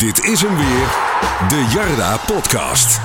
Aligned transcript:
Dit 0.00 0.24
is 0.24 0.42
hem 0.42 0.56
weer, 0.56 0.88
de 1.48 1.70
Jarda 1.74 2.16
Podcast. 2.16 3.00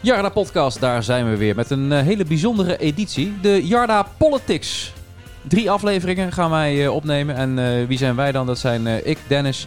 Jarda 0.00 0.28
Podcast, 0.28 0.80
daar 0.80 1.02
zijn 1.02 1.30
we 1.30 1.36
weer 1.36 1.54
met 1.54 1.70
een 1.70 1.92
eh, 1.92 2.02
hele 2.02 2.24
bijzondere 2.24 2.76
editie. 2.76 3.34
De 3.40 3.66
Jarda 3.66 4.02
Politics. 4.16 4.92
Drie 5.42 5.70
afleveringen 5.70 6.32
gaan 6.32 6.50
wij 6.50 6.84
eh, 6.84 6.94
opnemen. 6.94 7.36
En 7.36 7.58
eh, 7.58 7.86
wie 7.86 7.98
zijn 7.98 8.16
wij 8.16 8.32
dan? 8.32 8.46
Dat 8.46 8.58
zijn 8.58 9.06
ik, 9.06 9.18
Dennis, 9.26 9.66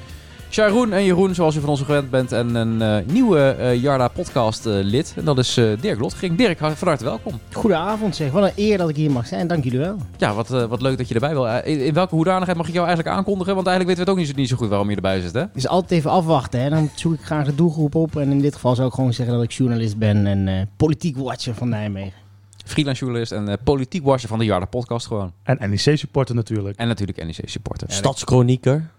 Sharoen 0.49 0.93
en 0.93 1.03
Jeroen, 1.05 1.35
zoals 1.35 1.55
u 1.55 1.59
van 1.59 1.69
ons 1.69 1.81
gewend 1.81 2.09
bent. 2.09 2.31
En 2.31 2.55
een 2.55 2.81
eh, 2.81 3.13
nieuwe 3.13 3.39
eh, 3.39 3.81
Jarda 3.81 4.07
Podcast 4.07 4.65
eh, 4.65 4.73
lid. 4.81 5.13
En 5.17 5.25
dat 5.25 5.37
is 5.37 5.57
eh, 5.57 5.65
Dirk 5.81 5.99
Lotgering. 5.99 6.37
Dirk, 6.37 6.57
van 6.57 6.87
harte 6.87 7.03
welkom. 7.03 7.39
Goedenavond 7.51 8.15
zeg, 8.15 8.31
wat 8.31 8.43
een 8.43 8.51
eer 8.55 8.77
dat 8.77 8.89
ik 8.89 8.95
hier 8.95 9.11
mag 9.11 9.27
zijn. 9.27 9.47
Dank 9.47 9.63
jullie 9.63 9.79
wel. 9.79 9.97
Ja, 10.17 10.33
wat, 10.33 10.51
eh, 10.51 10.65
wat 10.65 10.81
leuk 10.81 10.97
dat 10.97 11.07
je 11.07 11.13
erbij 11.13 11.33
wil. 11.33 11.47
In, 11.47 11.85
in 11.85 11.93
welke 11.93 12.15
hoedanigheid 12.15 12.57
mag 12.57 12.67
ik 12.67 12.73
jou 12.73 12.85
eigenlijk 12.87 13.15
aankondigen? 13.17 13.55
Want 13.55 13.67
eigenlijk 13.67 13.97
weten 13.97 14.13
we 14.13 14.19
het 14.19 14.29
ook 14.29 14.35
niet 14.35 14.35
zo, 14.35 14.41
niet 14.41 14.49
zo 14.49 14.55
goed 14.65 14.69
waarom 14.69 14.89
je 14.89 14.95
erbij 14.95 15.21
zit, 15.21 15.33
hè? 15.33 15.43
Dus 15.53 15.67
altijd 15.67 15.91
even 15.91 16.11
afwachten, 16.11 16.59
hè. 16.59 16.69
dan 16.69 16.89
zoek 16.95 17.13
ik 17.13 17.21
graag 17.21 17.45
de 17.45 17.55
doelgroep 17.55 17.95
op. 17.95 18.15
En 18.17 18.31
in 18.31 18.41
dit 18.41 18.53
geval 18.53 18.75
zou 18.75 18.87
ik 18.87 18.93
gewoon 18.93 19.13
zeggen 19.13 19.35
dat 19.35 19.43
ik 19.43 19.51
journalist 19.51 19.97
ben 19.97 20.27
en 20.27 20.47
eh, 20.47 20.61
politiek 20.77 21.17
watcher 21.17 21.53
van 21.55 21.69
Nijmegen. 21.69 22.23
Freelance 22.65 22.99
journalist 23.03 23.31
en 23.31 23.57
politiek 23.63 24.03
washer 24.03 24.29
van 24.29 24.39
de 24.39 24.45
Jarda 24.45 24.65
Podcast 24.65 25.07
gewoon. 25.07 25.31
En 25.43 25.69
NEC-supporter 25.69 26.35
natuurlijk. 26.35 26.77
En 26.77 26.87
natuurlijk 26.87 27.23
NEC 27.25 27.49
supporter. 27.49 27.87
Stadschronieker. 27.91 28.89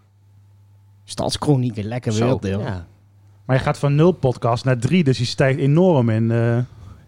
Stadschronieken, 1.09 1.85
lekker 1.85 2.13
werelddeel. 2.13 2.61
Ja. 2.61 2.87
Maar 3.45 3.57
je 3.57 3.63
gaat 3.63 3.79
van 3.79 3.95
nul 3.95 4.13
podcast 4.13 4.65
naar 4.65 4.79
drie, 4.79 5.05
dus 5.05 5.19
je 5.19 5.25
stijgt 5.25 5.59
enorm 5.59 6.09
in, 6.11 6.31
eh, 6.31 6.57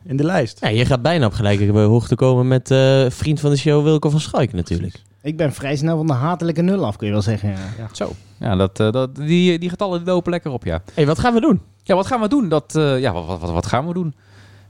in 0.05 0.17
de 0.17 0.25
lijst. 0.25 0.61
ja, 0.61 0.69
je 0.69 0.85
gaat 0.85 1.03
bijna 1.03 1.27
op 1.27 1.33
gelijke 1.33 1.73
hoogte 1.73 2.15
komen 2.15 2.49
met 2.49 2.71
eh, 2.71 3.07
vriend 3.09 3.41
van 3.41 3.51
de 3.51 3.57
show 3.57 3.85
Wilco 3.85 4.11
van 4.11 4.21
Schaik 4.21 4.53
natuurlijk. 4.53 5.03
Ik 5.23 5.37
ben 5.37 5.53
vrij 5.53 5.77
snel 5.77 5.97
van 5.97 6.07
de 6.07 6.13
hatelijke 6.13 6.63
nul 6.63 6.87
af, 6.87 6.97
kun 6.97 7.07
je 7.07 7.13
wel 7.13 7.23
zeggen. 7.23 7.49
Ja. 7.51 7.89
Zo. 7.93 8.11
Ja, 8.37 8.57
dat, 8.57 8.81
eh, 8.81 8.91
dat, 8.91 9.17
die, 9.17 9.59
die 9.59 9.69
getallen 9.69 10.05
lopen 10.05 10.31
lekker 10.31 10.51
op, 10.51 10.65
ja. 10.65 10.83
hey, 10.95 11.07
wat 11.07 11.19
gaan 11.19 11.35
we 11.35 11.41
doen? 11.41 11.61
Ja, 11.83 11.95
wat 11.95 12.07
gaan 12.07 12.21
we 12.21 12.29
doen? 12.29 12.49
Dat, 12.49 12.75
eh, 12.77 13.01
ja, 13.01 13.13
wat, 13.13 13.41
wat, 13.41 13.51
wat 13.51 13.67
gaan 13.67 13.87
we 13.87 13.95
doen? 13.95 14.15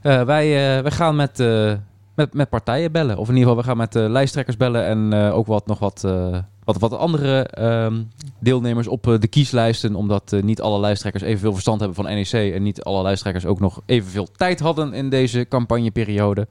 Eh, 0.01 0.23
wij, 0.23 0.75
eh, 0.77 0.81
wij 0.81 0.91
gaan 0.91 1.15
met, 1.15 1.39
eh, 1.39 1.73
met, 2.15 2.33
met 2.33 2.49
partijen 2.49 2.91
bellen. 2.91 3.17
Of 3.17 3.29
in 3.29 3.35
ieder 3.35 3.49
geval, 3.49 3.63
we 3.63 3.67
gaan 3.69 3.77
met 3.77 3.95
eh, 3.95 4.09
lijsttrekkers 4.09 4.57
bellen. 4.57 4.85
En 4.85 5.13
eh, 5.13 5.35
ook 5.35 5.47
wat, 5.47 5.67
nog 5.67 5.79
wat, 5.79 6.03
eh, 6.03 6.37
wat, 6.77 6.89
wat 6.89 6.99
andere 6.99 7.43
ehm, 7.43 8.01
deelnemers 8.39 8.87
op 8.87 9.07
eh, 9.07 9.19
de 9.19 9.27
kieslijsten. 9.27 9.95
Omdat 9.95 10.33
eh, 10.33 10.41
niet 10.41 10.61
alle 10.61 10.79
lijsttrekkers 10.79 11.23
evenveel 11.23 11.53
verstand 11.53 11.79
hebben 11.79 12.03
van 12.03 12.13
NEC. 12.13 12.53
En 12.53 12.63
niet 12.63 12.83
alle 12.83 13.01
lijsttrekkers 13.01 13.45
ook 13.45 13.59
nog 13.59 13.81
evenveel 13.85 14.27
tijd 14.35 14.59
hadden 14.59 14.93
in 14.93 15.09
deze 15.09 15.45
campagneperiode. 15.49 16.47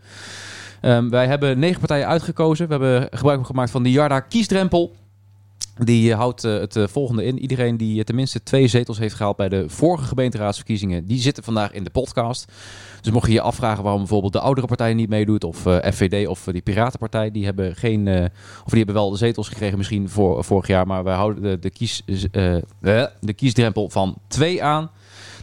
Ehm, 0.81 1.09
wij 1.09 1.27
hebben 1.27 1.59
negen 1.59 1.79
partijen 1.79 2.07
uitgekozen. 2.07 2.67
We 2.67 2.73
hebben 2.73 3.09
gebruik 3.11 3.47
gemaakt 3.47 3.71
van 3.71 3.83
de 3.83 3.91
Jarda 3.91 4.21
kiesdrempel. 4.21 4.93
Die 5.85 6.13
eh, 6.13 6.19
houdt 6.19 6.45
eh, 6.45 6.53
het 6.53 6.77
eh, 6.77 6.87
volgende 6.87 7.25
in. 7.25 7.39
Iedereen 7.39 7.77
die 7.77 8.05
tenminste 8.05 8.43
twee 8.43 8.69
zetels 8.69 8.99
heeft 8.99 9.15
gehaald 9.15 9.37
bij 9.37 9.49
de 9.49 9.69
vorige 9.69 10.05
gemeenteraadsverkiezingen, 10.05 11.07
die 11.07 11.21
zitten 11.21 11.45
vandaag 11.45 11.73
in 11.73 11.85
de 11.85 11.91
podcast. 11.91 12.53
Dus 13.01 13.13
mocht 13.13 13.27
je 13.27 13.33
je 13.33 13.41
afvragen 13.41 13.83
waarom 13.83 14.01
bijvoorbeeld 14.01 14.33
de 14.33 14.41
oudere 14.41 14.67
partij 14.67 14.95
niet 14.95 15.09
meedoet, 15.09 15.45
of 15.45 15.57
FVD 15.93 16.27
of 16.27 16.45
die 16.45 16.63
Piratenpartij, 16.63 17.31
die 17.31 17.45
hebben 17.45 17.77
geen, 17.77 18.09
of 18.65 18.69
die 18.69 18.77
hebben 18.77 18.95
wel 18.95 19.11
de 19.11 19.17
zetels 19.17 19.49
gekregen 19.49 19.79
misschien 19.79 20.09
voor 20.09 20.45
vorig 20.45 20.67
jaar, 20.67 20.87
maar 20.87 21.05
wij 21.05 21.15
houden 21.15 21.43
de, 21.43 21.59
de, 21.59 21.71
kies, 21.71 22.03
de 23.21 23.33
kiesdrempel 23.37 23.91
van 23.91 24.19
twee 24.29 24.63
aan. 24.63 24.91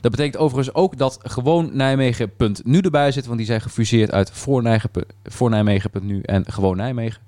Dat 0.02 0.12
betekent 0.12 0.38
overigens 0.38 0.76
ook 0.76 0.98
dat 0.98 1.20
gewoon 1.22 1.70
Nijmegen.nu 1.74 2.80
erbij 2.80 3.12
zit, 3.12 3.26
want 3.26 3.38
die 3.38 3.48
zijn 3.48 3.62
gefuseerd 3.62 4.12
uit 4.12 4.32
voor, 4.32 4.62
Nijmegen, 4.62 5.06
Nijmegen.nu 5.40 6.22
en 6.22 6.46
gewoon 6.48 6.78
Nijmegen. 6.78 7.22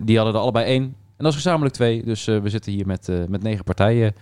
Die 0.00 0.16
hadden 0.16 0.34
er 0.34 0.40
allebei 0.40 0.64
één. 0.64 0.94
En 1.18 1.24
dat 1.24 1.32
is 1.32 1.34
gezamenlijk 1.34 1.74
twee. 1.74 2.04
Dus 2.04 2.26
eh, 2.26 2.38
we 2.38 2.48
zitten 2.48 2.72
hier 2.72 2.86
met, 2.86 3.08
eh, 3.08 3.16
met 3.28 3.42
negen 3.42 3.64
partijen 3.64 4.14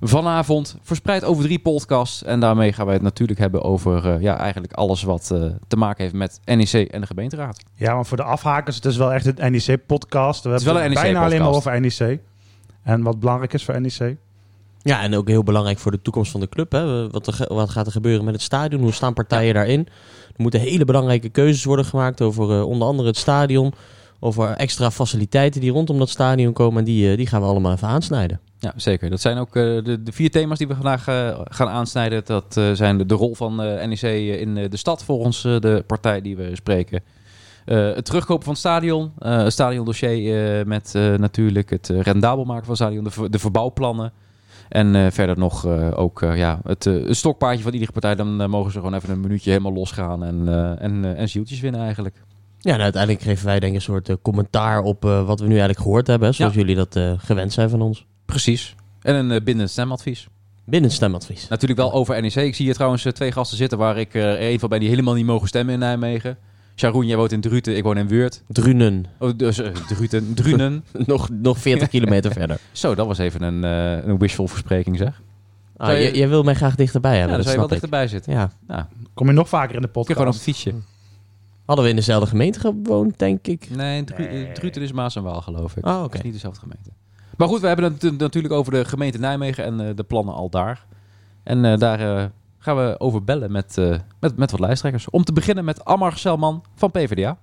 vanavond. 0.00 0.76
Verspreid 0.82 1.24
over 1.24 1.44
drie 1.44 1.58
podcasts. 1.58 2.22
En 2.22 2.40
daarmee 2.40 2.72
gaan 2.72 2.84
wij 2.84 2.94
het 2.94 3.02
natuurlijk 3.02 3.38
hebben 3.38 3.62
over 3.62 4.14
eh, 4.14 4.20
ja, 4.20 4.38
eigenlijk 4.38 4.72
alles 4.72 5.02
wat 5.02 5.30
eh, 5.30 5.44
te 5.68 5.76
maken 5.76 6.02
heeft 6.02 6.14
met 6.14 6.40
NEC 6.44 6.72
en 6.72 7.00
de 7.00 7.06
gemeenteraad. 7.06 7.60
Ja, 7.74 7.94
maar 7.94 8.06
voor 8.06 8.16
de 8.16 8.22
afhakers, 8.22 8.76
het 8.76 8.84
is 8.84 8.96
wel 8.96 9.12
echt 9.12 9.26
een 9.26 9.52
NEC-podcast. 9.52 10.44
We 10.44 10.54
is 10.54 10.64
wel 10.64 10.74
hebben 10.74 10.90
een 10.90 10.96
het 10.96 11.02
bijna 11.02 11.24
alleen 11.24 11.40
maar 11.40 11.48
over 11.48 11.80
NEC. 11.80 12.20
En 12.82 13.02
wat 13.02 13.20
belangrijk 13.20 13.52
is 13.52 13.64
voor 13.64 13.74
E 13.74 13.80
NEC. 13.80 14.16
Ja, 14.82 15.02
en 15.02 15.14
ook 15.14 15.28
heel 15.28 15.42
belangrijk 15.42 15.78
voor 15.78 15.90
de 15.90 16.02
toekomst 16.02 16.30
van 16.30 16.40
de 16.40 16.48
club. 16.48 16.72
Hè. 16.72 17.10
Wat, 17.10 17.26
er, 17.26 17.54
wat 17.54 17.70
gaat 17.70 17.86
er 17.86 17.92
gebeuren 17.92 18.24
met 18.24 18.34
het 18.34 18.42
stadion? 18.42 18.82
Hoe 18.82 18.92
staan 18.92 19.14
partijen 19.14 19.54
daarin? 19.54 19.86
Er 20.28 20.42
moeten 20.42 20.60
hele 20.60 20.84
belangrijke 20.84 21.28
keuzes 21.28 21.64
worden 21.64 21.84
gemaakt 21.84 22.20
over 22.20 22.50
eh, 22.50 22.66
onder 22.66 22.88
andere 22.88 23.08
het 23.08 23.16
stadion. 23.16 23.72
Over 24.20 24.50
extra 24.50 24.90
faciliteiten 24.90 25.60
die 25.60 25.70
rondom 25.70 25.98
dat 25.98 26.08
stadion 26.08 26.52
komen. 26.52 26.78
En 26.78 26.84
die, 26.84 27.10
eh, 27.10 27.16
die 27.16 27.26
gaan 27.26 27.40
we 27.40 27.46
allemaal 27.46 27.72
even 27.72 27.88
aansnijden. 27.88 28.40
Ja, 28.58 28.72
zeker. 28.76 29.10
Dat 29.10 29.20
zijn 29.20 29.38
ook 29.38 29.56
eh, 29.56 29.62
de, 29.62 30.00
vier 30.04 30.30
thema's 30.30 30.58
die 30.58 30.68
we 30.68 30.74
vandaag 30.74 31.08
eh, 31.08 31.40
gaan 31.44 31.68
aansnijden. 31.68 32.22
Dat 32.24 32.60
zijn 32.72 33.06
de, 33.06 33.14
rol 33.14 33.34
van 33.34 33.56
NEC 33.56 34.02
in 34.40 34.54
de 34.54 34.76
stad 34.76 35.04
volgens 35.04 35.42
de 35.42 35.84
partij 35.86 36.20
die 36.20 36.36
we 36.36 36.50
spreken. 36.56 37.02
Het 37.64 38.04
terugkopen 38.04 38.44
van 38.44 38.52
het 38.52 38.62
stadion. 38.62 39.12
het 39.18 39.52
stadiondossier 39.52 40.66
met 40.66 40.92
natuurlijk 40.94 41.70
het 41.70 41.88
rendabel 41.88 42.44
maken 42.44 42.64
van 42.64 42.74
het 42.74 42.82
stadion. 42.82 43.04
De, 43.04 43.10
ver- 43.10 43.30
de 43.30 43.38
verbouwplannen. 43.38 44.12
En 44.68 45.12
verder 45.12 45.38
nog 45.38 45.66
ook 45.94 46.20
ja, 46.20 46.60
het, 46.62 46.90
stokpaardje 47.08 47.62
van 47.62 47.72
iedere 47.72 47.92
partij. 47.92 48.14
Dan 48.14 48.50
mogen 48.50 48.72
ze 48.72 48.78
gewoon 48.78 48.94
even 48.94 49.10
een 49.10 49.20
minuutje 49.20 49.50
helemaal 49.50 49.72
losgaan. 49.72 50.24
En, 50.24 50.48
en, 50.78 51.16
en 51.16 51.28
zieltjes 51.28 51.60
winnen 51.60 51.80
eigenlijk. 51.80 52.22
Ja, 52.60 52.74
en 52.74 52.80
uiteindelijk 52.80 53.22
geven 53.22 53.46
wij 53.46 53.60
denk 53.60 53.72
ik 53.72 53.78
een 53.78 53.84
soort 53.84 54.08
eh, 54.08 54.16
commentaar 54.22 54.82
op 54.82 55.04
eh, 55.04 55.26
wat 55.26 55.38
we 55.40 55.44
nu 55.46 55.50
eigenlijk 55.50 55.80
gehoord 55.80 56.06
hebben. 56.06 56.28
hè, 56.28 56.34
Zoals 56.34 56.54
jullie 56.54 56.74
dat 56.76 56.96
eh, 56.96 57.12
gewend 57.16 57.52
zijn 57.52 57.70
van 57.70 57.80
ons. 57.80 58.06
Precies. 58.24 58.74
En 59.02 59.14
een 59.14 59.30
uh, 59.30 59.40
bindend 59.44 59.70
stemadvies. 59.70 60.28
Binnen 60.64 60.90
stemadvies. 60.90 61.48
Natuurlijk 61.48 61.80
wel 61.80 61.92
over 61.92 62.20
NEC. 62.22 62.34
Ik 62.34 62.54
zie 62.54 62.64
hier 62.64 62.74
trouwens 62.74 63.06
twee 63.12 63.32
gasten 63.32 63.56
zitten 63.56 63.78
waar 63.78 63.98
ik 63.98 64.14
er 64.14 64.42
een 64.50 64.58
van 64.58 64.68
ben 64.68 64.80
die 64.80 64.88
helemaal 64.88 65.14
niet 65.14 65.26
mogen 65.26 65.48
stemmen 65.48 65.74
in 65.74 65.80
Nijmegen. 65.80 66.38
Sharoen, 66.76 67.06
jij 67.06 67.16
woont 67.16 67.32
in 67.32 67.40
Druten, 67.40 67.76
ik 67.76 67.82
woon 67.82 67.96
in 67.96 68.08
Weert. 68.08 68.42
Drunen. 68.48 69.04
Oh, 69.18 69.30
dus 69.36 69.58
uh, 69.58 69.66
Druten, 69.66 70.34
Drunen. 70.34 70.84
nog, 70.92 71.28
nog 71.30 71.58
40 71.58 71.88
kilometer 71.98 72.32
verder. 72.32 72.58
Zo, 72.72 72.94
dat 72.94 73.06
was 73.06 73.18
even 73.18 73.42
een, 73.42 73.64
uh, 73.64 74.06
een 74.08 74.18
wishful 74.18 74.48
verspreking 74.48 74.96
zeg. 74.96 75.22
Ah, 75.76 76.00
je- 76.00 76.16
jij- 76.16 76.28
wil 76.28 76.42
mij 76.42 76.54
graag 76.54 76.74
dichterbij 76.74 77.12
Ja, 77.12 77.18
hebben. 77.18 77.36
dan 77.36 77.44
dat 77.46 77.54
zou 77.54 77.62
je 77.62 77.68
wel 77.68 77.76
ik. 77.76 77.82
dichterbij 77.82 78.08
zitten. 78.08 78.50
Ja. 78.68 78.88
Kom 79.14 79.26
je 79.26 79.32
nog 79.32 79.48
vaker 79.48 79.74
in 79.74 79.80
de 79.80 79.86
Ik 79.86 79.92
podcast? 79.92 80.12
gewoon 80.18 80.28
op 80.34 80.34
het 80.34 80.42
fietsje. 80.42 80.72
Hadden 81.68 81.84
we 81.84 81.90
in 81.90 81.96
dezelfde 81.96 82.28
gemeente 82.28 82.60
gewoond, 82.60 83.18
denk 83.18 83.46
ik. 83.46 83.70
Nee, 83.70 84.04
Druten 84.52 84.82
is 84.82 84.92
Maas 84.92 85.16
en 85.16 85.22
Waal 85.22 85.40
geloof 85.40 85.76
ik. 85.76 85.86
Oh, 85.86 86.04
is 86.12 86.22
niet 86.22 86.32
dezelfde 86.32 86.60
gemeente. 86.60 86.90
Maar 87.36 87.48
goed, 87.48 87.60
we 87.60 87.66
hebben 87.66 87.84
het 87.92 88.02
nat- 88.02 88.18
natuurlijk 88.18 88.54
over 88.54 88.72
de 88.72 88.84
gemeente 88.84 89.18
Nijmegen 89.18 89.64
en 89.64 89.80
eh, 89.80 89.96
de 89.96 90.02
plannen 90.02 90.34
al 90.34 90.50
daar. 90.50 90.86
En 91.42 91.64
eh, 91.64 91.78
daar 91.78 92.00
eh, 92.16 92.24
gaan 92.58 92.76
we 92.76 92.94
over 92.98 93.24
bellen 93.24 93.52
met, 93.52 93.78
eh, 93.78 93.96
met, 94.20 94.36
met 94.36 94.50
wat 94.50 94.60
lijsttrekkers. 94.60 95.10
Om 95.10 95.24
te 95.24 95.32
beginnen 95.32 95.64
met 95.64 95.84
Ammar 95.84 96.16
Selman 96.16 96.64
van 96.74 96.90
PvdA. 96.90 97.36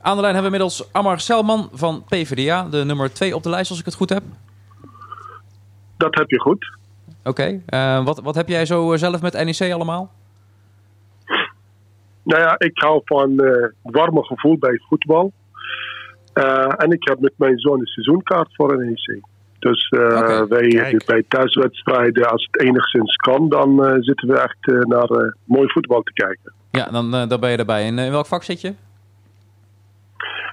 Aan 0.00 0.14
de 0.16 0.20
lijn 0.22 0.34
hebben 0.34 0.52
we 0.52 0.58
inmiddels 0.58 0.92
Ammar 0.92 1.20
Selman 1.20 1.68
van 1.72 2.04
PvdA, 2.08 2.68
de 2.68 2.84
nummer 2.84 3.12
2 3.12 3.34
op 3.34 3.42
de 3.42 3.50
lijst 3.50 3.70
als 3.70 3.78
ik 3.78 3.84
het 3.84 3.94
goed 3.94 4.08
heb. 4.10 4.22
Dat 5.96 6.14
heb 6.14 6.30
je 6.30 6.40
goed. 6.40 6.76
Oké, 7.24 7.60
eh, 7.66 8.04
wat, 8.04 8.20
wat 8.20 8.34
heb 8.34 8.48
jij 8.48 8.66
zo 8.66 8.96
zelf 8.96 9.20
met 9.22 9.32
NEC 9.32 9.72
allemaal? 9.72 10.10
Nou 12.26 12.42
ja, 12.42 12.54
ik 12.58 12.78
hou 12.78 13.00
van 13.04 13.38
eh, 13.38 13.62
het 13.62 13.72
warme 13.82 14.24
gevoel 14.24 14.58
bij 14.58 14.80
voetbal. 14.88 15.32
Eh, 16.32 16.72
en 16.76 16.90
ik 16.90 17.08
heb 17.08 17.20
met 17.20 17.32
mijn 17.36 17.58
zoon 17.58 17.80
een 17.80 17.86
seizoenkaart 17.86 18.54
voor 18.54 18.84
NEC. 18.84 19.20
Dus 19.58 19.88
eh, 19.88 20.00
Oké, 20.18 20.46
wij 20.46 20.68
kijk. 20.68 21.04
bij 21.06 21.24
thuiswedstrijden, 21.28 22.30
als 22.30 22.48
het 22.50 22.62
enigszins 22.62 23.16
kan, 23.16 23.48
dan 23.48 23.84
eh, 23.84 23.94
zitten 24.00 24.28
we 24.28 24.38
echt 24.38 24.56
eh, 24.60 24.78
naar 24.78 25.08
eh, 25.10 25.32
mooi 25.44 25.68
voetbal 25.72 26.02
te 26.02 26.12
kijken. 26.12 26.52
Ja, 26.70 26.84
dan, 26.90 27.14
eh, 27.14 27.28
dan 27.28 27.40
ben 27.40 27.50
je 27.50 27.56
erbij. 27.56 27.86
In, 27.86 27.98
eh, 27.98 28.04
in 28.04 28.10
welk 28.10 28.26
vak 28.26 28.42
zit 28.42 28.60
je? 28.60 28.74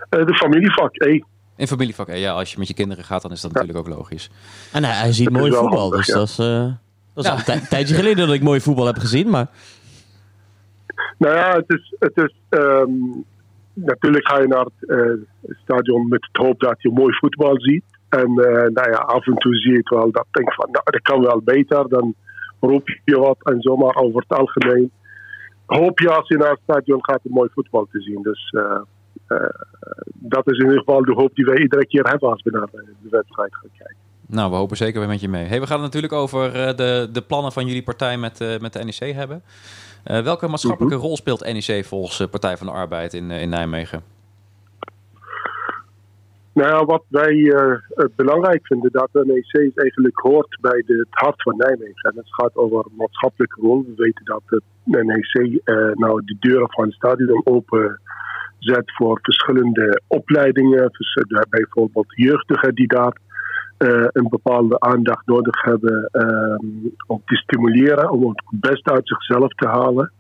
Eh, 0.09 0.25
de 0.25 0.35
familievak 0.35 0.95
E. 1.01 1.19
In 1.56 1.67
familievak. 1.67 2.07
Eh, 2.07 2.19
Ja, 2.22 2.31
als 2.31 2.51
je 2.51 2.57
met 2.59 2.67
je 2.67 2.73
kinderen 2.73 3.03
gaat, 3.03 3.22
dan 3.22 3.31
is 3.31 3.41
dat 3.41 3.51
natuurlijk 3.51 3.79
ook 3.79 3.88
logisch. 3.88 4.29
En 4.72 4.83
hij, 4.83 4.94
hij 4.94 5.12
ziet 5.13 5.29
Dat 5.29 5.33
mooi 5.41 5.51
voetbal. 5.51 5.79
handig, 5.79 5.97
dus 6.06 6.07
ja. 6.07 6.13
dat 6.15 6.27
is, 6.27 6.39
eh, 6.39 6.71
dat 7.13 7.24
is 7.24 7.25
Ja. 7.25 7.31
al 7.31 7.38
een 7.38 7.44
tij- 7.44 7.68
tijdje 7.69 7.95
geleden 7.95 8.25
dat 8.27 8.36
ik 8.36 8.42
mooi 8.42 8.62
voetbal 8.62 8.86
heb 8.86 8.98
gezien. 8.98 9.30
Maar 9.30 9.48
Nou 11.18 11.36
ja, 11.36 11.56
het 11.56 11.66
is, 11.68 11.95
het 12.00 12.18
is 12.18 12.34
ehm, 12.50 12.92
natuurlijk 13.74 14.28
ga 14.28 14.40
je 14.40 14.48
naar 14.48 14.66
het 14.66 14.90
eh, 14.90 15.56
stadion 15.63 16.07
met 16.07 16.28
het 16.31 16.45
hoop 16.45 16.60
dat 16.60 16.81
je 16.81 16.92
mooi 16.92 17.13
voetbal 17.13 17.60
ziet. 17.60 17.84
En 18.10 18.28
eh, 18.28 18.69
nou 18.72 18.90
ja, 18.90 18.98
af 18.98 19.28
en 19.28 19.36
toe 19.36 19.56
zie 19.56 19.72
je 19.72 19.78
het 19.78 19.90
wel 19.90 20.12
dat 20.12 20.25
ik 20.30 20.34
denk 20.34 20.54
van, 20.54 20.69
nou, 20.72 20.84
dat 20.84 21.01
kan 21.01 21.22
wel 21.22 21.42
beter. 21.44 21.90
Dan 21.90 22.13
roep 22.60 22.88
je 23.06 23.19
wat 23.19 23.38
en 23.44 23.62
zomaar 23.62 23.95
over 23.95 24.24
het 24.28 24.38
algemeen. 24.38 24.92
Hoop 25.66 26.00
je 26.00 26.10
als 26.10 26.28
je 26.28 26.38
naar 26.38 26.50
het 26.50 26.60
stadion 26.63 27.04
gaat 27.04 27.19
om 27.24 27.31
mooi 27.31 27.50
voetbal 27.54 27.88
te 27.92 28.01
zien. 28.01 28.22
Dus 28.22 28.50
eh, 28.51 28.81
dat 30.13 30.51
is 30.51 30.57
in 30.57 30.63
ieder 30.63 30.80
geval 30.80 31.06
de 31.06 31.13
hoop 31.13 31.36
die 31.36 31.46
wij 31.46 31.57
iedere 31.57 31.86
keer 31.86 32.04
hebben 32.04 32.30
als 32.30 32.42
we 32.44 32.51
naar 32.51 32.68
de 32.72 33.10
wedstrijd 33.10 33.56
gaan 33.56 33.69
kijken. 33.78 33.96
Nou, 34.28 34.50
we 34.50 34.56
hopen 34.56 34.78
zeker 34.78 35.00
weer 35.00 35.10
met 35.10 35.22
je 35.22 35.30
mee. 35.30 35.46
Hey, 35.46 35.60
we 35.60 35.68
gaan 35.68 35.81
het 35.81 35.86
natuurlijk 35.86 36.13
over 36.13 36.51
de, 36.75 37.10
de 37.12 37.22
plannen 37.22 37.51
van 37.51 37.66
jullie 37.66 37.84
partij 37.84 38.18
met, 38.18 38.60
met 38.62 38.74
de 38.74 38.84
NEC 38.84 39.13
hebben. 39.13 39.42
Eh, 40.03 40.23
welke 40.23 40.47
maatschappelijke 40.47 40.97
rol 40.97 41.17
speelt 41.17 41.53
NEC 41.53 41.85
volgens 41.85 42.19
eh, 42.19 42.27
Partij 42.27 42.57
van 42.57 42.67
de 42.67 42.73
Arbeid 42.73 43.13
in, 43.13 43.31
eh, 43.31 43.41
in 43.41 43.50
Nijmegen? 43.50 44.01
Nou 46.53 46.85
wat 46.85 47.03
wij 47.07 47.53
belangrijk 48.15 48.67
vinden, 48.67 48.91
dat 48.91 49.09
de 49.11 49.25
NEC 49.25 49.77
eigenlijk 49.77 50.17
hoort 50.19 50.57
bij 50.61 50.83
de, 50.85 50.94
het 50.94 51.07
hart 51.09 51.41
van 51.41 51.57
Nijmegen. 51.57 52.11
En 52.11 52.15
het 52.15 52.33
gaat 52.33 52.55
over 52.55 52.85
maatschappelijke 52.97 53.61
rol. 53.61 53.85
We 53.88 53.94
weten 53.95 54.25
dat 54.25 54.41
de 54.47 54.61
NEC 54.83 55.61
nou 55.97 56.21
de 56.25 56.35
deuren 56.39 56.71
van 56.71 56.85
het 56.85 56.94
stadion 56.94 57.41
open 57.44 58.00
zet 58.59 58.95
voor 58.95 59.19
verschillende 59.21 60.01
opleidingen. 60.07 60.89
Dus, 60.91 61.23
bijvoorbeeld 61.50 62.13
jeugdigen 62.15 62.75
die 62.75 62.88
daar 62.88 63.17
eh, 63.83 64.07
een 64.12 64.30
bepaalde 64.30 64.80
aandacht 64.80 65.25
nodig 65.25 65.62
hebben 65.62 66.09
ehm, 66.12 66.65
om 67.07 67.21
te 67.25 67.35
stimuleren, 67.35 68.09
om 68.09 68.27
het 68.27 68.44
best 68.51 68.89
uit 68.89 69.07
zichzelf 69.07 69.47
te 69.47 69.68
halen. 69.68 70.12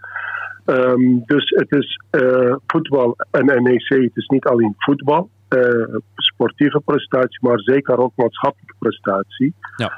Ehm, 0.65 1.19
dus 1.25 1.49
het 1.49 1.71
is 1.71 2.01
eh, 2.09 2.55
voetbal 2.67 3.15
en 3.31 3.45
NEC, 3.45 3.87
het 3.87 4.15
is 4.15 4.27
niet 4.27 4.45
alleen 4.45 4.73
voetbal, 4.77 5.29
eh, 5.47 5.95
sportieve 6.15 6.81
prestatie, 6.85 7.39
maar 7.41 7.59
zeker 7.59 7.97
ook 7.97 8.11
maatschappelijke 8.15 8.75
prestatie. 8.79 9.53
Ja. 9.75 9.91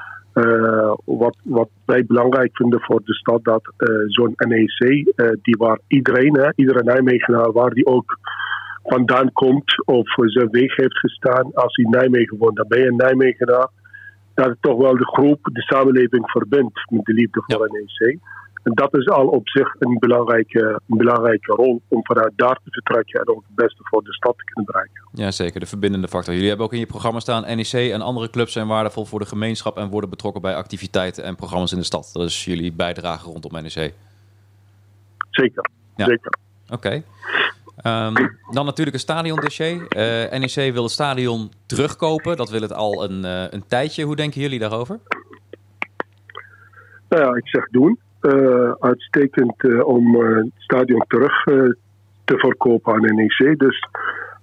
Wat, 1.04 1.36
wat 1.42 1.68
wij 1.84 2.04
belangrijk 2.06 2.56
vinden 2.56 2.80
voor 2.80 3.00
de 3.04 3.14
stad, 3.14 3.44
dat 3.44 3.72
zo'n 4.06 4.34
NEC, 4.36 5.04
die 5.42 5.56
waar 5.58 5.78
iedereen, 5.86 6.36
hè, 6.36 6.48
iedere 6.54 6.82
Nijmegenaar, 6.82 7.52
waar 7.52 7.70
die 7.70 7.86
ook 7.86 8.18
vandaan 8.86 9.32
komt 9.32 9.86
of 9.86 10.08
zijn 10.14 10.50
weg 10.50 10.76
heeft 10.76 10.98
gestaan, 10.98 11.54
als 11.54 11.76
hij 11.76 11.84
in 11.84 11.90
Nijmegen 11.90 12.38
woont, 12.38 12.56
dan 12.56 12.68
ben 12.68 12.80
je 12.80 12.86
een 12.86 12.96
Nijmegenaar, 12.96 13.68
dat 14.34 14.46
het 14.46 14.58
toch 14.60 14.76
wel 14.78 14.96
de 14.96 15.06
groep, 15.06 15.38
de 15.42 15.62
samenleving 15.62 16.30
verbindt 16.30 16.90
met 16.90 17.04
de 17.04 17.12
liefde 17.12 17.42
voor 17.46 17.68
NEC. 17.70 18.18
En 18.62 18.74
dat 18.74 18.96
is 18.96 19.08
al 19.08 19.26
op 19.26 19.48
zich 19.48 19.74
een 19.78 19.98
belangrijke, 19.98 20.80
een 20.88 20.96
belangrijke 20.96 21.52
rol 21.52 21.80
om 21.88 22.04
vanuit 22.04 22.32
daar 22.36 22.54
te 22.64 22.70
vertrekken 22.70 23.20
en 23.20 23.28
ook 23.28 23.42
het 23.46 23.54
beste 23.54 23.80
voor 23.82 24.02
de 24.04 24.14
stad 24.14 24.38
te 24.38 24.44
kunnen 24.44 24.64
bereiken. 24.64 25.08
Ja, 25.12 25.30
zeker. 25.30 25.60
De 25.60 25.66
verbindende 25.66 26.08
factor. 26.08 26.32
Jullie 26.32 26.48
hebben 26.48 26.66
ook 26.66 26.72
in 26.72 26.78
je 26.78 26.86
programma 26.86 27.20
staan... 27.20 27.56
NEC 27.56 27.72
en 27.72 28.00
andere 28.00 28.30
clubs 28.30 28.52
zijn 28.52 28.66
waardevol 28.66 29.04
voor 29.04 29.18
de 29.18 29.26
gemeenschap... 29.26 29.76
en 29.76 29.88
worden 29.88 30.10
betrokken 30.10 30.42
bij 30.42 30.54
activiteiten 30.54 31.24
en 31.24 31.36
programma's 31.36 31.72
in 31.72 31.78
de 31.78 31.84
stad. 31.84 32.10
Dat 32.12 32.22
is 32.28 32.44
jullie 32.44 32.72
bijdrage 32.72 33.30
rondom 33.30 33.52
NEC. 33.52 33.94
Zeker, 35.30 35.70
Ja. 35.96 36.04
zeker. 36.04 36.34
Oké. 36.70 37.02
Ehm, 37.76 38.14
dan 38.50 38.64
natuurlijk 38.64 38.96
een 38.96 39.02
stadiondossier. 39.02 39.86
Eh 39.88 40.38
NEC 40.38 40.72
wil 40.72 40.82
het 40.82 40.92
stadion 40.92 41.50
terugkopen. 41.66 42.36
Dat 42.36 42.50
wil 42.50 42.60
het 42.60 42.72
al 42.72 43.04
een, 43.04 43.24
eh, 43.24 43.44
een 43.50 43.66
tijdje. 43.66 44.04
Hoe 44.04 44.16
denken 44.16 44.40
jullie 44.40 44.58
daarover? 44.58 44.98
Nou 47.08 47.22
ja, 47.22 47.34
ik 47.34 47.48
zeg 47.48 47.68
doen. 47.68 47.98
Eh, 48.20 48.72
uitstekend 48.80 49.84
om 49.84 50.16
het 50.16 50.50
stadion 50.56 51.04
terug 51.08 51.44
te 52.24 52.38
verkopen 52.38 52.94
aan 52.94 53.14
NEC. 53.14 53.58
Dus 53.58 53.88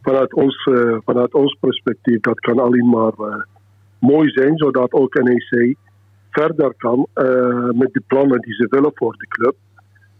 vanuit 0.01 0.33
ons, 0.33 0.69
vanuit 1.05 1.33
ons 1.33 1.57
perspectief, 1.59 2.19
dat 2.19 2.39
kan 2.39 2.59
alleen 2.59 2.89
maar 2.89 3.45
mooi 3.99 4.29
zijn, 4.29 4.57
zodat 4.57 4.91
ook 4.91 5.13
NEC 5.13 5.75
verder 6.29 6.73
kan 6.77 7.07
met 7.71 7.93
de 7.93 8.01
plannen 8.07 8.41
die 8.41 8.53
ze 8.53 8.67
willen 8.69 8.91
voor 8.93 9.15
de 9.17 9.27
club. 9.27 9.55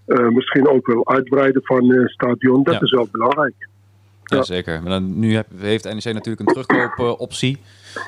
Eh, 0.06 0.28
misschien 0.28 0.68
ook 0.68 0.88
wel 0.88 1.08
uitbreiden 1.08 1.62
van 1.64 1.90
het 1.90 2.12
stadion. 2.12 2.64
Dat 2.64 2.74
Ja. 2.74 2.80
is 2.82 2.92
wel 2.92 3.08
belangrijk. 3.12 3.54
Ja, 4.24 4.38
Ja. 4.38 4.44
zeker. 4.44 4.82
Maar 4.82 4.92
dan, 4.92 5.20
nu 5.20 5.36
heb- 5.36 5.48
heeft 5.58 5.84
NEC 5.84 6.04
natuurlijk 6.14 6.40
een 6.40 6.46
terugkoopoptie. 6.64 7.58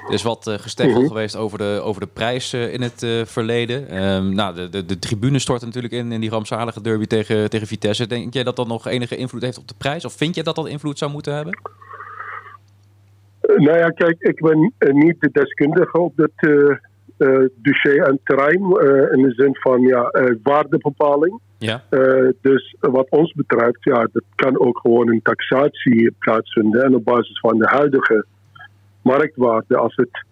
er 0.07 0.13
is 0.13 0.23
wat 0.23 0.47
eh 0.47 0.53
gesteggeld 0.57 0.97
Mhm. 1.03 1.07
geweest 1.07 1.35
over 1.35 1.57
de, 1.57 1.79
over 1.83 2.01
de 2.01 2.07
prijs 2.07 2.53
eh, 2.53 2.73
in 2.73 2.81
het 2.81 3.03
eh, 3.03 3.21
verleden. 3.25 3.89
Ehm, 3.89 4.33
nou, 4.33 4.55
de, 4.55 4.69
de, 4.69 4.85
de 4.85 4.99
tribune 4.99 5.39
stort 5.39 5.61
natuurlijk 5.61 5.93
in 5.93 6.11
in 6.11 6.21
die 6.21 6.29
rampzalige 6.29 6.81
derby 6.81 7.05
tegen, 7.05 7.49
tegen 7.49 7.67
Vitesse. 7.67 8.07
Denk 8.07 8.33
jij 8.33 8.43
dat 8.43 8.55
dat 8.55 8.67
nog 8.67 8.87
enige 8.87 9.15
invloed 9.15 9.41
heeft 9.41 9.57
op 9.57 9.67
de 9.67 9.73
prijs? 9.77 10.05
Of 10.05 10.13
vind 10.13 10.35
je 10.35 10.43
dat 10.43 10.55
dat 10.55 10.67
invloed 10.67 10.97
zou 10.97 11.11
moeten 11.11 11.35
hebben? 11.35 11.59
Eh, 13.41 13.55
nou 13.57 13.77
ja, 13.77 13.89
kijk, 13.89 14.15
ik 14.19 14.39
ben 14.41 14.73
eh, 14.77 14.93
niet 14.93 15.15
de 15.19 15.29
deskundige 15.31 15.99
op 15.99 16.13
dit 16.15 16.31
eh, 16.35 16.69
eh, 17.17 17.49
dossier 17.55 18.01
en 18.01 18.19
terrein. 18.23 18.61
eh, 18.61 19.17
in 19.17 19.21
de 19.21 19.33
zin 19.35 19.55
van 19.55 19.81
ja, 19.81 20.03
eh, 20.09 20.35
waardebepaling. 20.43 21.39
Ja. 21.65 21.83
Eh, 21.89 22.29
dus 22.41 22.75
wat 22.79 23.09
ons 23.09 23.33
betreft, 23.33 23.77
ja, 23.83 24.07
dat 24.11 24.23
kan 24.35 24.59
ook 24.59 24.79
gewoon 24.79 25.09
een 25.09 25.21
taxatie 25.23 26.11
plaatsvinden. 26.19 26.83
En 26.83 26.95
op 26.95 27.03
basis 27.03 27.39
van 27.39 27.57
de 27.57 27.67
huidige 27.67 28.25
marktwaarde, 29.01 29.77
als 29.77 29.95
het 29.95 30.23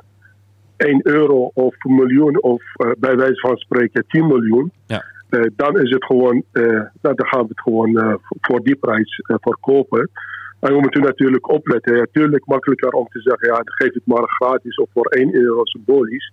1 0.78 1.00
euro 1.04 1.52
of 1.54 1.76
een 1.86 1.96
miljoen 1.96 2.42
of 2.42 2.62
eh, 2.76 2.92
bij 2.98 3.16
wijze 3.16 3.40
van 3.40 3.58
spreken 3.58 4.06
10 4.08 4.28
miljoen, 4.28 4.72
Ja. 4.86 5.04
eh, 5.30 5.42
dan 5.56 5.80
is 5.80 5.90
het 5.90 6.06
gewoon, 6.06 6.44
nou, 6.54 6.90
dan 7.16 7.28
gaan 7.28 7.42
we 7.42 7.48
het 7.48 7.62
gewoon 7.62 8.20
voor 8.42 8.64
die 8.64 8.76
prijs 8.76 9.22
verkopen. 9.42 10.10
En 10.60 10.74
we 10.74 10.80
moeten 10.80 11.02
natuurlijk 11.02 11.50
opletten. 11.50 11.96
Ja, 11.98 12.06
tuurlijk 12.12 12.46
makkelijker 12.46 12.90
om 12.90 13.08
te 13.08 13.22
zeggen, 13.22 13.48
ja, 13.48 13.62
geef 13.64 13.94
het 13.94 14.06
maar 14.06 14.24
gratis 14.28 14.76
of 14.76 14.90
voor 14.94 15.06
1 15.06 15.36
euro 15.36 15.66
symbolisch. 15.66 16.32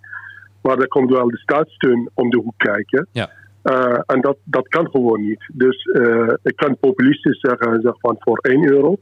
Maar 0.63 0.77
dan 0.77 0.89
komt 0.89 1.11
wel 1.11 1.29
de 1.29 1.39
staatssteun 1.39 2.11
om 2.15 2.31
de 2.31 2.37
hoek 2.37 2.55
kijken. 2.57 3.07
Ja. 3.13 3.31
Eh, 3.63 3.99
en 4.07 4.21
dat, 4.21 4.37
dat 4.45 4.69
kan 4.69 4.91
gewoon 4.91 5.21
niet. 5.21 5.51
Dus 5.53 5.83
eh, 5.85 6.33
ik 6.43 6.57
kan 6.57 6.77
populistisch 6.81 7.41
zeggen, 7.41 7.67
en 7.73 7.81
zeggen 7.81 8.01
van 8.01 8.17
voor 8.19 8.39
1 8.39 8.71
euro. 8.73 8.97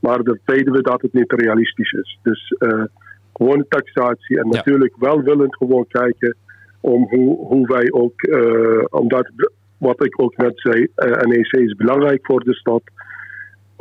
Maar 0.00 0.22
dan 0.22 0.38
weten 0.44 0.72
we 0.72 0.82
dat 0.82 1.02
het 1.02 1.12
niet 1.12 1.32
realistisch 1.32 1.92
is. 1.92 2.18
Dus 2.22 2.54
eh, 2.58 2.84
gewoon 3.32 3.64
taxatie. 3.68 4.38
En 4.38 4.48
Ja. 4.50 4.56
natuurlijk 4.56 4.94
welwillend 4.98 5.56
gewoon 5.56 5.86
kijken 5.88 6.36
om 6.80 7.06
hoe, 7.08 7.46
hoe 7.46 7.66
wij 7.66 7.92
ook, 7.92 8.22
eh, 8.22 8.84
omdat 8.90 9.30
wat 9.78 10.04
ik 10.04 10.22
ook 10.22 10.36
net 10.36 10.52
zei, 10.54 10.86
eh, 10.94 11.22
NEC 11.22 11.52
is 11.52 11.74
belangrijk 11.74 12.26
voor 12.26 12.44
de 12.44 12.54
stad. 12.54 12.82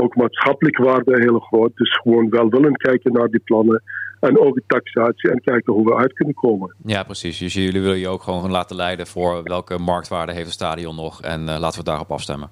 Ook 0.01 0.15
maatschappelijk 0.15 0.77
waarde 0.77 1.21
heel 1.21 1.39
groot. 1.39 1.71
Dus 1.75 1.97
gewoon 1.97 2.29
welwillend 2.29 2.77
kijken 2.77 3.13
naar 3.13 3.27
die 3.27 3.39
plannen. 3.39 3.81
En 4.19 4.39
ook 4.39 4.55
de 4.55 4.63
taxatie 4.67 5.31
en 5.31 5.41
kijken 5.41 5.73
hoe 5.73 5.85
we 5.85 5.95
uit 5.95 6.13
kunnen 6.13 6.35
komen. 6.35 6.75
Ja, 6.85 7.03
precies. 7.03 7.37
Dus 7.37 7.53
jullie 7.53 7.81
willen 7.81 7.97
je 7.97 8.07
ook 8.07 8.23
gewoon 8.23 8.51
laten 8.51 8.75
leiden 8.75 9.07
voor 9.07 9.43
welke 9.43 9.77
marktwaarde 9.77 10.31
heeft 10.31 10.45
het 10.45 10.53
stadion 10.53 10.95
nog. 10.95 11.21
En 11.21 11.39
eh, 11.39 11.45
laten 11.45 11.69
we 11.69 11.77
het 11.77 11.85
daarop 11.85 12.11
afstemmen. 12.11 12.49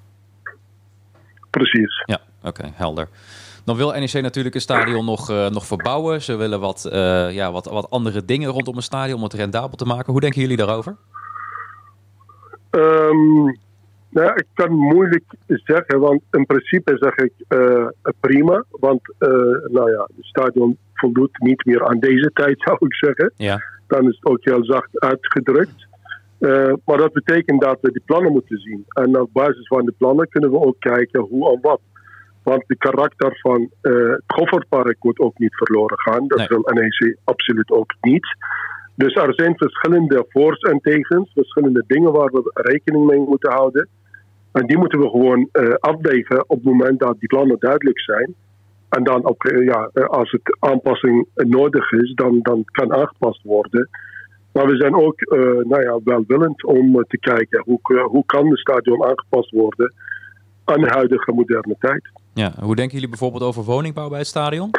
Precies. 1.49 2.03
Ja, 2.05 2.19
oké, 2.43 2.71
helder. 2.73 3.07
Dan 3.65 3.75
wil 3.75 3.91
NEC 3.91 4.13
natuurlijk 4.13 4.55
een 4.55 4.61
stadion 4.61 5.05
nog, 5.05 5.29
eh, 5.29 5.49
nog 5.49 5.65
verbouwen. 5.65 6.21
Ze 6.21 6.35
willen 6.35 6.59
wat, 6.59 6.85
eh, 6.85 7.31
ja, 7.31 7.51
wat, 7.51 7.65
wat 7.65 7.89
andere 7.89 8.25
dingen 8.25 8.49
rondom 8.49 8.75
een 8.75 8.83
stadion 8.83 9.17
om 9.17 9.23
het 9.23 9.33
rendabel 9.33 9.77
te 9.77 9.85
maken. 9.85 10.11
Hoe 10.11 10.21
denken 10.21 10.41
jullie 10.41 10.57
daarover? 10.57 10.95
Ehm, 12.69 13.55
nou, 14.09 14.31
ik 14.35 14.45
kan 14.53 14.71
moeilijk 14.71 15.23
zeggen, 15.45 15.99
want 15.99 16.21
in 16.31 16.45
principe 16.45 16.97
zeg 16.99 17.15
ik 17.15 17.33
eh, 17.47 17.87
prima. 18.19 18.63
Want 18.69 19.01
eh, 19.17 19.29
nou 19.71 19.91
ja, 19.91 20.07
het 20.15 20.25
stadion 20.25 20.77
voldoet 20.93 21.39
niet 21.39 21.65
meer 21.65 21.85
aan 21.87 21.99
deze 21.99 22.31
tijd, 22.33 22.61
zou 22.65 22.77
ik 22.79 22.95
zeggen. 22.95 23.31
Ja, 23.35 23.61
Dan 23.87 24.09
is 24.09 24.15
het 24.19 24.25
ook 24.31 24.39
heel 24.41 24.65
zacht 24.65 24.99
uitgedrukt. 24.99 25.87
Eh, 26.39 26.73
maar 26.85 26.97
dat 26.97 27.13
betekent 27.13 27.61
dat 27.61 27.77
we 27.81 27.91
die 27.91 28.01
plannen 28.05 28.31
moeten 28.31 28.57
zien. 28.57 28.85
En 28.87 29.19
op 29.19 29.29
basis 29.33 29.67
van 29.67 29.85
de 29.85 29.93
plannen 29.97 30.29
kunnen 30.29 30.51
we 30.51 30.59
ook 30.59 30.79
kijken 30.79 31.21
hoe 31.21 31.53
en 31.53 31.59
wat. 31.61 31.81
Want 32.43 32.63
de 32.67 32.77
karakter 32.77 33.39
van 33.41 33.69
het 33.81 34.23
Goffertpark 34.27 34.97
moet 34.99 35.19
ook 35.19 35.37
niet 35.37 35.55
verloren 35.55 35.99
gaan. 35.99 36.27
Dat 36.27 36.37
Nee. 36.37 36.47
wil 36.47 36.61
NEC 36.73 37.17
absoluut 37.23 37.71
ook 37.71 37.93
niet. 38.01 38.27
Dus 38.95 39.13
er 39.13 39.33
zijn 39.33 39.57
verschillende 39.57 40.25
voor's 40.29 40.59
en 40.59 40.79
tegens, 40.79 41.31
verschillende 41.33 41.83
dingen 41.87 42.11
waar 42.11 42.31
we 42.31 42.51
rekening 42.53 43.05
mee 43.05 43.19
moeten 43.19 43.51
houden. 43.51 43.87
En 44.57 44.65
die 44.65 44.77
moeten 44.77 44.99
we 44.99 45.09
gewoon 45.09 45.49
afwegen 45.79 46.49
op 46.49 46.57
het 46.57 46.63
moment 46.63 46.99
dat 46.99 47.19
die 47.19 47.27
plannen 47.27 47.59
duidelijk 47.59 47.99
zijn. 47.99 48.35
En 48.89 49.03
dan 49.03 49.27
op, 49.27 49.43
eh, 49.43 49.65
ja, 49.65 49.89
eh, 49.93 50.05
als 50.05 50.31
het 50.31 50.57
aanpassing 50.59 51.27
nodig 51.35 51.91
is, 51.91 52.13
dan, 52.13 52.39
dan 52.41 52.63
kan 52.65 52.93
aangepast 52.93 53.43
worden. 53.43 53.89
Maar 54.51 54.65
we 54.65 54.75
zijn 54.75 54.95
ook 54.95 55.21
nou 55.67 55.81
ja, 55.81 55.99
welwillend 56.03 56.63
om 56.63 57.03
te 57.07 57.17
kijken 57.17 57.61
hoe, 57.65 57.79
hoe 58.09 58.25
kan 58.25 58.49
het 58.49 58.59
stadion 58.59 59.03
aangepast 59.03 59.51
worden 59.51 59.93
aan 60.65 60.81
de 60.81 60.89
huidige 60.89 61.31
moderne 61.31 61.75
tijd. 61.79 62.09
ja. 62.33 62.53
Hoe 62.59 62.75
denken 62.75 62.93
jullie 62.93 63.09
bijvoorbeeld 63.09 63.43
over 63.43 63.63
woningbouw 63.63 64.09
bij 64.09 64.17
het 64.17 64.27
stadion? 64.27 64.69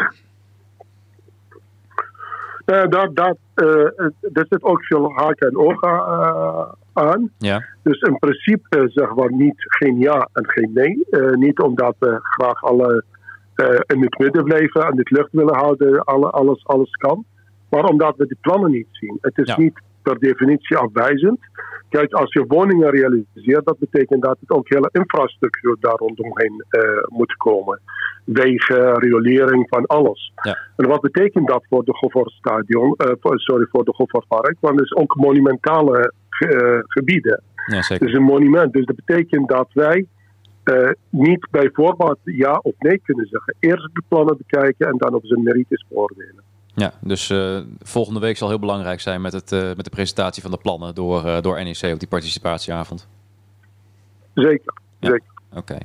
Eh, 2.68 2.88
daar, 2.88 3.14
daar, 3.14 3.34
eh, 3.54 3.84
er 4.32 4.46
zit 4.48 4.62
ook 4.62 4.84
veel 4.84 5.12
haken 5.14 5.48
en 5.48 5.56
ogen 5.56 5.88
eh, 5.88 6.68
aan. 6.92 7.30
Ja, 7.38 7.64
Dus 7.82 8.00
in 8.00 8.18
principe 8.18 8.90
zeggen 8.94 9.16
we 9.16 9.34
niet 9.34 9.54
geen 9.58 9.98
ja 9.98 10.28
en 10.32 10.48
geen 10.48 10.70
nee. 10.74 11.06
Niet 11.36 11.58
omdat 11.60 11.94
we 11.98 12.18
graag 12.20 12.62
alle 12.64 13.04
in 13.86 14.02
het 14.02 14.18
midden 14.18 14.44
blijven 14.44 14.82
en 14.86 14.98
het 14.98 15.10
lucht 15.10 15.32
willen 15.32 15.56
houden, 15.56 16.04
alle, 16.04 16.30
alles, 16.30 16.66
alles 16.66 16.90
kan. 16.90 17.24
Maar 17.70 17.84
omdat 17.84 18.16
we 18.16 18.26
die 18.26 18.38
plannen 18.40 18.70
niet 18.70 18.86
zien. 18.90 19.18
Het 19.20 19.38
is 19.38 19.46
Ja. 19.46 19.58
niet 19.58 19.80
per 20.02 20.18
definitie 20.18 20.76
afwijzend. 20.76 21.38
Kijk, 21.88 22.12
als 22.12 22.32
je 22.32 22.44
woningen 22.46 22.90
realiseert, 22.90 23.64
dat 23.64 23.78
betekent 23.78 24.22
dat 24.22 24.36
het 24.40 24.50
ook 24.50 24.68
hele 24.68 24.88
infrastructuur 24.92 25.76
daar 25.80 25.96
rondomheen 25.96 26.64
eh, 26.68 26.82
moet 27.06 27.36
komen. 27.36 27.80
Wegen, 28.24 28.98
riolering, 28.98 29.66
van 29.68 29.86
alles. 29.86 30.32
Ja. 30.42 30.58
En 30.76 30.88
wat 30.88 31.00
betekent 31.00 31.48
dat 31.48 31.64
voor 31.68 31.84
de 31.84 31.94
Goffertstadion, 31.94 32.94
eh, 32.96 33.12
sorry, 33.34 33.66
voor 33.70 33.84
de 33.84 33.94
Goffertpark? 33.94 34.56
Want 34.60 34.78
het 34.78 34.84
is 34.84 34.94
ook 34.94 35.16
monumentale 35.16 36.12
eh, 36.38 36.78
gebieden. 36.82 37.42
ja 37.66 37.76
Het 37.76 37.84
zeker. 37.84 38.08
is 38.08 38.14
een 38.14 38.22
monument, 38.22 38.72
dus 38.72 38.86
dat 38.86 38.96
betekent 38.96 39.48
dat 39.48 39.68
wij 39.72 40.06
niet 41.10 41.48
bij 41.50 41.70
voorbaat 41.72 42.18
ja 42.24 42.58
of 42.62 42.72
nee 42.78 43.00
kunnen 43.04 43.26
zeggen. 43.26 43.54
Eerst 43.58 43.88
de 43.92 44.02
plannen 44.08 44.36
bekijken 44.36 44.86
en 44.86 44.96
dan 44.96 45.14
op 45.14 45.26
zijn 45.26 45.42
merites 45.42 45.84
beoordelen. 45.88 46.42
Ja, 46.78 46.92
dus 47.00 47.30
eh, 47.30 47.58
volgende 47.78 48.20
week 48.20 48.36
zal 48.36 48.48
heel 48.48 48.58
belangrijk 48.58 49.00
zijn 49.00 49.20
met, 49.20 49.32
het, 49.32 49.52
eh, 49.52 49.60
met 49.60 49.84
de 49.84 49.90
presentatie 49.90 50.42
van 50.42 50.50
de 50.50 50.56
plannen 50.56 50.94
door, 50.94 51.24
eh, 51.24 51.40
door 51.40 51.64
NEC 51.64 51.92
op 51.92 51.98
die 51.98 52.08
participatieavond. 52.08 53.08
Zeker. 54.34 54.74
Ja. 54.98 55.08
zeker. 55.08 55.28
Oké. 55.54 55.78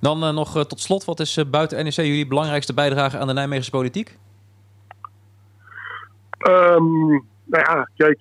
Dan 0.00 0.34
nog 0.34 0.66
tot 0.66 0.80
slot, 0.80 1.04
wat 1.04 1.20
is 1.20 1.50
buiten 1.50 1.84
NEC 1.84 1.94
jullie 1.94 2.26
belangrijkste 2.26 2.74
bijdrage 2.74 3.18
aan 3.18 3.26
de 3.26 3.32
Nijmeegse 3.32 3.70
politiek? 3.70 4.18
Ehm, 6.38 7.08
nou 7.44 7.64
ja, 7.64 7.88
kijk, 7.96 8.18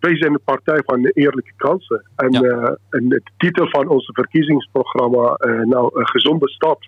wij 0.00 0.16
zijn 0.16 0.32
de 0.32 0.40
partij 0.44 0.82
van 0.84 1.02
de 1.02 1.10
eerlijke 1.10 1.52
kansen. 1.56 2.04
En, 2.16 2.30
Ja. 2.30 2.76
en 2.90 3.08
de 3.08 3.22
titel 3.36 3.68
van 3.68 3.88
ons 3.88 4.10
verkiezingsprogramma, 4.12 5.36
nou, 5.64 6.00
een 6.00 6.08
gezonde 6.08 6.48
stad. 6.48 6.78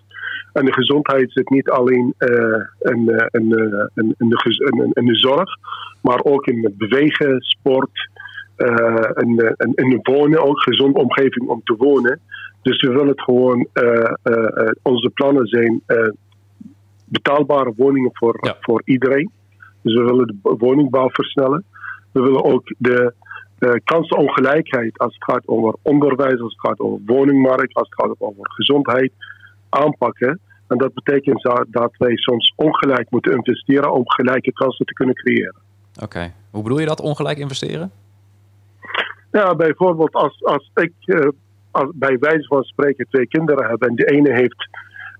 En 0.53 0.65
de 0.65 0.73
gezondheid 0.73 1.31
zit 1.31 1.49
niet 1.49 1.69
alleen 1.69 2.13
eh, 2.17 2.29
in, 2.79 3.09
eh, 3.09 3.41
in, 3.41 3.53
eh, 3.53 3.85
in, 3.93 4.15
in 4.17 4.29
de, 4.29 4.91
in, 4.93 5.05
in 5.07 5.15
zorg, 5.15 5.49
maar 6.01 6.19
ook 6.23 6.47
in 6.47 6.63
het 6.63 6.77
bewegen, 6.77 7.41
sport, 7.41 8.09
eh 8.55 9.17
en, 9.21 9.37
eh, 9.37 9.51
en 9.57 9.73
in 9.73 9.89
de 9.89 9.99
wonen, 10.01 10.43
ook 10.43 10.61
gezonde 10.61 10.99
omgeving 10.99 11.47
om 11.47 11.61
te 11.63 11.75
wonen. 11.77 12.19
Dus 12.61 12.81
we 12.81 12.89
willen 12.89 13.07
het 13.07 13.21
gewoon, 13.21 13.67
eh, 13.73 14.13
eh, 14.23 14.57
eh, 14.57 14.71
onze 14.81 15.09
plannen 15.09 15.47
zijn 15.47 15.81
eh, 15.85 16.09
betaalbare 17.05 17.73
woningen 17.77 18.11
voor, 18.13 18.37
Ja. 18.41 18.57
voor 18.59 18.81
iedereen. 18.85 19.31
Dus 19.81 19.93
we 19.93 20.03
willen 20.03 20.27
de 20.27 20.55
woningbouw 20.57 21.09
versnellen. 21.09 21.63
We 22.11 22.21
willen 22.21 22.43
ook 22.43 22.73
de 22.77 23.13
eh, 23.59 23.71
kansenongelijkheid 23.83 24.97
als 24.97 25.13
het 25.13 25.23
gaat 25.23 25.47
over 25.47 25.75
onderwijs, 25.81 26.39
als 26.39 26.51
het 26.57 26.67
gaat 26.67 26.79
over 26.79 26.99
woningmarkt, 27.05 27.73
als 27.73 27.89
het 27.89 28.01
gaat 28.01 28.15
over 28.19 28.51
gezondheid 28.51 29.11
aanpakken. 29.73 30.39
En 30.67 30.77
dat 30.77 30.93
betekent 30.93 31.41
dat 31.69 31.91
wij 31.97 32.15
soms 32.15 32.53
ongelijk 32.55 33.09
moeten 33.09 33.35
investeren 33.35 33.93
om 33.93 34.09
gelijke 34.09 34.53
kansen 34.53 34.85
te 34.85 34.93
kunnen 34.93 35.15
creëren. 35.15 35.55
Oké. 36.01 36.33
Hoe 36.51 36.63
bedoel 36.63 36.79
je 36.79 36.85
dat, 36.85 37.01
ongelijk 37.01 37.37
investeren? 37.37 37.91
Ja, 39.31 39.55
bijvoorbeeld 39.55 40.13
als, 40.13 40.43
als 40.43 40.71
ik 40.73 40.93
eh, 41.05 41.27
als, 41.71 41.89
bij 41.93 42.17
wijze 42.19 42.47
van 42.47 42.63
spreken 42.63 43.07
twee 43.09 43.27
kinderen 43.27 43.69
heb 43.69 43.81
en 43.81 43.95
de 43.95 44.05
ene 44.05 44.33
heeft 44.33 44.69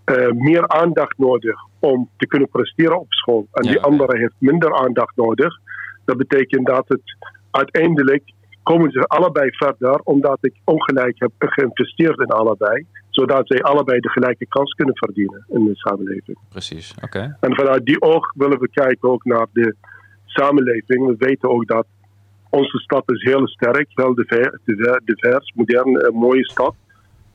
eh, 0.04 0.32
meer 0.32 0.68
aandacht 0.68 1.18
nodig 1.18 1.56
om 1.80 2.10
te 2.18 2.28
kunnen 2.28 2.50
presteren 2.50 3.00
op 3.00 3.14
school 3.14 3.48
en 3.52 3.64
Ja, 3.64 3.72
die 3.72 3.82
andere 3.82 4.18
heeft 4.18 4.34
minder 4.38 4.76
aandacht 4.76 5.16
nodig, 5.16 5.60
dat 6.06 6.18
betekent 6.18 6.66
dat 6.66 6.86
het 6.88 7.18
uiteindelijk 7.52 8.32
komen 8.64 8.92
ze 8.92 9.08
allebei 9.08 9.50
verder 9.52 10.00
omdat 10.04 10.38
ik 10.42 10.54
ongelijk 10.64 11.20
heb 11.20 11.32
geïnvesteerd 11.38 12.20
in 12.20 12.28
allebei, 12.28 12.86
zodat 13.14 13.48
zij 13.48 13.62
allebei 13.62 14.00
de 14.00 14.10
gelijke 14.10 14.46
kans 14.46 14.74
kunnen 14.74 14.98
verdienen 14.98 15.46
in 15.50 15.66
de 15.66 15.76
samenleving. 15.76 16.38
Precies, 16.50 16.94
oké. 17.04 17.38
En 17.40 17.56
vanuit 17.56 17.86
die 17.86 18.02
oog 18.02 18.34
willen 18.36 18.60
we 18.60 18.70
kijken 18.70 19.10
ook 19.10 19.26
naar 19.26 19.46
de 19.54 19.76
samenleving. 20.26 21.06
We 21.08 21.16
weten 21.18 21.50
ook 21.50 21.68
dat 21.68 21.86
onze 22.50 22.78
stad 22.80 23.12
is 23.12 23.24
heel 23.24 23.48
sterk, 23.48 23.88
heel 23.94 24.14
diver- 24.16 24.60
divers, 25.06 25.52
modern, 25.56 25.96
eh, 26.00 26.14
mooie 26.14 26.46
stad. 26.50 26.76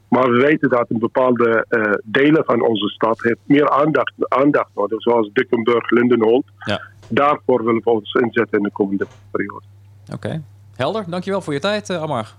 Maar 0.08 0.30
we 0.30 0.40
weten 0.40 0.68
dat 0.68 0.90
een 0.90 0.98
bepaalde 0.98 1.64
eh, 1.68 1.92
delen 2.04 2.44
van 2.44 2.62
onze 2.62 2.88
stad 2.88 3.22
heeft 3.22 3.38
meer 3.44 3.70
aandacht, 3.70 4.12
aandacht 4.18 4.70
nodig, 4.74 5.02
zoals 5.02 5.30
Dukkenburg, 5.32 5.90
Lindenholt. 5.90 6.46
Ja. 6.58 6.80
Daarvoor 7.08 7.64
willen 7.64 7.80
we 7.84 7.90
ons 7.90 8.12
inzetten 8.12 8.58
in 8.58 8.64
de 8.64 8.70
komende 8.72 9.06
periode. 9.30 9.64
Oké. 10.14 10.42
Helder, 10.76 11.04
dankjewel 11.10 11.40
voor 11.40 11.52
je 11.52 11.60
tijd, 11.60 11.90
eh 11.90 12.02
Amar. 12.02 12.34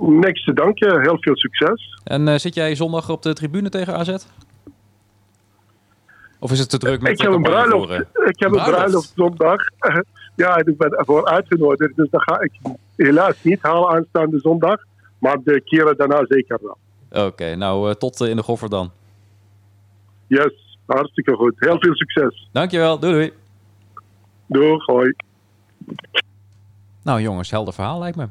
Niks 0.00 0.44
te 0.44 0.52
danken, 0.52 1.00
heel 1.00 1.16
veel 1.20 1.36
succes. 1.36 1.98
En 2.04 2.28
eh, 2.28 2.38
zit 2.38 2.54
jij 2.54 2.74
zondag 2.74 3.10
op 3.10 3.22
de 3.22 3.32
tribune 3.32 3.68
tegen 3.68 3.94
AZ? 3.96 4.14
Of 6.38 6.50
is 6.50 6.58
het 6.58 6.70
te 6.70 6.78
druk 6.78 7.00
met 7.00 7.12
Ik 7.12 7.20
heb 7.20 7.32
een 7.32 7.42
bruiloft, 7.42 7.86
voeren? 7.86 8.08
ik 8.28 8.40
heb 8.40 8.52
een 8.52 8.64
Bruiloft? 8.64 9.12
zondag. 9.16 9.60
ja, 10.34 10.56
en 10.56 10.66
ik 10.66 10.78
ben 10.78 10.90
ervoor 10.90 11.26
uitgenodigd, 11.26 11.96
dus 11.96 12.10
dat 12.10 12.22
ga 12.22 12.40
ik 12.40 12.52
helaas 12.96 13.42
niet 13.42 13.62
halen 13.62 13.88
aanstaande 13.88 14.38
zondag. 14.40 14.84
Maar 15.18 15.36
de 15.44 15.60
keren 15.60 15.96
daarna 15.96 16.24
zeker 16.28 16.58
wel. 16.62 16.78
Oké, 17.26 17.54
nou 17.54 17.88
eh, 17.88 17.94
tot 17.94 18.20
eh, 18.20 18.28
in 18.28 18.36
de 18.36 18.42
goffer 18.42 18.68
dan. 18.68 18.90
Yes, 20.26 20.78
hartstikke 20.86 21.34
goed. 21.34 21.54
Heel 21.56 21.78
veel 21.78 21.94
succes. 21.94 22.48
Dankjewel, 22.52 22.98
doei 22.98 23.12
doei. 23.12 23.32
Doeg, 24.46 24.86
hoi. 24.86 25.12
Nou 27.02 27.20
jongens, 27.20 27.50
helder 27.50 27.74
verhaal 27.74 27.98
lijkt 27.98 28.16
me. 28.16 28.28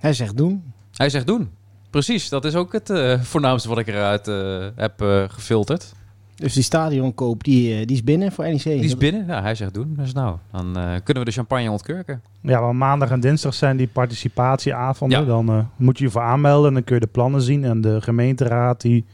Hij 0.00 0.12
zegt 0.12 0.36
doen. 0.36 0.62
Hij 0.94 1.08
zegt 1.10 1.26
doen. 1.26 1.50
Precies, 1.90 2.28
dat 2.28 2.44
is 2.44 2.54
ook 2.54 2.72
het 2.72 2.90
eh, 2.90 3.20
voornaamste 3.20 3.68
wat 3.68 3.78
ik 3.78 3.86
eruit 3.86 4.28
eh, 4.28 4.66
heb 4.76 5.00
eh, 5.02 5.24
gefilterd. 5.28 5.92
Dus 6.36 6.52
die 6.52 6.62
stadionkoop, 6.62 7.44
die, 7.44 7.86
die 7.86 7.96
is 7.96 8.04
binnen 8.04 8.32
voor 8.32 8.44
NEC. 8.44 8.62
Die 8.62 8.74
is 8.80 8.96
binnen. 8.96 9.26
Ja, 9.26 9.42
hij 9.42 9.54
zegt 9.54 9.74
doen. 9.74 9.94
Dus 9.98 10.12
nou, 10.12 10.36
dan 10.52 10.76
eh, 10.76 10.84
kunnen 11.04 11.22
we 11.22 11.28
de 11.28 11.36
champagne 11.36 11.70
ontkurken. 11.70 12.22
Ja, 12.40 12.60
want 12.60 12.78
maandag 12.78 13.10
en 13.10 13.20
dinsdag 13.20 13.54
zijn 13.54 13.76
die 13.76 13.86
participatieavonden. 13.88 15.20
Ja. 15.20 15.24
Dan 15.26 15.48
eh, 15.48 15.64
moet 15.76 15.98
je 15.98 16.04
je 16.04 16.10
voor 16.10 16.20
aanmelden 16.22 16.68
en 16.68 16.74
dan 16.74 16.84
kun 16.84 16.94
je 16.94 17.00
de 17.00 17.06
plannen 17.06 17.42
zien. 17.42 17.64
En 17.64 17.80
de 17.80 18.00
gemeenteraad 18.00 18.80
die 18.80 19.04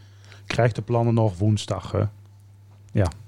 krijgt 0.47 0.75
de 0.75 0.83
plannen 0.83 1.15
nog 1.15 1.39
woensdag 1.39 1.93
ja, 1.93 2.09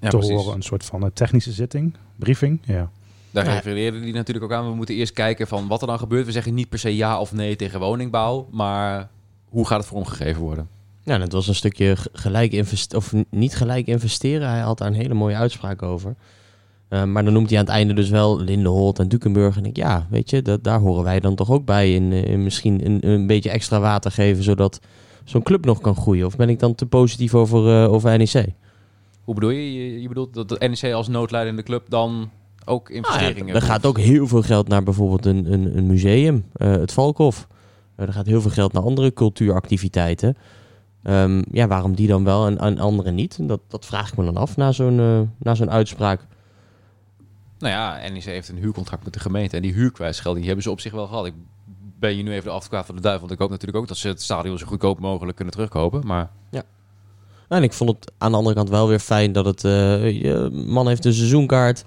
Ja, 0.01 0.09
te 0.11 0.17
precies. 0.17 0.37
horen. 0.37 0.55
Een 0.55 0.63
soort 0.63 0.85
van 0.85 1.11
technische 1.13 1.53
zitting, 1.53 1.95
briefing. 2.17 2.61
Ja. 2.65 2.91
Daar 3.31 3.45
Ja. 3.47 3.53
refereerde 3.55 3.99
hij 3.99 4.11
natuurlijk 4.11 4.45
ook 4.45 4.59
aan. 4.59 4.69
We 4.69 4.75
moeten 4.75 4.95
eerst 4.95 5.13
kijken 5.13 5.47
van 5.47 5.69
wat 5.69 5.81
er 5.81 5.87
dan 5.87 5.99
gebeurt. 5.99 6.27
We 6.27 6.33
zeggen 6.33 6.55
niet 6.55 6.69
per 6.69 6.79
se 6.79 6.97
ja 6.97 7.21
of 7.21 7.33
nee 7.33 7.57
tegen 7.57 7.81
woningbouw. 7.81 8.49
Maar 8.51 9.09
hoe 9.49 9.67
gaat 9.67 9.79
het 9.79 9.89
vormgegeven 9.89 10.43
worden? 10.43 10.69
Ja, 11.03 11.21
het 11.21 11.33
was 11.33 11.49
een 11.49 11.55
stukje 11.55 11.97
gelijk 12.13 12.53
investeren, 12.53 12.99
of 13.05 13.15
niet 13.31 13.57
gelijk 13.57 13.87
investeren. 13.87 14.49
Hij 14.49 14.61
had 14.61 14.79
daar 14.79 14.89
een 14.89 14.95
hele 14.95 15.15
mooie 15.15 15.37
uitspraak 15.37 15.83
over. 15.83 16.15
Eh, 16.89 17.05
maar 17.05 17.25
dan 17.25 17.33
noemt 17.33 17.51
hij 17.51 17.59
aan 17.59 17.65
het 17.65 17.75
einde 17.75 17.95
dus 17.95 18.09
wel 18.09 18.41
Lindenholt 18.41 18.99
en 18.99 19.09
Dukenburg. 19.09 19.57
En 19.57 19.65
ik, 19.67 19.77
ja, 19.77 20.07
weet 20.11 20.31
je, 20.31 20.43
dat, 20.43 20.65
daar 20.65 20.81
horen 20.81 21.05
wij 21.05 21.21
dan 21.21 21.35
toch 21.35 21.51
ook 21.51 21.65
bij. 21.65 21.95
In, 21.95 22.13
eh, 22.13 22.25
in 22.25 22.43
misschien 22.43 22.87
een, 22.87 23.09
een 23.09 23.27
beetje 23.27 23.51
extra 23.51 23.81
water 23.81 24.11
geven, 24.11 24.45
zodat 24.45 24.81
zo'n 25.25 25.43
club 25.43 25.65
nog 25.65 25.81
kan 25.81 25.97
groeien. 25.97 26.27
Of 26.27 26.37
ben 26.37 26.49
ik 26.49 26.59
dan 26.59 26.75
te 26.75 26.87
positief 26.87 27.35
over, 27.35 27.83
eh, 27.85 27.93
over 27.93 28.19
NEC? 28.19 28.47
Hoe 29.25 29.35
bedoel 29.35 29.51
je? 29.51 29.75
Je, 29.75 30.01
je 30.03 30.09
bedoelt 30.09 30.35
dat 30.35 30.49
de 30.49 30.69
NEC 30.69 30.93
als 30.93 31.09
noodlijdende 31.09 31.63
club 31.63 31.85
dan 31.89 32.31
ook 32.69 32.89
Nou 32.89 33.01
investeringen... 33.01 33.47
ja, 33.47 33.55
er 33.55 33.67
gaat 33.67 33.87
ook 33.87 33.99
heel 33.99 34.27
veel 34.27 34.43
geld 34.43 34.69
naar 34.69 34.83
bijvoorbeeld 34.83 35.27
een, 35.27 35.53
een, 35.53 35.77
een 35.77 35.87
museum, 35.87 36.45
eh, 36.53 36.71
het 36.71 36.93
Valkhof. 36.93 37.47
Eh, 37.97 38.07
er 38.07 38.13
gaat 38.13 38.27
heel 38.27 38.41
veel 38.41 38.51
geld 38.51 38.73
naar 38.73 38.83
andere 38.83 39.13
cultuuractiviteiten. 39.13 40.37
Ehm, 41.03 41.43
ja, 41.51 41.67
waarom 41.67 41.95
die 41.95 42.09
dan 42.09 42.25
wel 42.25 42.47
en, 42.47 42.59
en 42.59 42.79
andere 42.79 43.11
niet? 43.11 43.37
En 43.39 43.47
Dat, 43.47 43.61
dat 43.69 43.87
vraag 43.87 44.11
ik 44.11 44.17
me 44.17 44.25
dan 44.25 44.37
af 44.37 44.57
na 44.57 44.73
zo'n 44.73 45.01
eh, 45.01 45.21
na 45.39 45.55
zo'n 45.55 45.71
uitspraak. 45.71 46.27
Nou 47.59 47.73
ja, 47.73 48.09
NEC 48.09 48.25
heeft 48.25 48.49
een 48.49 48.57
huurcontract 48.57 49.05
met 49.05 49.13
de 49.13 49.21
gemeente. 49.21 49.57
En 49.57 49.63
die 49.63 49.73
huurkwijtschelding 49.73 50.39
die 50.39 50.47
hebben 50.47 50.65
ze 50.65 50.71
op 50.71 50.81
zich 50.81 50.93
wel 50.93 51.07
gehad. 51.07 51.27
Ik 51.27 51.35
ben 51.99 52.17
je 52.17 52.23
nu 52.23 52.33
even 52.33 52.45
de 52.45 52.51
advocaat 52.51 52.87
van 52.87 52.95
de 52.95 53.01
duivel. 53.01 53.21
Want 53.21 53.33
ik 53.33 53.39
hoop 53.41 53.51
natuurlijk 53.51 53.79
ook 53.79 53.89
dat 53.89 53.97
ze 53.97 54.09
het 54.09 54.23
stadion 54.23 54.59
zo 54.59 54.67
goedkoop 54.67 54.99
mogelijk 54.99 55.37
kunnen 55.37 55.55
terugkopen. 55.55 56.07
Maar 56.07 56.31
En 57.49 57.63
ik 57.63 57.73
vond 57.73 57.91
het 57.91 58.13
aan 58.19 58.31
de 58.31 58.37
andere 58.37 58.55
kant 58.55 58.69
wel 58.69 58.89
weer 58.89 58.99
fijn 58.99 59.33
dat 59.33 59.45
het... 59.45 59.65
eh, 59.65 60.23
je 60.23 60.51
man 60.67 60.89
heeft 60.89 61.05
een 61.05 61.13
seizoenkaart, 61.13 61.85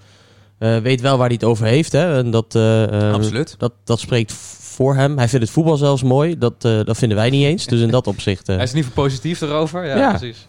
eh, 0.61 0.77
weet 0.77 1.01
wel 1.01 1.17
waar 1.17 1.25
hij 1.27 1.35
het 1.35 1.43
over 1.49 1.65
heeft. 1.65 1.91
Hè? 1.91 2.17
En 2.17 2.31
dat, 2.31 2.55
eh, 2.55 3.07
eh, 3.07 3.13
absoluut. 3.13 3.55
dat, 3.57 3.73
dat 3.83 3.99
spreekt 3.99 4.31
voor 4.33 4.95
hem. 4.95 5.17
Hij 5.17 5.27
vindt 5.27 5.45
het 5.45 5.53
voetbal 5.53 5.77
zelfs 5.77 6.03
mooi. 6.03 6.37
Dat, 6.37 6.65
eh, 6.65 6.83
dat 6.83 6.97
vinden 6.97 7.17
wij 7.17 7.29
niet 7.29 7.45
eens. 7.45 7.65
Dus 7.65 7.81
in 7.81 7.89
dat 7.89 8.07
opzicht... 8.07 8.47
Hij 8.47 8.55
is 8.63 8.69
ieder 8.73 8.83
geval 8.89 9.03
positief 9.03 9.41
erover. 9.41 9.85
Ja, 9.85 9.95
Ja. 9.97 10.09
precies. 10.17 10.47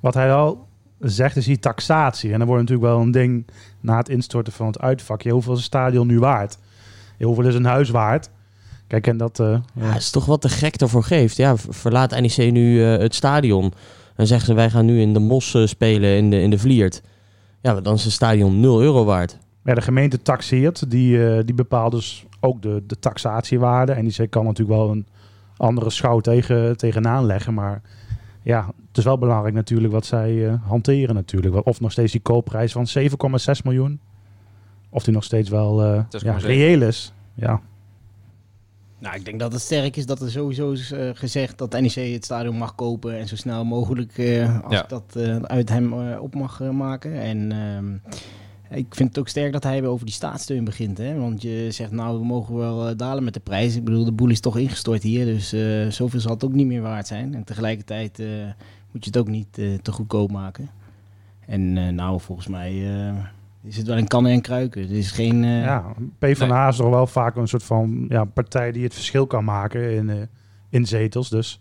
Wat 0.00 0.14
hij 0.14 0.32
al 0.32 0.66
zegt 1.00 1.36
is 1.36 1.44
die 1.44 1.58
taxatie. 1.58 2.32
En 2.32 2.38
dan 2.38 2.46
wordt 2.46 2.62
natuurlijk 2.62 2.88
wel 2.92 3.00
een 3.00 3.10
ding 3.10 3.46
na 3.80 3.96
het 3.96 4.08
instorten 4.08 4.52
van 4.52 4.66
het 4.66 4.80
uitvak. 4.80 5.22
Ja, 5.22 5.30
hoeveel 5.30 5.52
is 5.52 5.58
een 5.58 5.64
stadion 5.64 6.06
nu 6.06 6.18
waard? 6.18 6.58
Ja, 7.18 7.26
hoeveel 7.26 7.44
is 7.46 7.54
een 7.54 7.64
huis 7.64 7.90
waard? 7.90 8.28
Kijk, 8.86 9.06
en 9.06 9.16
dat... 9.16 9.40
eh, 9.40 9.46
Ja, 9.46 9.62
ja. 9.74 9.92
het 9.92 10.02
is 10.02 10.10
toch 10.10 10.24
wat 10.24 10.42
de 10.42 10.48
gek 10.48 10.76
ervoor 10.80 11.04
geeft. 11.04 11.36
Ja, 11.36 11.54
verlaat 11.56 12.20
NEC 12.20 12.52
nu 12.52 12.84
eh, 12.84 12.98
het 12.98 13.14
stadion. 13.14 13.72
En 14.16 14.26
zeggen 14.26 14.46
ze, 14.46 14.54
wij 14.54 14.70
gaan 14.70 14.84
nu 14.84 15.00
in 15.00 15.12
de 15.12 15.18
Mos 15.18 15.56
spelen 15.64 16.16
in 16.16 16.30
de, 16.30 16.40
in 16.40 16.50
de 16.50 16.58
Vliert. 16.58 17.02
Ja, 17.60 17.80
dan 17.80 17.94
is 17.94 18.04
het 18.04 18.12
stadion 18.12 18.60
0 18.60 18.82
euro 18.82 19.04
waard. 19.04 19.38
Ja, 19.64 19.74
de 19.74 19.80
gemeente 19.80 20.22
taxeert, 20.22 20.90
die, 20.90 21.26
eh, 21.26 21.44
die 21.44 21.54
bepaalt 21.54 21.92
dus 21.92 22.26
ook 22.40 22.62
de, 22.62 22.82
de 22.86 22.98
taxatiewaarde. 22.98 23.92
En 23.92 24.06
die 24.08 24.26
kan 24.26 24.44
natuurlijk 24.44 24.78
wel 24.78 24.90
een 24.90 25.06
andere 25.56 25.90
schouw 25.90 26.20
tegen, 26.20 26.76
tegenaan 26.76 27.26
leggen. 27.26 27.54
Maar 27.54 27.82
ja, 28.42 28.66
het 28.88 28.98
is 28.98 29.04
wel 29.04 29.18
belangrijk 29.18 29.54
natuurlijk 29.54 29.92
wat 29.92 30.06
zij 30.06 30.48
eh, 30.48 30.54
hanteren 30.66 31.14
natuurlijk. 31.14 31.66
Of 31.66 31.80
nog 31.80 31.92
steeds 31.92 32.12
die 32.12 32.20
koopprijs 32.20 32.72
van 32.72 32.86
7,6 32.98 33.62
miljoen. 33.64 34.00
Of 34.90 35.04
die 35.04 35.14
nog 35.14 35.24
steeds 35.24 35.48
wel 35.48 35.82
eh, 35.84 36.02
6,7. 36.02 36.08
ja, 36.18 36.36
reëel 36.36 36.82
is. 36.82 37.12
Ja. 37.34 37.60
Nou, 38.98 39.16
ik 39.16 39.24
denk 39.24 39.38
dat 39.40 39.52
het 39.52 39.60
sterk 39.62 39.96
is 39.96 40.06
dat 40.06 40.20
er 40.20 40.30
sowieso 40.30 40.70
is 40.70 40.92
eh, 40.92 41.10
gezegd 41.14 41.58
dat 41.58 41.80
NEC 41.80 42.12
het 42.12 42.24
stadion 42.24 42.56
mag 42.56 42.74
kopen 42.74 43.18
en 43.18 43.28
zo 43.28 43.36
snel 43.36 43.64
mogelijk, 43.64 44.18
eh, 44.18 44.64
als 44.64 44.72
Ja. 44.74 44.82
ik 44.82 44.88
dat 44.88 45.16
eh, 45.16 45.36
uit 45.36 45.68
hem 45.68 45.92
op 46.18 46.34
mag 46.34 46.60
maken. 46.72 47.12
En 47.20 47.52
ehm, 47.52 48.16
Ik 48.78 48.94
vind 48.94 49.08
het 49.08 49.18
ook 49.18 49.28
sterk 49.28 49.52
dat 49.52 49.62
hij 49.62 49.80
weer 49.80 49.90
over 49.90 50.06
die 50.06 50.14
staatssteun 50.14 50.64
begint. 50.64 50.98
Hè? 50.98 51.14
Want 51.18 51.42
je 51.42 51.66
zegt, 51.70 51.90
nou, 51.90 52.18
we 52.18 52.24
mogen 52.24 52.54
wel 52.56 52.96
dalen 52.96 53.24
met 53.24 53.34
de 53.34 53.40
prijs. 53.40 53.76
Ik 53.76 53.84
bedoel, 53.84 54.04
de 54.04 54.12
boel 54.12 54.28
is 54.30 54.40
toch 54.40 54.56
ingestort 54.58 55.02
hier. 55.02 55.24
Dus 55.24 55.48
zoveel 55.96 56.20
zal 56.20 56.32
het 56.32 56.44
ook 56.44 56.52
niet 56.52 56.66
meer 56.66 56.82
waard 56.82 57.06
zijn. 57.06 57.34
En 57.34 57.44
tegelijkertijd 57.44 58.18
moet 58.90 59.04
je 59.04 59.10
het 59.10 59.16
ook 59.18 59.28
niet 59.28 59.52
te 59.52 59.92
goedkoop 59.92 60.30
maken. 60.30 60.68
En 61.46 61.94
nou, 61.94 62.20
volgens 62.20 62.46
mij 62.46 62.82
is 63.68 63.76
het 63.76 63.86
wel 63.86 63.96
een 63.98 64.06
kannen 64.08 64.32
en 64.32 64.40
kruiken. 64.40 64.80
Het 64.82 64.90
is 64.90 65.10
geen... 65.10 65.44
eh, 65.44 65.62
Ja, 65.62 65.84
PvdA 66.18 66.68
is 66.68 66.76
toch 66.76 66.90
wel 66.90 67.06
vaak 67.06 67.36
een 67.36 67.48
soort 67.48 67.62
van 67.62 68.06
ja, 68.08 68.24
partij 68.24 68.72
die 68.72 68.82
het 68.84 68.94
verschil 68.94 69.26
kan 69.26 69.44
maken 69.44 69.92
in, 69.94 70.10
eh, 70.10 70.16
in 70.70 70.86
zetels. 70.86 71.28
Dus 71.28 71.60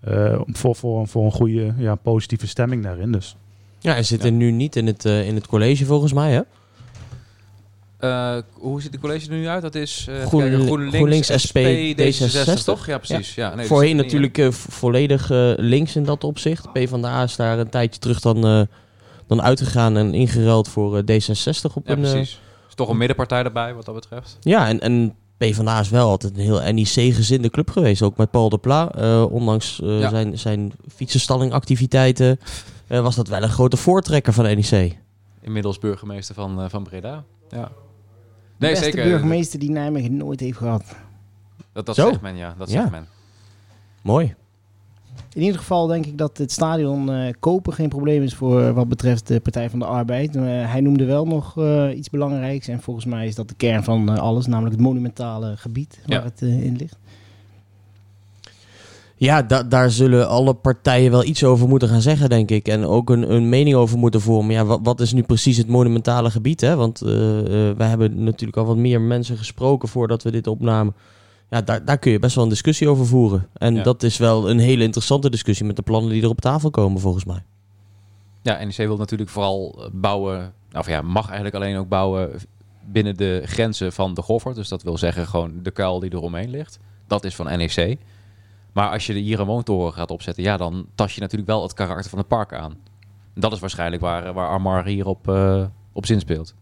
eh, 0.00 0.40
voor, 0.46 0.76
voor, 0.76 1.08
voor 1.08 1.24
een 1.24 1.32
goede 1.32 1.74
ja, 1.76 1.94
positieve 1.94 2.46
stemming 2.46 2.82
daarin. 2.82 3.12
Dus. 3.12 3.36
Ja, 3.78 3.92
hij 3.92 4.02
zit 4.02 4.24
er 4.24 4.32
nu 4.32 4.50
niet 4.50 4.76
in 4.76 4.86
het, 4.86 5.04
eh, 5.04 5.26
in 5.28 5.34
het 5.34 5.46
college 5.46 5.84
volgens 5.84 6.12
mij, 6.12 6.32
hè? 6.32 6.40
Eh, 7.98 8.36
hoe 8.52 8.82
ziet 8.82 8.92
de 8.92 8.98
college 8.98 9.30
er 9.30 9.36
nu 9.36 9.46
uit? 9.48 9.62
Dat 9.62 9.74
is 9.74 10.06
eh, 10.08 10.26
Groen- 10.26 10.40
kijken, 10.40 10.60
GroenLinks, 10.60 10.94
GroenLinks, 10.96 11.42
SP, 11.44 11.58
D66, 11.58 12.58
D66, 12.60 12.64
toch? 12.64 12.86
Ja, 12.86 12.98
precies. 12.98 13.34
Ja. 13.34 13.48
nee, 13.48 13.56
dus 13.56 13.66
Voorheen 13.66 13.96
natuurlijk 13.96 14.38
eh, 14.38 14.50
vo- 14.50 14.70
volledig 14.70 15.30
eh, 15.30 15.52
links 15.56 15.96
in 15.96 16.02
dat 16.04 16.24
opzicht. 16.24 16.72
PvdA 16.72 17.22
is 17.22 17.36
daar 17.36 17.58
een 17.58 17.68
tijdje 17.68 18.00
terug 18.00 18.20
dan, 18.20 18.46
eh, 18.46 18.62
dan 19.36 19.42
uitgegaan 19.46 19.96
en 19.96 20.14
ingeruild 20.14 20.68
voor 20.68 20.96
eh, 20.96 21.02
D66 21.02 21.72
op 21.74 21.86
Ja, 21.86 21.92
een... 21.92 22.04
eh, 22.04 22.10
precies. 22.10 22.40
is 22.68 22.74
toch 22.74 22.88
een 22.88 22.96
middenpartij 22.96 23.42
erbij, 23.42 23.74
wat 23.74 23.84
dat 23.84 23.94
betreft. 23.94 24.36
ja, 24.40 24.68
en, 24.68 24.80
en 24.80 25.14
PvdA 25.36 25.80
is 25.80 25.88
wel 25.88 26.08
altijd 26.08 26.32
een 26.36 26.40
heel 26.42 26.72
NIC-gezinde 26.72 27.50
club 27.50 27.70
geweest. 27.70 28.02
Ook 28.02 28.16
met 28.16 28.30
Paul 28.30 28.48
de 28.48 28.58
Pla. 28.58 28.90
eh, 28.92 29.32
ondanks 29.32 29.80
eh, 29.82 30.00
Ja. 30.00 30.08
zijn, 30.08 30.38
zijn 30.38 30.72
fietsenstallingactiviteiten 30.94 32.38
eh, 32.86 33.00
was 33.00 33.14
dat 33.16 33.28
wel 33.28 33.42
een 33.42 33.48
grote 33.48 33.76
voortrekker 33.76 34.32
van 34.32 34.44
NIC. 34.44 34.98
Inmiddels 35.40 35.78
burgemeester 35.78 36.34
van, 36.34 36.60
eh, 36.62 36.68
van 36.68 36.82
Breda. 36.82 37.24
Ja. 37.48 37.64
de 37.64 37.70
Nee, 38.58 38.70
beste 38.70 38.84
zeker. 38.84 39.04
burgemeester 39.04 39.58
die 39.58 39.70
Nijmegen 39.70 40.16
nooit 40.16 40.40
heeft 40.40 40.56
gehad. 40.58 40.84
Dat, 41.72 41.86
dat 41.86 41.94
Zo. 41.94 42.08
zegt 42.08 42.20
men, 42.20 42.36
ja. 42.36 42.54
Dat 42.58 42.70
Ja. 42.70 42.78
zegt 42.80 42.90
men. 42.90 43.06
Mooi. 44.02 44.34
In 45.34 45.42
ieder 45.42 45.58
geval 45.58 45.86
denk 45.86 46.06
ik 46.06 46.18
dat 46.18 46.38
het 46.38 46.52
stadion 46.52 47.12
eh, 47.12 47.32
kopen 47.40 47.72
geen 47.72 47.88
probleem 47.88 48.22
is 48.22 48.34
voor 48.34 48.62
eh, 48.62 48.70
wat 48.74 48.88
betreft 48.88 49.26
de 49.26 49.40
Partij 49.40 49.70
van 49.70 49.78
de 49.78 49.84
Arbeid. 49.84 50.36
Eh, 50.36 50.42
hij 50.44 50.80
noemde 50.80 51.04
wel 51.04 51.26
nog 51.26 51.58
eh, 51.58 51.96
iets 51.96 52.10
belangrijks 52.10 52.68
en 52.68 52.80
volgens 52.80 53.04
mij 53.06 53.26
is 53.26 53.34
dat 53.34 53.48
de 53.48 53.54
kern 53.54 53.84
van 53.84 54.08
eh, 54.12 54.18
alles, 54.22 54.46
namelijk 54.46 54.74
het 54.74 54.84
monumentale 54.84 55.56
gebied 55.56 56.00
waar 56.06 56.18
Ja. 56.18 56.24
het 56.24 56.42
eh, 56.42 56.64
in 56.64 56.76
ligt. 56.76 56.96
Ja, 59.16 59.42
da- 59.42 59.62
daar 59.62 59.90
zullen 59.90 60.28
alle 60.28 60.54
partijen 60.54 61.10
wel 61.10 61.24
iets 61.24 61.44
over 61.44 61.68
moeten 61.68 61.88
gaan 61.88 62.00
zeggen, 62.00 62.28
denk 62.28 62.50
ik. 62.50 62.68
En 62.68 62.84
ook 62.86 63.10
een, 63.10 63.32
een 63.34 63.48
mening 63.48 63.76
over 63.76 63.98
moeten 63.98 64.20
vormen. 64.20 64.54
Ja, 64.54 64.64
wat, 64.64 64.80
wat 64.82 65.00
is 65.00 65.12
nu 65.12 65.22
precies 65.22 65.56
het 65.56 65.68
monumentale 65.68 66.30
gebied? 66.30 66.60
Hè? 66.60 66.76
Want 66.76 66.98
wij 67.76 67.88
hebben 67.88 68.24
natuurlijk 68.24 68.58
al 68.58 68.64
wat 68.64 68.76
meer 68.76 69.00
mensen 69.00 69.36
gesproken 69.36 69.88
voordat 69.88 70.22
we 70.22 70.30
dit 70.30 70.46
opnamen. 70.46 70.94
Ja, 71.52 71.62
daar, 71.62 71.84
daar 71.84 71.98
kun 71.98 72.12
je 72.12 72.18
best 72.18 72.34
wel 72.34 72.44
een 72.44 72.50
discussie 72.50 72.88
over 72.88 73.06
voeren. 73.06 73.48
En 73.52 73.74
Ja. 73.74 73.82
dat 73.82 74.02
is 74.02 74.16
wel 74.16 74.50
een 74.50 74.58
hele 74.58 74.82
interessante 74.82 75.30
discussie 75.30 75.66
met 75.66 75.76
de 75.76 75.82
plannen 75.82 76.10
die 76.10 76.22
er 76.22 76.28
op 76.28 76.40
tafel 76.40 76.70
komen, 76.70 77.00
volgens 77.00 77.24
mij. 77.24 77.42
Ja, 78.42 78.64
NEC 78.64 78.76
wil 78.76 78.96
natuurlijk 78.96 79.30
vooral 79.30 79.74
eh, 79.78 79.88
bouwen, 79.92 80.52
of 80.72 80.86
ja, 80.86 81.02
mag 81.02 81.26
eigenlijk 81.26 81.54
alleen 81.54 81.76
ook 81.76 81.88
bouwen 81.88 82.30
binnen 82.84 83.16
de 83.16 83.42
grenzen 83.44 83.92
van 83.92 84.14
de 84.14 84.22
Goffert. 84.22 84.54
Dus 84.54 84.68
dat 84.68 84.82
wil 84.82 84.98
zeggen 84.98 85.26
gewoon 85.26 85.52
de 85.62 85.70
kuil 85.70 86.00
die 86.00 86.12
eromheen 86.14 86.50
ligt. 86.50 86.78
Dat 87.06 87.24
is 87.24 87.34
van 87.34 87.46
NEC. 87.58 87.98
Maar 88.72 88.90
als 88.90 89.06
je 89.06 89.12
hier 89.12 89.40
een 89.40 89.46
woontoren 89.46 89.92
gaat 89.92 90.10
opzetten, 90.10 90.42
ja, 90.42 90.56
dan 90.56 90.86
tas 90.94 91.14
je 91.14 91.20
natuurlijk 91.20 91.50
wel 91.50 91.62
het 91.62 91.74
karakter 91.74 92.10
van 92.10 92.18
het 92.18 92.28
park 92.28 92.52
aan. 92.52 92.76
Dat 93.34 93.52
is 93.52 93.58
waarschijnlijk 93.58 94.02
waar, 94.02 94.32
waar 94.32 94.48
Armar 94.48 94.84
hier 94.86 95.06
op, 95.06 95.28
eh, 95.28 95.64
op 95.92 96.06
zin 96.06 96.20
speelt. 96.20 96.54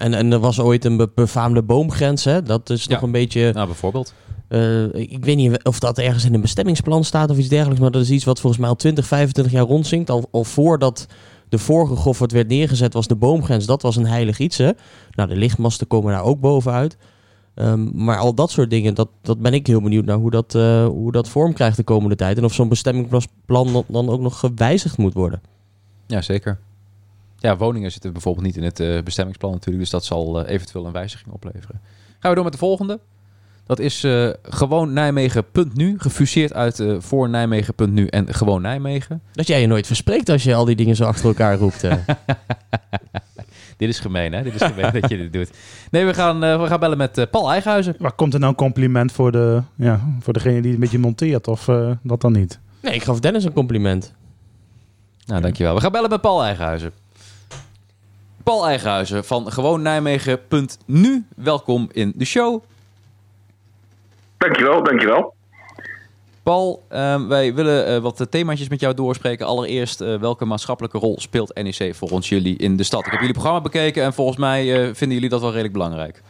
En, 0.00 0.14
en 0.14 0.32
er 0.32 0.38
was 0.38 0.60
ooit 0.60 0.84
een 0.84 0.96
be- 0.96 1.10
befaamde 1.14 1.62
boomgrens, 1.62 2.24
hè? 2.24 2.42
Dat 2.42 2.70
is 2.70 2.86
nog 2.86 2.98
Ja. 3.00 3.04
een 3.06 3.12
beetje... 3.12 3.50
Nou, 3.52 3.66
bijvoorbeeld. 3.66 4.14
Eh, 4.48 4.84
ik 4.94 5.24
weet 5.24 5.36
niet 5.36 5.64
of 5.64 5.78
dat 5.78 5.98
ergens 5.98 6.24
in 6.24 6.34
een 6.34 6.40
bestemmingsplan 6.40 7.04
staat 7.04 7.30
of 7.30 7.38
iets 7.38 7.48
dergelijks, 7.48 7.80
maar 7.80 7.90
dat 7.90 8.02
is 8.02 8.10
iets 8.10 8.24
wat 8.24 8.40
volgens 8.40 8.60
mij 8.60 8.70
al 8.70 8.76
20, 8.76 9.06
25 9.06 9.52
jaar 9.54 9.64
rondzinkt. 9.64 10.10
Al, 10.10 10.28
al 10.30 10.44
voordat 10.44 11.06
de 11.48 11.58
vorige 11.58 11.96
Goffert 11.96 12.32
werd 12.32 12.48
neergezet, 12.48 12.92
was 12.92 13.06
de 13.06 13.16
boomgrens, 13.16 13.66
dat 13.66 13.82
was 13.82 13.96
een 13.96 14.06
heilig 14.06 14.38
iets. 14.38 14.56
Hè? 14.56 14.70
Nou, 15.10 15.28
de 15.28 15.36
lichtmasten 15.36 15.86
komen 15.86 16.12
daar 16.12 16.22
ook 16.24 16.40
bovenuit. 16.40 16.96
Ehm, 17.54 18.04
maar 18.04 18.18
al 18.18 18.34
dat 18.34 18.50
soort 18.50 18.70
dingen, 18.70 18.94
dat, 18.94 19.08
dat 19.22 19.40
ben 19.40 19.54
ik 19.54 19.66
heel 19.66 19.80
benieuwd 19.82 20.04
naar 20.04 20.16
hoe 20.16 20.30
dat, 20.30 20.54
eh, 20.54 20.86
hoe 20.86 21.12
dat 21.12 21.28
vorm 21.28 21.52
krijgt 21.52 21.76
de 21.76 21.82
komende 21.82 22.16
tijd. 22.16 22.38
En 22.38 22.44
of 22.44 22.54
zo'n 22.54 22.68
bestemmingsplan 22.68 23.72
dan, 23.72 23.84
dan 23.88 24.08
ook 24.08 24.20
nog 24.20 24.38
gewijzigd 24.38 24.98
moet 24.98 25.14
worden. 25.14 25.40
Ja, 26.06 26.22
zeker. 26.22 26.58
Ja, 27.40 27.56
woningen 27.56 27.92
zitten 27.92 28.12
bijvoorbeeld 28.12 28.46
niet 28.46 28.56
in 28.56 28.62
het 28.62 28.80
eh, 28.80 29.02
bestemmingsplan 29.02 29.52
natuurlijk. 29.52 29.78
Dus 29.78 29.90
dat 29.90 30.04
zal 30.04 30.44
eh, 30.44 30.54
eventueel 30.54 30.86
een 30.86 30.92
wijziging 30.92 31.32
opleveren. 31.32 31.80
Gaan 32.18 32.30
we 32.30 32.34
door 32.34 32.44
met 32.44 32.52
de 32.52 32.58
volgende. 32.58 33.00
Dat 33.66 33.78
is 33.78 34.04
eh 34.04 34.30
gewoon 34.42 34.92
Nijmegen.nu. 34.92 35.98
Gefuseerd 35.98 36.52
uit 36.52 36.80
eh, 36.80 36.96
voor 36.98 37.28
Nijmegen.nu 37.28 38.06
en 38.06 38.34
gewoon 38.34 38.62
Nijmegen. 38.62 39.22
Dat 39.32 39.46
jij 39.46 39.60
je 39.60 39.66
nooit 39.66 39.86
verspreekt 39.86 40.28
als 40.28 40.42
je 40.42 40.54
al 40.54 40.64
die 40.64 40.76
dingen 40.76 40.96
zo 40.96 41.04
achter 41.04 41.26
elkaar 41.26 41.58
roept. 41.58 41.82
Dit 43.80 43.88
is 43.88 43.98
gemeen, 43.98 44.32
hè? 44.32 44.42
Dit 44.42 44.54
is 44.54 44.62
gemeen 44.62 44.92
dat 44.92 45.10
je 45.10 45.16
dit 45.16 45.32
doet. 45.32 45.50
Nee, 45.90 46.04
we 46.04 46.14
gaan, 46.14 46.44
eh, 46.44 46.60
we 46.60 46.66
gaan 46.66 46.80
bellen 46.80 46.98
met 46.98 47.18
eh, 47.18 47.26
Paul 47.30 47.50
Eigenhuizen. 47.50 47.94
Maar 47.98 48.12
komt 48.12 48.32
er 48.32 48.38
nou 48.38 48.52
een 48.52 48.58
compliment 48.58 49.12
voor, 49.12 49.32
de, 49.32 49.62
ja, 49.74 50.00
voor 50.20 50.32
degene 50.32 50.60
die 50.60 50.70
het 50.70 50.80
met 50.80 50.90
je 50.90 50.98
monteert 50.98 51.48
of 51.48 51.68
eh, 51.68 51.90
dat 52.02 52.20
dan 52.20 52.32
niet? 52.32 52.58
nee, 52.82 52.94
ik 52.94 53.02
gaf 53.02 53.20
Dennis 53.20 53.44
een 53.44 53.52
compliment. 53.52 54.12
Nou, 55.26 55.40
dankjewel. 55.40 55.74
We 55.74 55.80
gaan 55.80 55.92
bellen 55.92 56.10
met 56.10 56.20
Paul 56.20 56.42
Eigenhuizen. 56.42 56.92
Paul 58.44 58.66
Eigenhuizen 58.66 59.24
van 59.24 59.52
gewoon 59.52 59.82
Nijmegen.nu. 59.82 61.24
Welkom 61.36 61.88
in 61.92 62.12
de 62.16 62.24
show. 62.24 62.62
Dankjewel, 64.38 64.82
dankjewel. 64.82 65.34
Paul, 66.42 66.82
ehm, 66.88 67.28
wij 67.28 67.54
willen 67.54 67.86
eh, 67.86 67.98
wat 67.98 68.26
themaatjes 68.30 68.68
met 68.68 68.80
jou 68.80 68.94
doorspreken. 68.94 69.46
Allereerst, 69.46 70.00
eh, 70.00 70.14
welke 70.14 70.44
maatschappelijke 70.44 70.98
rol 70.98 71.20
speelt 71.20 71.54
NEC 71.62 71.94
volgens 71.94 72.28
jullie 72.28 72.56
in 72.56 72.76
de 72.76 72.82
stad? 72.82 73.04
Ik 73.04 73.10
heb 73.10 73.20
jullie 73.20 73.34
programma 73.34 73.60
bekeken 73.60 74.02
en 74.02 74.12
volgens 74.12 74.38
mij 74.38 74.60
eh, 74.60 74.80
vinden 74.94 75.12
jullie 75.12 75.28
dat 75.28 75.40
wel 75.40 75.50
redelijk 75.50 75.72
belangrijk. 75.72 76.22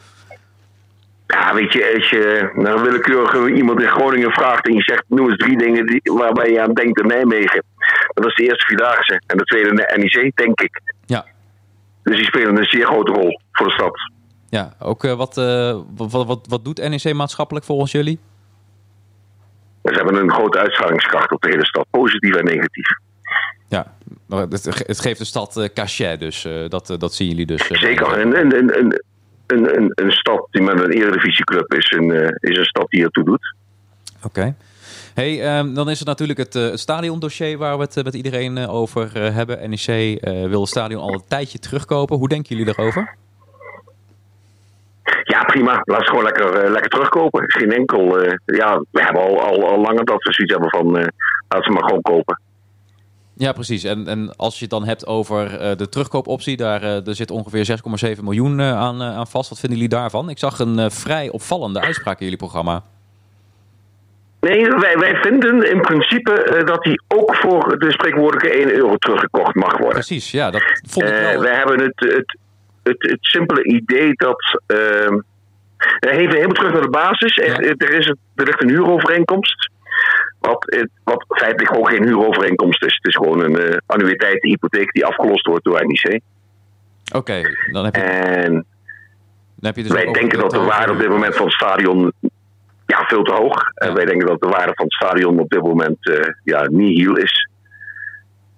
Ja, 1.26 1.54
weet 1.54 1.72
je, 1.72 1.92
als 1.96 2.10
je 2.10 2.50
naar 2.54 2.74
een 2.74 2.82
willekeurige 2.82 3.52
iemand 3.52 3.80
in 3.80 3.88
Groningen 3.88 4.32
vraagt 4.32 4.66
en 4.66 4.74
je 4.74 4.82
zegt, 4.82 5.04
noem 5.06 5.28
eens 5.28 5.36
drie 5.36 5.58
dingen 5.58 5.86
die, 5.86 6.00
waarbij 6.02 6.50
je 6.50 6.60
aan 6.60 6.74
denkt 6.74 7.00
in 7.00 7.06
Nijmegen. 7.06 7.62
Dat 8.14 8.26
is 8.26 8.34
de 8.34 8.42
eerste 8.42 8.66
Vierdaagse 8.66 9.22
en 9.26 9.36
de 9.36 9.44
tweede 9.44 9.96
NEC, 9.96 10.36
denk 10.36 10.60
ik. 10.60 10.80
Dus 12.02 12.16
die 12.16 12.24
spelen 12.24 12.56
een 12.56 12.64
zeer 12.64 12.86
grote 12.86 13.12
rol 13.12 13.40
voor 13.52 13.66
de 13.66 13.72
stad. 13.72 13.98
Ja, 14.48 14.74
ook 14.78 15.04
eh, 15.04 15.14
wat, 15.14 15.36
eh, 15.38 15.78
wat, 15.96 16.26
wat, 16.26 16.46
wat 16.48 16.64
doet 16.64 16.88
NEC 16.88 17.14
maatschappelijk 17.14 17.64
volgens 17.66 17.92
jullie? 17.92 18.18
Ze 19.82 19.94
hebben 19.94 20.14
een 20.14 20.32
grote 20.32 20.58
uitstralingskracht 20.58 21.32
op 21.32 21.42
de 21.42 21.48
hele 21.48 21.66
stad, 21.66 21.86
positief 21.90 22.34
en 22.34 22.44
negatief. 22.44 22.88
Ja, 23.68 23.94
het, 24.28 25.00
geeft 25.00 25.18
de 25.18 25.24
stad 25.24 25.56
eh, 25.56 25.68
cachet, 25.74 26.20
dus 26.20 26.46
dat, 26.68 26.94
dat 26.98 27.14
zien 27.14 27.28
jullie 27.28 27.46
dus. 27.46 27.66
Zeker. 27.66 28.18
En, 28.18 28.34
en, 28.34 28.52
en, 28.52 28.70
en, 28.70 29.02
een, 29.46 29.76
een, 29.76 29.92
een 29.94 30.10
stad 30.10 30.46
die 30.50 30.62
met 30.62 30.80
een 30.80 30.90
eredivisieclub 30.90 31.74
is, 31.74 31.90
een, 31.90 32.10
is 32.40 32.58
een 32.58 32.64
stad 32.64 32.90
die 32.90 33.04
ertoe 33.04 33.24
doet. 33.24 33.54
Oké. 34.22 34.54
Hey, 35.14 35.42
ehm, 35.42 35.74
dan 35.74 35.90
is 35.90 35.98
het 35.98 36.08
natuurlijk 36.08 36.38
het, 36.38 36.54
eh, 36.54 36.62
het 36.62 36.80
stadiondossier 36.80 37.58
waar 37.58 37.76
we 37.76 37.82
het 37.82 37.96
eh, 37.96 38.04
met 38.04 38.14
iedereen 38.14 38.58
eh, 38.58 38.74
over 38.74 39.32
hebben. 39.34 39.70
NEC 39.70 40.18
wil 40.48 40.60
het 40.60 40.68
stadion 40.68 41.02
al 41.02 41.12
een 41.12 41.24
tijdje 41.28 41.58
terugkopen. 41.58 42.16
Hoe 42.16 42.28
denken 42.28 42.56
jullie 42.56 42.74
daarover? 42.74 43.14
Ja, 45.24 45.44
prima. 45.44 45.82
Laat 45.84 46.00
ze 46.00 46.08
gewoon 46.08 46.24
lekker, 46.24 46.70
lekker 46.70 46.90
terugkopen. 46.90 47.50
Geen 47.50 47.72
enkel. 47.72 48.20
ja, 48.44 48.82
we 48.90 49.02
hebben 49.02 49.22
al, 49.22 49.40
al, 49.40 49.68
al 49.68 49.80
langer 49.80 50.04
dat 50.04 50.22
we 50.22 50.32
zoiets 50.32 50.52
hebben 50.52 50.70
van. 50.70 50.92
laat 51.48 51.64
ze 51.64 51.70
maar 51.70 51.84
gewoon 51.84 52.02
kopen. 52.02 52.40
Ja, 53.34 53.52
precies. 53.52 53.84
En, 53.84 54.06
en 54.06 54.36
als 54.36 54.54
je 54.54 54.60
het 54.60 54.70
dan 54.70 54.84
hebt 54.84 55.06
over 55.06 55.76
de 55.76 55.88
terugkoopoptie, 55.88 56.56
daar 56.56 56.82
eh, 56.82 57.06
er 57.06 57.14
zit 57.14 57.30
ongeveer 57.30 57.78
6,7 58.16 58.22
miljoen 58.22 58.60
aan, 58.62 59.02
aan 59.02 59.26
vast. 59.26 59.48
Wat 59.48 59.58
vinden 59.58 59.78
jullie 59.78 59.94
daarvan? 59.94 60.28
Ik 60.28 60.38
zag 60.38 60.58
een 60.58 60.90
vrij 60.90 61.30
opvallende 61.30 61.80
uitspraak 61.80 62.18
in 62.18 62.24
jullie 62.24 62.38
programma. 62.38 62.82
Nee, 64.40 64.68
wij, 64.68 64.98
wij 64.98 65.14
vinden 65.14 65.70
in 65.70 65.80
principe 65.80 66.32
eh, 66.32 66.64
dat 66.66 66.82
die 66.82 67.02
ook 67.08 67.36
voor 67.36 67.78
de 67.78 67.92
spreekwoordelijke 67.92 68.58
1 68.58 68.72
euro 68.74 68.96
teruggekocht 68.96 69.54
mag 69.54 69.72
worden. 69.72 69.88
Precies, 69.92 70.30
ja, 70.30 70.50
dat 70.50 70.62
vond 70.88 71.06
ik 71.06 71.12
Eh, 71.12 71.38
wij 71.38 71.54
hebben 71.54 71.80
het, 71.80 71.92
het, 72.00 72.38
het, 72.82 72.96
het 73.10 73.18
simpele 73.20 73.64
idee 73.64 74.10
dat. 74.12 74.60
ehm 74.66 75.18
even 76.00 76.30
helemaal 76.34 76.54
terug 76.54 76.72
naar 76.72 76.82
de 76.82 76.88
basis. 76.90 77.36
Er, 77.38 77.46
Ja. 77.64 77.74
er, 77.76 77.90
is, 77.98 78.06
een- 78.06 78.18
er 78.34 78.44
ligt 78.44 78.62
een 78.62 78.68
huurovereenkomst. 78.68 79.70
Wat, 80.40 80.76
wat 81.04 81.24
feitelijk 81.28 81.74
gewoon 81.74 81.86
geen 81.90 82.04
huurovereenkomst 82.04 82.84
is. 82.84 82.94
Het 82.94 83.06
is 83.06 83.14
gewoon 83.16 83.40
een 83.40 83.58
eh 83.58 83.76
annuïteit, 83.86 84.42
hypotheek 84.42 84.92
die 84.92 85.04
afgelost 85.06 85.46
wordt 85.46 85.64
door 85.64 85.86
NIC. 85.86 86.20
Oké, 87.14 87.42
dan 87.72 87.84
heb 87.84 87.94
je, 87.94 88.00
En 88.02 88.52
dan 88.52 88.64
heb 89.60 89.76
je 89.76 89.82
dus 89.82 89.92
wij 89.92 90.12
denken 90.12 90.38
dat 90.38 90.50
de 90.50 90.58
waarde 90.60 90.92
op 90.92 90.96
dit 90.98 91.06
eh, 91.06 91.12
moment 91.12 91.36
van 91.36 91.44
het 91.44 91.54
stadion 91.54 92.12
ja, 92.90 93.04
veel 93.06 93.22
te 93.22 93.32
hoog. 93.32 93.62
En 93.74 93.88
Ja. 93.88 93.94
wij 93.94 94.04
denken 94.04 94.26
dat 94.26 94.40
de 94.40 94.48
waarde 94.48 94.72
van 94.74 94.84
het 94.84 94.94
stadion 94.94 95.38
op 95.40 95.50
dit 95.50 95.62
moment 95.62 96.08
eh 96.08 96.28
ja, 96.44 96.62
nihil 96.70 97.16
is. 97.16 97.48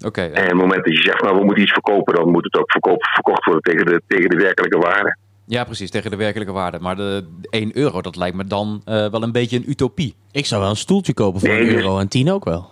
Oké, 0.07 0.21
En 0.23 0.31
op 0.43 0.49
het 0.49 0.55
moment 0.55 0.85
dat 0.85 0.97
je 0.97 1.03
zegt, 1.03 1.23
nou 1.23 1.37
we 1.39 1.45
moeten 1.45 1.63
iets 1.63 1.73
verkopen, 1.73 2.15
dan 2.15 2.31
moet 2.31 2.45
het 2.45 2.57
ook 2.57 2.71
verkoop, 2.73 3.05
verkocht 3.05 3.45
worden 3.45 3.63
tegen 3.63 3.87
de, 3.87 4.03
tegen 4.07 4.31
de 4.31 4.37
werkelijke 4.37 4.79
waarde. 4.79 5.17
ja, 5.47 5.65
precies, 5.65 5.91
tegen 5.91 6.11
de 6.11 6.17
werkelijke 6.17 6.53
waarde. 6.53 6.79
Maar 6.79 6.97
de 6.97 7.25
1 7.51 7.77
euro, 7.77 8.01
dat 8.03 8.17
lijkt 8.17 8.37
me 8.37 8.45
dan 8.45 8.83
eh, 8.85 9.11
wel 9.11 9.23
een 9.23 9.33
beetje 9.33 9.57
een 9.57 9.71
utopie. 9.71 10.15
Ik 10.33 10.47
zou 10.47 10.61
wel 10.61 10.71
een 10.71 10.77
stoeltje 10.77 11.15
kopen 11.15 11.41
voor 11.41 11.49
Nee, 11.49 11.61
een 11.61 11.67
dus- 11.67 11.75
euro 11.75 11.99
en 11.99 12.09
tien 12.09 12.31
ook 12.31 12.45
wel. 12.45 12.71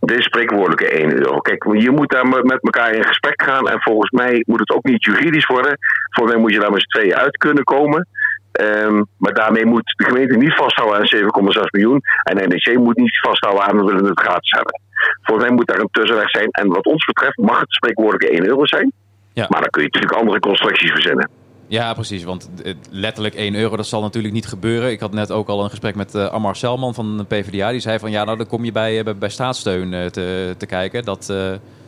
De 0.00 0.22
spreekwoordelijke 0.22 0.88
1 1.00 1.12
euro. 1.12 1.38
Kijk, 1.38 1.64
je 1.78 1.90
moet 1.90 2.10
daar 2.10 2.26
met 2.28 2.44
met 2.44 2.58
elkaar 2.62 2.92
in 2.94 3.04
gesprek 3.04 3.42
gaan. 3.42 3.68
En 3.68 3.80
volgens 3.82 4.10
mij 4.10 4.42
moet 4.46 4.58
het 4.60 4.70
ook 4.70 4.84
niet 4.84 5.04
juridisch 5.04 5.46
worden. 5.46 5.78
Volgens 6.10 6.34
mij 6.34 6.44
moet 6.44 6.52
je 6.54 6.60
daar 6.60 6.70
met 6.72 6.80
z'n 6.82 6.98
tweeën 6.98 7.14
uit 7.14 7.36
kunnen 7.36 7.64
komen. 7.64 8.06
Ehm, 8.52 9.02
maar 9.16 9.34
daarmee 9.34 9.66
moet 9.66 9.94
de 9.96 10.04
gemeente 10.04 10.36
niet 10.36 10.54
vasthouden 10.54 10.98
aan 10.98 11.06
7,6 11.06 11.70
miljoen. 11.70 12.00
En 12.22 12.48
NEC 12.48 12.78
moet 12.78 12.96
niet 12.96 13.18
vasthouden 13.18 13.64
aan 13.64 13.76
we 13.76 13.84
willen 13.84 14.04
het 14.04 14.20
gratis 14.20 14.50
hebben. 14.50 14.80
Volgens 15.22 15.46
mij 15.46 15.56
moet 15.56 15.66
daar 15.66 15.78
een 15.78 15.88
tussenweg 15.90 16.30
zijn. 16.30 16.50
En 16.50 16.68
wat 16.68 16.86
ons 16.86 17.04
betreft 17.04 17.36
mag 17.36 17.60
het 17.60 17.72
spreekwoordelijke 17.72 18.36
1 18.36 18.46
euro 18.46 18.66
zijn. 18.66 18.92
Ja. 19.32 19.46
Maar 19.48 19.60
dan 19.60 19.70
kun 19.70 19.82
je 19.82 19.88
natuurlijk 19.92 20.20
andere 20.20 20.40
constructies 20.40 20.90
verzinnen. 20.90 21.30
Ja, 21.66 21.94
precies. 21.94 22.24
Want 22.24 22.50
eh, 22.64 22.74
letterlijk 22.90 23.34
1 23.34 23.54
euro, 23.54 23.76
dat 23.76 23.86
zal 23.86 24.02
natuurlijk 24.02 24.34
niet 24.34 24.46
gebeuren. 24.46 24.90
Ik 24.90 25.00
had 25.00 25.12
net 25.12 25.30
ook 25.30 25.48
al 25.48 25.64
een 25.64 25.70
gesprek 25.70 25.94
met 25.94 26.14
eh 26.14 26.26
Ammar 26.26 26.56
Selman 26.56 26.94
van 26.94 27.16
de 27.16 27.24
PvdA. 27.24 27.70
Die 27.70 27.80
zei 27.80 27.98
van, 27.98 28.10
ja, 28.10 28.24
nou 28.24 28.36
dan 28.36 28.46
kom 28.46 28.64
je 28.64 28.72
bij, 28.72 28.98
eh, 28.98 29.04
bij, 29.04 29.16
bij 29.16 29.28
staatssteun 29.28 30.10
te, 30.10 30.54
te 30.58 30.66
kijken. 30.66 31.04
Dat, 31.04 31.32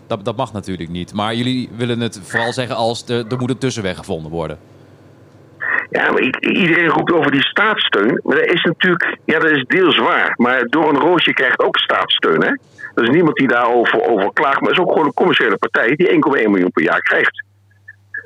dat, 0.07 0.25
dat 0.25 0.37
mag 0.37 0.53
natuurlijk 0.53 0.91
niet. 0.91 1.15
Maar 1.15 1.35
jullie 1.35 1.69
willen 1.77 2.01
het 2.01 2.21
vooral 2.23 2.53
zeggen 2.53 2.77
als 2.77 3.09
er, 3.09 3.27
er 3.29 3.39
moet 3.39 3.51
een 3.51 3.59
tussenweg 3.59 3.97
gevonden 3.97 4.31
worden. 4.31 4.59
Ja, 5.91 6.11
maar 6.11 6.23
iedereen 6.41 6.89
roept 6.89 7.13
over 7.13 7.31
die 7.31 7.43
staatssteun. 7.43 8.21
Maar 8.25 8.37
dat 8.37 8.47
is 8.47 8.63
natuurlijk, 8.63 9.19
ja, 9.25 9.39
dat 9.39 9.51
is 9.51 9.65
deels 9.67 9.99
waar. 9.99 10.35
Maar 10.37 10.67
door 10.69 10.89
een 10.89 11.01
roosje 11.01 11.33
krijgt 11.33 11.63
ook 11.63 11.79
staatssteun, 11.79 12.43
hè? 12.43 12.51
Er 12.95 13.03
is 13.03 13.09
niemand 13.09 13.37
die 13.37 13.49
daarover 13.49 14.01
over 14.01 14.33
klaagt. 14.33 14.61
Maar 14.61 14.71
het 14.71 14.79
is 14.79 14.85
ook 14.85 14.93
gewoon 14.93 15.07
een 15.07 15.15
commerciële 15.15 15.57
partij 15.57 15.97
die 15.97 16.09
1,1 16.09 16.51
miljoen 16.51 16.71
per 16.71 16.83
jaar 16.83 17.03
krijgt. 17.03 17.45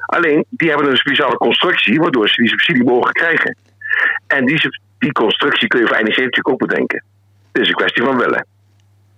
Alleen, 0.07 0.44
die 0.48 0.68
hebben 0.68 0.90
een 0.90 0.96
speciale 0.96 1.37
constructie 1.37 1.98
waardoor 1.98 2.29
ze 2.29 2.40
die 2.40 2.48
subsidie 2.48 2.85
mogen 2.85 3.12
krijgen. 3.12 3.57
En 4.27 4.46
die, 4.46 4.61
die 4.98 5.12
constructie 5.12 5.68
kun 5.68 5.81
je 5.81 5.87
voor 5.87 5.96
NEC 5.96 6.16
natuurlijk 6.16 6.48
ook 6.48 6.59
bedenken. 6.59 7.05
Het 7.53 7.62
is 7.62 7.68
een 7.68 7.74
kwestie 7.74 8.03
van 8.03 8.18
willen. 8.18 8.46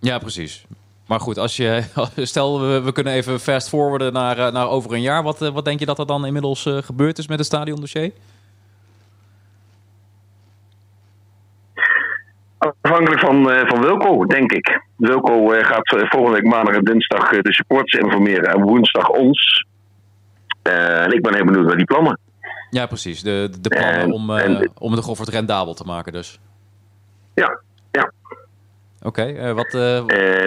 Ja, 0.00 0.18
precies. 0.18 0.66
Maar 1.06 1.20
goed, 1.20 1.38
als 1.38 1.56
je, 1.56 1.84
stel 2.16 2.60
we, 2.60 2.80
we 2.80 2.92
kunnen 2.92 3.12
even 3.12 3.40
fast 3.40 3.68
forwarden 3.68 4.12
naar, 4.12 4.38
eh, 4.38 4.52
naar 4.52 4.68
over 4.68 4.92
een 4.92 5.00
jaar. 5.00 5.22
Wat, 5.22 5.42
eh, 5.42 5.48
wat 5.48 5.64
denk 5.64 5.78
je 5.78 5.86
dat 5.86 5.98
er 5.98 6.06
dan 6.06 6.26
inmiddels 6.26 6.66
eh, 6.66 6.76
gebeurd 6.82 7.18
is 7.18 7.26
met 7.26 7.38
het 7.38 7.46
stadiondossier? 7.46 8.12
Afhankelijk 12.58 13.20
van, 13.20 13.50
eh, 13.50 13.68
van 13.68 13.80
Wilco, 13.80 14.24
denk 14.26 14.52
ik. 14.52 14.80
Wilco 14.96 15.52
eh, 15.52 15.64
gaat 15.64 15.92
eh, 15.96 16.10
volgende 16.10 16.40
week 16.40 16.52
maandag 16.52 16.74
en 16.74 16.84
dinsdag 16.84 17.28
de 17.30 17.52
supporters 17.52 18.02
informeren 18.02 18.44
en 18.54 18.62
woensdag 18.62 19.08
ons. 19.08 19.66
En 20.62 21.12
ik 21.12 21.22
ben 21.22 21.34
heel 21.34 21.44
benieuwd 21.44 21.66
naar 21.66 21.76
die 21.76 21.84
plannen. 21.84 22.18
Ja, 22.70 22.86
precies. 22.86 23.22
De, 23.22 23.50
de 23.60 23.68
plannen 23.68 24.00
En- 24.00 24.12
om, 24.12 24.30
en- 24.30 24.70
om 24.78 24.92
het 24.92 25.04
Goffert 25.04 25.28
rendabel 25.28 25.74
te 25.74 25.84
maken 25.84 26.12
dus. 26.12 26.40
Ja, 27.34 27.60
ja. 27.90 28.12
Oké, 29.02 29.52
wat, 29.54 29.72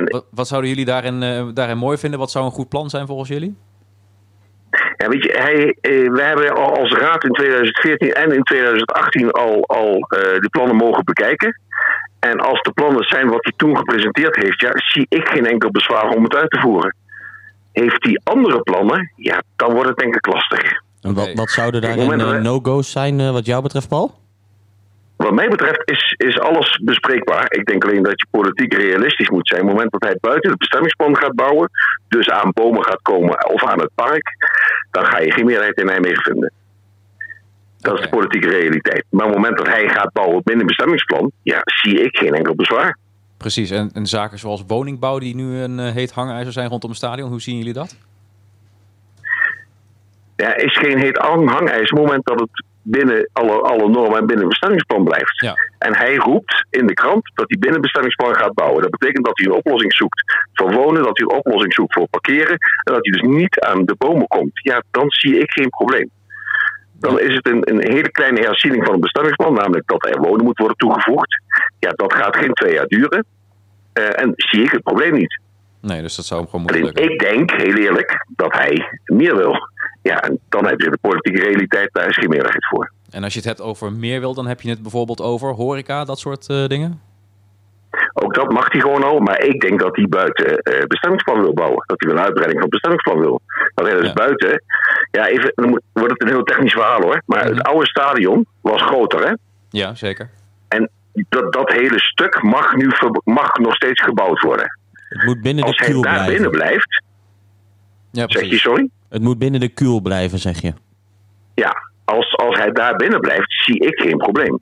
wat, 0.05 0.25
wat 0.31 0.47
zouden 0.47 0.69
jullie 0.69 0.85
daarin, 0.85 1.19
daarin 1.53 1.77
mooi 1.77 1.97
vinden? 1.97 2.19
Wat 2.19 2.31
zou 2.31 2.45
een 2.45 2.51
goed 2.51 2.69
plan 2.69 2.89
zijn 2.89 3.07
volgens 3.07 3.29
jullie? 3.29 3.55
ja, 4.97 5.07
weet 5.07 5.23
je, 5.23 5.31
hij, 5.37 5.75
we 6.09 6.21
hebben 6.21 6.55
al 6.55 6.77
als 6.77 6.91
raad 6.91 7.23
in 7.23 7.31
2014 7.31 8.11
en 8.13 8.31
in 8.31 8.43
2018 8.43 9.31
al, 9.31 9.63
al 9.67 9.91
de 10.09 10.47
plannen 10.51 10.75
mogen 10.75 11.03
bekijken. 11.05 11.59
En 12.19 12.39
als 12.39 12.61
de 12.61 12.71
plannen 12.71 13.03
zijn 13.03 13.29
wat 13.29 13.43
hij 13.43 13.53
toen 13.55 13.77
gepresenteerd 13.77 14.35
heeft, 14.35 14.61
ja, 14.61 14.71
zie 14.75 15.05
ik 15.09 15.27
geen 15.27 15.45
enkel 15.45 15.71
bezwaar 15.71 16.09
om 16.09 16.23
het 16.23 16.35
uit 16.35 16.49
te 16.49 16.59
voeren. 16.59 16.95
Heeft 17.71 18.03
hij 18.03 18.19
andere 18.23 18.61
plannen, 18.61 19.11
ja, 19.15 19.41
dan 19.55 19.73
wordt 19.73 19.89
het 19.89 19.97
denk 19.97 20.15
ik 20.15 20.25
lastig. 20.25 20.81
En 21.01 21.13
wat, 21.13 21.33
wat 21.33 21.49
zouden 21.49 21.81
daarin 21.81 21.99
moment, 21.99 22.21
eh, 22.21 22.41
no-go's 22.41 22.91
zijn 22.91 23.19
eh, 23.19 23.31
wat 23.31 23.45
jou 23.45 23.61
betreft, 23.61 23.87
Paul? 23.87 24.17
Wat 25.15 25.33
mij 25.33 25.47
betreft 25.47 25.81
is, 25.85 26.13
is 26.17 26.39
alles 26.39 26.79
bespreekbaar. 26.83 27.45
Ik 27.49 27.65
denk 27.65 27.83
alleen 27.83 28.03
dat 28.03 28.19
je 28.19 28.25
politiek 28.31 28.73
realistisch 28.73 29.29
moet 29.29 29.47
zijn. 29.47 29.61
Op 29.61 29.67
het 29.67 29.75
moment 29.75 29.91
dat 29.91 30.03
hij 30.03 30.17
buiten 30.21 30.49
het 30.49 30.59
bestemmingsplan 30.59 31.17
gaat 31.17 31.35
bouwen, 31.35 31.69
dus 32.07 32.29
aan 32.29 32.51
bomen 32.53 32.85
gaat 32.85 33.01
komen 33.01 33.49
of 33.49 33.63
aan 33.63 33.79
het 33.79 33.91
park, 33.95 34.35
dan 34.91 35.05
ga 35.05 35.19
je 35.19 35.31
geen 35.31 35.45
meerderheid 35.45 35.77
in 35.77 35.85
Nijmegen 35.85 36.23
vinden. 36.23 36.53
Dat 37.79 37.95
is 37.95 38.01
de 38.01 38.09
politieke 38.09 38.49
realiteit. 38.49 39.05
Maar 39.09 39.25
op 39.25 39.31
het 39.33 39.41
moment 39.41 39.57
dat 39.57 39.67
hij 39.67 39.89
gaat 39.89 40.11
bouwen 40.13 40.41
binnen 40.43 40.65
bestemmingsplan, 40.65 41.31
ja, 41.43 41.61
zie 41.65 42.01
ik 42.03 42.17
geen 42.17 42.33
enkel 42.33 42.55
bezwaar. 42.55 42.97
Precies, 43.37 43.69
en, 43.71 43.89
en 43.93 44.05
zaken 44.05 44.39
zoals 44.39 44.63
woningbouw 44.67 45.19
die 45.19 45.35
nu 45.35 45.57
een 45.57 45.79
eh, 45.79 45.91
heet 45.91 46.11
hangijzer 46.11 46.53
zijn 46.53 46.69
rondom 46.69 46.89
het 46.89 46.99
stadion. 46.99 47.29
Hoe 47.29 47.41
zien 47.41 47.57
jullie 47.57 47.73
dat? 47.73 47.97
Ja, 50.35 50.55
is 50.55 50.77
geen 50.77 50.97
heet 50.99 51.17
hang- 51.17 51.49
hangijzer 51.49 51.91
op 51.91 51.97
het 51.97 52.05
moment 52.05 52.25
dat 52.25 52.39
het 52.39 52.63
binnen 52.81 53.29
alle, 53.33 53.61
alle 53.61 53.89
normen 53.89 54.19
en 54.19 54.25
binnen 54.27 54.47
bestemmingsplan 54.47 55.03
blijft. 55.03 55.41
Ja. 55.41 55.55
En 55.77 55.95
hij 55.97 56.15
roept 56.15 56.65
in 56.69 56.87
de 56.87 56.93
krant 56.93 57.31
dat 57.33 57.45
hij 57.47 57.57
binnen 57.59 57.81
bestemmingsplan 57.81 58.35
gaat 58.35 58.53
bouwen. 58.53 58.81
Dat 58.81 58.91
betekent 58.91 59.25
dat 59.25 59.37
hij 59.37 59.47
een 59.47 59.57
oplossing 59.57 59.93
zoekt 59.93 60.23
voor 60.53 60.73
wonen, 60.73 61.03
dat 61.03 61.17
hij 61.17 61.27
een 61.27 61.37
oplossing 61.37 61.73
zoekt 61.73 61.93
voor 61.93 62.07
parkeren. 62.07 62.57
En 62.83 62.93
dat 62.93 63.05
hij 63.05 63.11
dus 63.11 63.21
niet 63.21 63.59
aan 63.59 63.85
de 63.85 63.95
bomen 63.97 64.27
komt. 64.27 64.51
Ja, 64.53 64.83
dan 64.91 65.05
zie 65.07 65.39
ik 65.39 65.51
geen 65.51 65.69
probleem. 65.69 66.09
Dan 66.99 67.19
is 67.19 67.35
het 67.35 67.47
een, 67.47 67.69
een 67.69 67.91
hele 67.93 68.11
kleine 68.11 68.39
herziening 68.39 68.83
van 68.83 68.91
het 68.91 69.01
bestemmingsplan, 69.01 69.53
namelijk 69.53 69.87
dat 69.87 70.05
er 70.05 70.21
wonen 70.21 70.45
moet 70.45 70.57
worden 70.57 70.77
toegevoegd. 70.77 71.41
Ja, 71.79 71.91
dat 71.91 72.13
gaat 72.13 72.37
geen 72.37 72.53
twee 72.53 72.73
jaar 72.73 72.87
duren. 72.87 73.25
Eh, 73.93 74.21
en 74.21 74.33
zie 74.35 74.63
ik 74.63 74.71
het 74.71 74.83
probleem 74.83 75.13
niet. 75.13 75.39
Nee, 75.81 76.01
dus 76.01 76.15
dat 76.15 76.25
zou 76.25 76.39
hem 76.39 76.49
gewoon 76.49 76.65
moeten 76.65 76.83
lukken. 76.83 77.11
ik 77.11 77.19
denk, 77.19 77.51
heel 77.51 77.75
eerlijk, 77.75 78.25
dat 78.35 78.53
hij 78.53 78.99
meer 79.05 79.35
wil. 79.35 79.55
Ja, 80.01 80.21
en 80.21 80.39
dan 80.49 80.65
heb 80.65 80.79
je 80.79 80.89
de 80.89 80.97
politieke 81.01 81.41
realiteit, 81.41 81.89
daar 81.91 82.07
is 82.07 82.15
geen 82.15 82.29
meerderheid 82.29 82.67
voor. 82.67 82.91
En 83.09 83.23
als 83.23 83.33
je 83.33 83.39
het 83.39 83.47
hebt 83.47 83.61
over 83.61 83.91
meer 83.91 84.19
wil, 84.19 84.33
dan 84.33 84.47
heb 84.47 84.61
je 84.61 84.69
het 84.69 84.81
bijvoorbeeld 84.81 85.21
over 85.21 85.53
horeca, 85.53 86.05
dat 86.05 86.19
soort 86.19 86.47
eh, 86.47 86.67
dingen? 86.67 87.01
Ook 88.13 88.33
dat 88.35 88.51
mag 88.51 88.71
hij 88.71 88.81
gewoon 88.81 89.03
al, 89.03 89.19
maar 89.19 89.41
ik 89.43 89.61
denk 89.61 89.79
dat 89.79 89.95
hij 89.95 90.05
buiten 90.09 90.57
eh 90.57 90.85
bestemmingsplan 90.87 91.41
wil 91.41 91.53
bouwen. 91.53 91.83
Dat 91.87 91.99
hij 92.01 92.11
een 92.11 92.19
uitbreiding 92.19 92.59
van 92.61 92.69
het 92.69 92.69
bestemmingsplan 92.69 93.19
wil. 93.19 93.41
Dat 93.75 93.87
hij 93.87 93.95
dus 93.97 94.07
Ja. 94.07 94.13
buiten, 94.13 94.63
ja, 95.11 95.27
even, 95.27 95.51
dan 95.55 95.81
wordt 95.93 96.11
het 96.11 96.21
een 96.21 96.27
heel 96.27 96.43
technisch 96.43 96.73
verhaal 96.73 97.01
hoor. 97.01 97.21
Maar 97.25 97.45
Mhm. 97.45 97.53
het 97.57 97.61
oude 97.67 97.85
stadion 97.87 98.45
was 98.61 98.81
groter, 98.81 99.27
hè? 99.27 99.33
Ja, 99.69 99.95
zeker. 99.95 100.29
En 100.67 100.89
dat, 101.29 101.53
dat 101.53 101.71
hele 101.71 101.99
stuk 101.99 102.41
mag 102.41 102.75
nu 102.75 102.89
mag 103.23 103.57
nog 103.57 103.75
steeds 103.75 104.03
gebouwd 104.03 104.39
worden. 104.41 104.77
Het 105.09 105.23
moet 105.23 105.41
binnen 105.41 105.63
de 105.63 105.69
Als 105.69 105.77
hij 105.79 105.87
kuil 105.87 106.01
daar 106.01 106.13
blijven. 106.13 106.33
binnen 106.33 106.51
blijft, 106.51 107.03
Ja, 108.11 108.25
zeg 108.27 108.43
je 108.49 108.57
sorry? 108.57 108.89
Het 109.09 109.21
moet 109.21 109.37
binnen 109.37 109.59
de 109.59 109.69
kuil 109.69 110.01
blijven, 110.01 110.39
zeg 110.39 110.61
je. 110.61 110.73
Ja, 111.53 111.75
als, 112.05 112.35
als 112.37 112.57
hij 112.57 112.71
daar 112.71 112.95
binnen 112.95 113.19
blijft, 113.19 113.63
zie 113.65 113.79
ik 113.79 113.99
geen 114.01 114.17
probleem. 114.17 114.59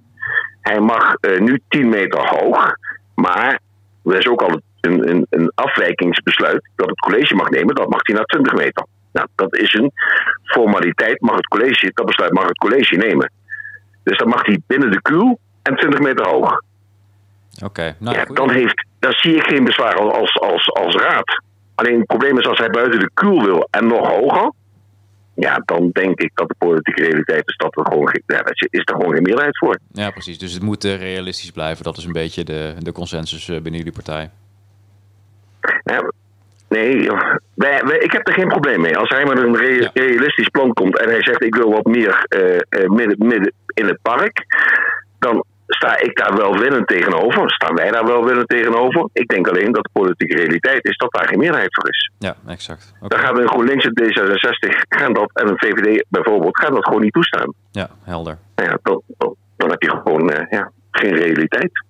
Hij 0.62 0.80
mag 0.80 1.14
eh, 1.16 1.40
nu 1.40 1.62
10 1.68 1.90
meter 1.90 2.20
hoog, 2.30 2.74
maar 3.22 3.60
er 4.04 4.18
is 4.18 4.28
ook 4.28 4.42
al 4.42 4.62
een, 4.82 5.10
een, 5.10 5.26
een 5.30 5.52
afwijkingsbesluit 5.56 6.70
dat 6.76 6.90
het 6.90 7.00
college 7.00 7.36
mag 7.36 7.50
nemen, 7.50 7.76
dat 7.76 7.90
mag 7.90 8.00
hij 8.04 8.16
naar 8.16 8.26
20 8.26 8.54
meter. 8.54 8.86
Nou, 9.12 9.28
dat 9.36 9.56
is 9.56 9.74
een 9.74 9.92
formaliteit, 10.44 11.22
mag 11.22 11.36
het 11.36 11.48
college, 11.48 11.92
dat 11.94 12.06
besluit 12.06 12.34
mag 12.34 12.48
het 12.48 12.58
college 12.58 12.96
nemen. 12.96 13.32
Dus 14.04 14.18
dan 14.18 14.28
mag 14.28 14.46
hij 14.46 14.62
binnen 14.68 14.92
de 14.92 15.02
kuil 15.02 15.40
en 15.64 15.76
20 15.76 16.00
meter 16.00 16.28
hoog. 16.28 16.62
Oké, 17.64 17.96
nou 18.00 18.16
ja, 18.16 18.24
dan, 18.26 18.52
heeft, 18.52 18.86
dan 19.00 19.12
zie 19.12 19.36
ik 19.36 19.44
geen 19.44 19.64
bezwaar 19.64 19.96
als, 19.96 20.40
als, 20.40 20.72
als 20.72 20.96
raad. 20.96 21.42
Alleen 21.76 21.98
het 21.98 22.06
probleem 22.06 22.40
is 22.40 22.48
als 22.48 22.58
hij 22.58 22.70
buiten 22.70 23.00
de 23.00 23.10
kuil 23.14 23.44
wil 23.44 23.68
en 23.72 23.88
nog 23.88 24.08
hoger. 24.08 24.52
Ja, 25.40 25.62
dan 25.66 25.90
denk 25.94 26.20
ik 26.20 26.32
dat 26.34 26.48
de 26.48 26.56
politieke 26.58 27.04
realiteit 27.04 27.48
is 27.48 27.56
dat 27.58 27.78
er 27.78 27.86
gewoon, 27.86 28.08
geen- 28.10 28.24
ja, 28.26 28.42
dat 28.42 28.68
is 28.70 28.82
er 28.84 28.96
gewoon 28.96 29.14
geen 29.14 29.22
meerderheid 29.24 29.58
voor. 29.58 29.78
Ja, 29.92 30.10
precies. 30.12 30.38
Dus 30.38 30.54
het 30.54 30.62
moet 30.64 30.84
eh, 30.86 30.96
realistisch 30.98 31.52
blijven. 31.52 31.84
Dat 31.84 31.98
is 31.98 32.06
een 32.06 32.12
beetje 32.12 32.44
de, 32.44 32.74
de 32.80 32.92
consensus 32.92 33.50
eh, 33.50 33.54
binnen 33.62 33.78
jullie 33.82 33.92
partij. 34.04 34.30
Ja, 35.84 36.12
nee, 36.70 37.02
joh. 37.04 37.36
wij, 37.54 37.82
wij- 37.84 37.98
ik 38.00 38.12
heb 38.12 38.28
er 38.28 38.34
geen 38.34 38.48
probleem 38.48 38.82
mee. 38.82 38.98
Als 38.98 39.10
hij 39.10 39.26
met 39.26 39.38
een 39.38 39.56
re- 39.58 39.90
realistisch 39.94 40.50
plan 40.50 40.74
komt 40.74 41.00
en 41.00 41.10
hij 41.10 41.24
zegt 41.24 41.44
ik 41.44 41.56
wil 41.56 41.72
wat 41.72 41.86
meer 41.86 42.26
eh, 42.28 42.90
midden, 42.90 43.28
midden 43.28 43.54
in 43.74 43.86
het 43.86 44.00
park, 44.02 44.46
dan 45.20 45.44
sta 45.68 46.00
ik 46.00 46.18
daar 46.18 46.36
wel 46.36 46.58
winnend 46.58 46.88
tegenover. 46.88 47.52
Staan 47.52 47.76
wij 47.76 47.92
daar 47.92 48.06
wel 48.06 48.26
winnend 48.26 48.50
tegenover. 48.50 49.10
Ik 49.14 49.28
denk 49.28 49.48
alleen 49.48 49.72
dat 49.72 49.84
de 49.84 49.90
politieke 49.94 50.36
realiteit 50.36 50.86
is 50.86 50.98
dat 50.98 51.12
daar 51.12 51.28
geen 51.28 51.40
meerderheid 51.40 51.76
voor 51.76 51.90
is. 51.90 52.12
Ja, 52.18 52.36
exact. 52.48 52.94
Dan 53.02 53.20
gaan 53.20 53.36
we 53.36 53.42
in 53.42 53.48
GroenLinks 53.48 53.86
en 53.86 54.04
D66 54.04 54.70
gaan 54.90 55.14
dat, 55.14 55.30
en 55.34 55.48
een 55.48 55.58
VVD 55.58 56.06
bijvoorbeeld 56.10 56.60
gaan 56.60 56.74
dat 56.74 56.86
gewoon 56.86 57.02
niet 57.02 57.14
toestaan. 57.14 57.54
Ja, 57.72 57.90
helder. 58.04 58.38
Nou 58.56 58.70
ja, 58.70 58.78
dan, 59.58 59.70
heb 59.70 59.82
je 59.82 59.90
gewoon 59.90 60.30
eh, 60.30 60.50
ja, 60.50 60.72
geen 60.92 61.16
realiteit. 61.16 61.86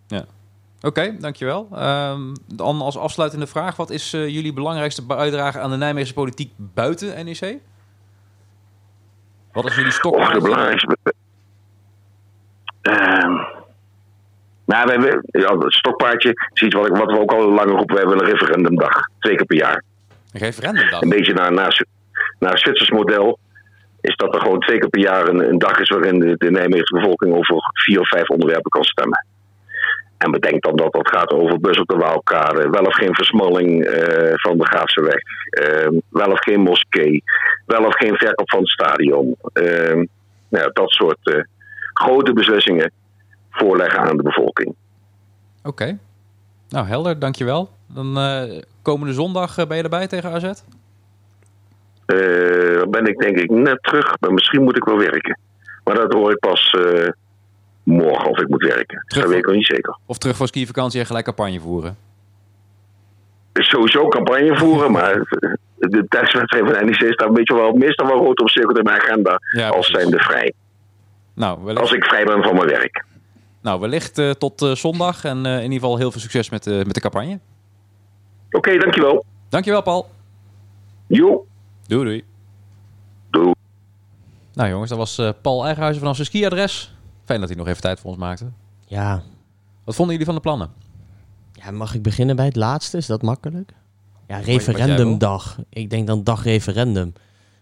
Oké, 0.81 1.15
dankjewel. 1.19 1.67
Ehm, 1.73 2.21
dan 2.55 2.81
als 2.81 2.97
afsluitende 2.97 3.47
vraag. 3.47 3.75
Wat 3.75 3.89
is 3.89 4.13
eh, 4.13 4.27
jullie 4.27 4.53
belangrijkste 4.53 5.05
bijdrage 5.05 5.59
aan 5.59 5.69
de 5.69 5.77
Nijmeegse 5.77 6.13
politiek 6.13 6.51
buiten 6.57 7.25
NEC? 7.25 7.57
Wat 9.51 9.65
is 9.65 9.75
jullie 9.75 9.91
stok? 9.91 10.15
Of 10.15 10.29
de 10.29 10.41
belangrijkste. 10.41 10.97
Ehm, 12.81 13.35
Nou, 14.67 14.85
we 14.85 14.91
hebben 14.91 15.23
ja, 15.25 15.57
het 15.57 15.73
stokpaardje, 15.73 16.49
is 16.53 16.61
iets 16.61 16.75
wat, 16.75 16.87
ik, 16.87 16.95
wat 16.95 17.11
we 17.11 17.19
ook 17.19 17.31
al 17.31 17.51
langer 17.51 17.75
roepen. 17.75 17.95
We 17.95 18.01
hebben 18.01 18.19
een 18.19 18.31
referendumdag, 18.31 19.07
twee 19.19 19.35
keer 19.35 19.45
per 19.45 19.57
jaar. 19.57 19.83
Een 20.31 20.39
referendumdag. 20.39 21.01
Een 21.01 21.09
beetje 21.09 21.33
naar, 21.33 21.53
naar, 21.53 21.85
naar 22.39 22.51
het 22.51 22.59
Zwitsers 22.59 22.89
model 22.89 23.39
is 24.01 24.15
dat 24.15 24.35
er 24.35 24.41
gewoon 24.41 24.59
twee 24.59 24.77
keer 24.77 24.89
per 24.89 25.01
jaar 25.01 25.27
een, 25.27 25.49
een 25.49 25.57
dag 25.57 25.79
is 25.79 25.89
waarin 25.89 26.19
de, 26.19 26.35
de 26.37 26.51
Nijmeegse 26.51 26.93
bevolking 26.93 27.33
over 27.33 27.55
vier 27.73 27.99
of 27.99 28.09
vijf 28.09 28.29
onderwerpen 28.29 28.71
kan 28.71 28.83
stemmen. 28.83 29.25
En 30.17 30.31
bedenk 30.31 30.63
dan 30.63 30.75
dat 30.75 30.93
dat 30.93 31.09
gaat 31.09 31.31
over 31.31 31.59
bus 31.59 31.79
op 31.79 31.87
de 31.87 31.95
Waalkade, 31.95 32.69
wel 32.69 32.85
of 32.85 32.95
geen 32.95 33.15
versmalling 33.15 33.85
eh, 33.85 34.33
van 34.35 34.57
de 34.57 34.65
Graafseweg, 34.65 35.21
eh, 35.49 35.87
wel 36.09 36.31
of 36.31 36.39
geen 36.39 36.61
moskee, 36.61 37.23
wel 37.65 37.85
of 37.85 37.95
geen 37.95 38.15
verkoop 38.15 38.49
van 38.49 38.59
het 38.59 38.69
stadion. 38.69 39.35
Eh, 39.53 40.01
nou 40.49 40.69
dat 40.73 40.89
soort 40.89 41.19
eh, 41.21 41.43
grote 41.93 42.33
beslissingen 42.33 42.91
voorleggen 43.49 43.99
aan 43.99 44.17
de 44.17 44.23
bevolking. 44.23 44.75
Oké. 45.63 45.97
Nou, 46.69 46.87
helder, 46.87 47.19
dankjewel. 47.19 47.69
Dan 47.87 48.17
eh, 48.17 48.61
komende 48.81 49.13
zondag 49.13 49.57
eh, 49.57 49.67
ben 49.67 49.77
je 49.77 49.83
erbij 49.83 50.07
tegen 50.07 50.31
AZ? 50.31 50.43
Eh, 52.05 52.79
dan 52.79 52.89
ben 52.91 53.05
ik 53.05 53.17
denk 53.17 53.37
ik 53.37 53.49
net 53.49 53.83
terug, 53.83 54.19
maar 54.19 54.33
misschien 54.33 54.63
moet 54.63 54.77
ik 54.77 54.83
wel 54.83 54.97
werken. 54.97 55.39
Maar 55.83 55.95
dat 55.95 56.13
hoor 56.13 56.31
ik 56.31 56.39
pas 56.39 56.75
morgen 57.83 58.29
of 58.29 58.39
ik 58.39 58.47
moet 58.47 58.63
werken. 58.63 59.03
Terug 59.07 59.23
Dat 59.23 59.31
weet 59.31 59.41
ik 59.41 59.45
nog 59.45 59.55
niet 59.55 59.65
zeker. 59.65 59.97
Of 60.05 60.17
terug 60.17 60.35
voor 60.35 60.47
skivakantie 60.47 60.99
en 60.99 61.05
gelijk 61.05 61.25
campagne 61.25 61.59
voeren? 61.59 61.97
Sowieso 63.53 64.07
campagne 64.07 64.57
voeren, 64.57 64.91
maar 64.97 65.13
de 65.77 66.05
testwedstrijd 66.09 66.65
van 66.65 66.85
NEC 66.85 67.13
staat 67.13 67.27
een 67.27 67.33
beetje 67.33 67.55
wel 67.55 67.71
meestal 67.73 68.07
wel 68.07 68.17
rood 68.17 68.39
op 68.39 68.49
cirkel 68.49 68.77
in 68.77 68.83
mijn 68.83 69.01
agenda. 69.01 69.39
Ja, 69.51 69.67
als 69.67 69.89
precies. 69.89 69.95
zijnde 69.95 70.23
vrij. 70.23 70.53
Nou, 71.33 71.59
wellicht, 71.63 71.81
Als 71.81 71.91
ik 71.91 72.05
vrij 72.05 72.23
ben 72.23 72.43
van 72.43 72.55
mijn 72.55 72.67
werk. 72.67 73.03
Nou, 73.67 73.79
wellicht 73.79 74.17
eh, 74.17 74.29
tot 74.31 74.61
eh, 74.61 74.75
zondag. 74.75 75.23
En 75.23 75.45
eh, 75.45 75.55
in 75.55 75.61
ieder 75.63 75.79
geval 75.79 75.97
heel 75.97 76.11
veel 76.11 76.21
succes 76.21 76.49
met, 76.49 76.67
eh, 76.67 76.75
met 76.75 76.93
de 76.93 76.99
campagne. 76.99 77.39
Oké, 78.51 78.77
dankjewel. 78.77 79.25
Dankjewel, 79.49 79.81
Paul. 79.81 80.09
Jo. 81.07 81.45
Doei, 81.87 82.03
doei. 82.05 82.23
Doei. 83.29 83.53
Nou 84.53 84.69
jongens, 84.69 84.89
dat 84.89 84.97
was 84.97 85.17
eh, 85.17 85.29
Paul 85.41 85.61
Eigenhuizen 85.63 85.99
vanaf 86.01 86.15
zijn 86.15 86.27
skiadres. 86.27 86.95
Fijn 87.25 87.39
dat 87.39 87.49
hij 87.49 87.57
nog 87.57 87.67
even 87.67 87.81
tijd 87.81 87.99
voor 87.99 88.09
ons 88.09 88.19
maakte. 88.19 88.45
Ja. 88.85 89.23
Wat 89.83 89.95
vonden 89.95 90.11
jullie 90.11 90.25
van 90.25 90.35
de 90.35 90.41
plannen? 90.41 90.69
ja, 91.53 91.71
mag 91.71 91.95
ik 91.95 92.01
beginnen 92.01 92.35
bij 92.35 92.45
het 92.45 92.55
laatste? 92.55 92.97
Is 92.97 93.05
dat 93.05 93.21
makkelijk? 93.21 93.71
Ja, 94.27 94.37
referendumdag. 94.37 95.57
Ik 95.69 95.89
denk 95.89 96.07
dan 96.07 96.23
dag 96.23 96.43
referendum. 96.43 97.13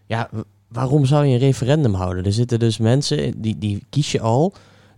Ja, 0.06 0.30
waarom 0.68 1.04
zou 1.04 1.24
je 1.24 1.32
een 1.32 1.38
referendum 1.38 1.94
houden? 1.94 2.24
Er 2.24 2.32
zitten 2.32 2.58
dus 2.58 2.78
mensen, 2.78 3.40
die, 3.40 3.58
die 3.58 3.84
kies 3.90 4.12
je 4.12 4.20
al. 4.20 4.52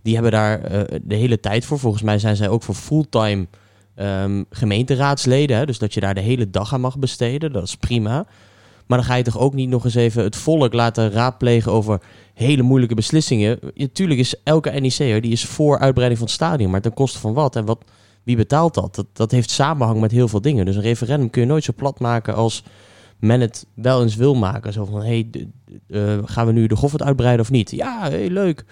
Die 0.09 0.17
hebben 0.17 0.39
daar 0.39 0.61
eh, 0.63 0.99
de 1.03 1.15
hele 1.15 1.39
tijd 1.39 1.65
voor. 1.65 1.79
Volgens 1.79 2.03
mij 2.03 2.19
zijn 2.19 2.35
zij 2.35 2.49
ook 2.49 2.63
voor 2.63 2.75
fulltime 2.75 3.47
ehm, 3.95 4.43
gemeenteraadsleden. 4.49 5.67
Dus 5.67 5.77
dat 5.79 5.93
je 5.93 5.99
daar 5.99 6.13
de 6.13 6.21
hele 6.21 6.49
dag 6.49 6.73
aan 6.73 6.81
mag 6.81 6.97
besteden. 6.97 7.51
Dat 7.51 7.63
is 7.63 7.75
prima. 7.75 8.25
Maar 8.87 8.97
dan 8.97 9.07
ga 9.07 9.15
je 9.15 9.23
toch 9.23 9.37
ook 9.39 9.53
niet 9.53 9.69
nog 9.69 9.83
eens 9.83 9.95
even 9.95 10.23
het 10.23 10.35
volk 10.35 10.73
laten 10.73 11.11
raadplegen 11.11 11.71
over 11.71 12.01
hele 12.33 12.61
moeilijke 12.61 12.95
beslissingen. 12.95 13.59
Natuurlijk 13.75 14.19
is 14.19 14.35
elke 14.43 14.69
NEC'er 14.69 15.21
die 15.21 15.31
is 15.31 15.45
voor 15.45 15.79
uitbreiding 15.79 16.19
van 16.19 16.27
het 16.27 16.35
stadion. 16.37 16.71
Maar 16.71 16.81
ten 16.81 16.93
koste 16.93 17.19
van 17.19 17.33
wat? 17.33 17.55
En 17.55 17.65
wat, 17.65 17.83
wie 18.23 18.35
betaalt 18.35 18.73
dat? 18.73 18.95
dat? 18.95 19.05
Dat 19.13 19.31
heeft 19.31 19.49
samenhang 19.49 19.99
met 19.99 20.11
heel 20.11 20.27
veel 20.27 20.41
dingen. 20.41 20.65
Dus 20.65 20.75
een 20.75 20.81
referendum 20.81 21.29
kun 21.29 21.41
je 21.41 21.47
nooit 21.47 21.63
zo 21.63 21.73
plat 21.75 21.99
maken 21.99 22.35
als 22.35 22.63
men 23.19 23.41
het 23.41 23.65
wel 23.73 24.01
eens 24.01 24.15
wil 24.15 24.35
maken. 24.35 24.73
Zo 24.73 24.85
van, 24.85 25.01
hey, 25.03 25.27
d- 25.31 25.37
d- 25.37 25.45
eh, 25.87 26.17
gaan 26.25 26.45
we 26.45 26.51
nu 26.51 26.67
de 26.67 26.75
Goffert 26.75 27.03
uitbreiden 27.03 27.45
of 27.45 27.51
niet? 27.51 27.71
Ja, 27.71 28.09
hey, 28.09 28.29
leuk. 28.29 28.65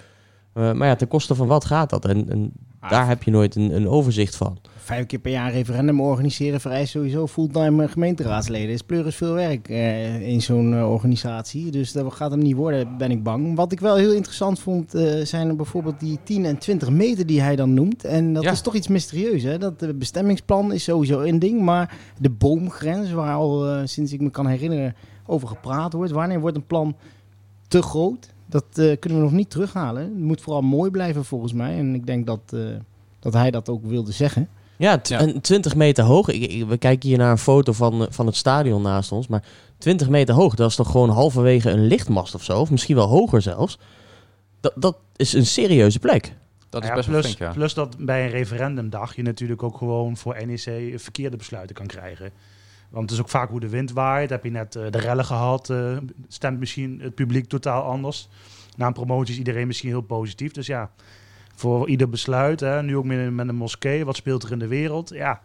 Eh, 0.58 0.72
maar 0.72 0.88
ja, 0.88 0.94
ten 0.96 1.08
koste 1.08 1.34
van 1.34 1.46
wat 1.46 1.64
gaat 1.64 1.90
dat? 1.90 2.04
En, 2.04 2.30
en 2.30 2.52
Ah, 2.80 2.90
daar 2.90 3.08
heb 3.08 3.22
je 3.22 3.30
nooit 3.30 3.54
een, 3.56 3.74
een 3.76 3.88
overzicht 3.88 4.36
van. 4.36 4.58
Vijf 4.76 5.06
keer 5.06 5.18
per 5.18 5.30
jaar 5.30 5.52
referendum 5.52 6.00
organiseren 6.00 6.60
vereist 6.60 6.90
sowieso 6.90 7.26
fulltime 7.26 7.88
gemeenteraadsleden. 7.88 8.68
is 8.74 8.82
pleuris 8.82 9.14
veel 9.16 9.32
werk 9.32 9.68
eh, 9.68 10.28
in 10.28 10.42
zo'n 10.42 10.74
eh, 10.74 10.90
organisatie. 10.90 11.70
Dus 11.70 11.92
dat 11.92 12.12
gaat 12.12 12.30
hem 12.30 12.40
niet 12.40 12.54
worden, 12.56 12.96
ben 12.98 13.10
ik 13.10 13.22
bang. 13.22 13.56
Wat 13.56 13.72
ik 13.72 13.80
wel 13.80 13.96
heel 13.96 14.12
interessant 14.12 14.58
vond, 14.58 14.94
eh, 14.94 15.24
zijn 15.24 15.48
er 15.48 15.56
bijvoorbeeld 15.56 16.00
die 16.00 16.18
10 16.24 16.44
en 16.44 16.58
20 16.58 16.90
meter 16.90 17.26
die 17.26 17.40
hij 17.40 17.56
dan 17.56 17.74
noemt. 17.74 18.04
En 18.04 18.32
dat 18.32 18.42
Ja. 18.42 18.50
is 18.50 18.60
toch 18.60 18.74
iets 18.74 18.88
mysterieus. 18.88 19.42
Hè? 19.42 19.58
Dat 19.58 19.98
bestemmingsplan 19.98 20.72
is 20.72 20.84
sowieso 20.84 21.20
een 21.20 21.38
ding. 21.38 21.60
Maar 21.62 21.96
de 22.20 22.30
boomgrens, 22.30 23.12
waar 23.12 23.34
al 23.34 23.68
eh, 23.68 23.80
sinds 23.84 24.12
ik 24.12 24.20
me 24.20 24.30
kan 24.30 24.46
herinneren 24.46 24.94
over 25.26 25.48
gepraat 25.48 25.92
wordt. 25.92 26.12
Wanneer 26.12 26.40
wordt 26.40 26.56
een 26.56 26.66
plan 26.66 26.96
te 27.68 27.82
groot? 27.82 28.28
Dat 28.50 28.64
eh, 28.74 28.96
kunnen 28.98 29.18
we 29.18 29.24
nog 29.24 29.32
niet 29.32 29.50
terughalen. 29.50 30.02
Het 30.02 30.18
moet 30.18 30.40
vooral 30.40 30.62
mooi 30.62 30.90
blijven 30.90 31.24
volgens 31.24 31.52
mij. 31.52 31.78
En 31.78 31.94
ik 31.94 32.06
denk 32.06 32.26
dat, 32.26 32.40
eh, 32.54 32.60
dat 33.20 33.32
hij 33.32 33.50
dat 33.50 33.68
ook 33.68 33.84
wilde 33.86 34.12
zeggen. 34.12 34.48
Ja, 34.76 35.02
en 35.02 35.40
20 35.40 35.74
meter 35.74 36.04
hoog. 36.04 36.28
Ik, 36.28 36.42
ik- 36.52 36.66
we 36.66 36.76
kijken 36.78 37.08
hier 37.08 37.18
naar 37.18 37.30
een 37.30 37.38
foto 37.38 37.72
van, 37.72 38.00
eh, 38.02 38.06
van 38.10 38.26
het 38.26 38.36
stadion 38.36 38.82
naast 38.82 39.12
ons. 39.12 39.26
Maar 39.28 39.44
20 39.78 40.08
meter 40.08 40.34
hoog, 40.34 40.54
dat 40.54 40.70
is 40.70 40.76
toch 40.76 40.90
gewoon 40.90 41.08
halverwege 41.10 41.70
een 41.70 41.86
lichtmast 41.86 42.34
of 42.34 42.44
zo? 42.44 42.60
Of 42.60 42.70
misschien 42.70 42.96
wel 42.96 43.06
hoger 43.08 43.42
zelfs. 43.42 43.78
Dat, 44.60 44.72
dat 44.76 44.96
is 45.16 45.32
een 45.32 45.46
serieuze 45.46 45.98
plek. 45.98 46.34
Dat 46.68 46.82
is 46.82 46.88
Ja, 46.88 46.94
best 46.94 47.08
wel 47.08 47.20
plus, 47.20 47.32
flink, 47.34 47.50
ja. 47.50 47.56
plus 47.58 47.74
dat 47.74 47.96
bij 47.98 48.24
een 48.24 48.30
referendumdag 48.30 49.16
je 49.16 49.22
natuurlijk 49.22 49.62
ook 49.62 49.76
gewoon 49.76 50.16
voor 50.16 50.46
NEC 50.46 50.92
verkeerde 51.00 51.36
besluiten 51.36 51.76
kan 51.76 51.86
krijgen. 51.86 52.30
Want 52.88 53.10
het 53.10 53.18
is 53.18 53.24
ook 53.24 53.30
vaak 53.30 53.50
hoe 53.50 53.60
de 53.60 53.68
wind 53.68 53.92
waait. 53.92 54.30
Heb 54.30 54.44
je 54.44 54.50
net 54.50 54.76
eh, 54.76 54.90
de 54.90 54.98
rellen 54.98 55.24
gehad, 55.24 55.70
eh, 55.70 55.96
stemt 56.28 56.58
misschien 56.58 57.00
het 57.02 57.14
publiek 57.14 57.48
totaal 57.48 57.82
anders. 57.82 58.28
Na 58.76 58.86
een 58.86 58.92
promotie 58.92 59.32
is 59.32 59.38
iedereen 59.38 59.66
misschien 59.66 59.88
heel 59.88 60.00
positief. 60.00 60.52
Dus 60.52 60.66
ja, 60.66 60.90
voor 61.54 61.88
ieder 61.88 62.08
besluit, 62.08 62.60
hè, 62.60 62.82
nu 62.82 62.96
ook 62.96 63.04
met, 63.04 63.32
met 63.32 63.48
een 63.48 63.54
moskee, 63.56 64.04
wat 64.04 64.16
speelt 64.16 64.42
er 64.42 64.52
in 64.52 64.58
de 64.58 64.66
wereld? 64.66 65.08
Ja, 65.08 65.40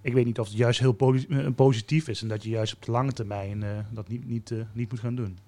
ik 0.00 0.12
weet 0.12 0.24
niet 0.24 0.38
of 0.40 0.48
het 0.48 0.56
juist 0.56 0.78
heel 0.80 0.96
eh, 1.28 1.46
positief 1.56 2.08
is 2.08 2.22
en 2.22 2.28
dat 2.28 2.42
je 2.42 2.48
juist 2.48 2.74
op 2.74 2.84
de 2.84 2.90
lange 2.90 3.12
termijn 3.12 3.62
eh, 3.62 3.68
dat 3.90 4.08
niet, 4.08 4.28
niet, 4.28 4.50
eh, 4.50 4.58
niet 4.72 4.90
moet 4.90 5.00
gaan 5.00 5.14
doen. 5.14 5.38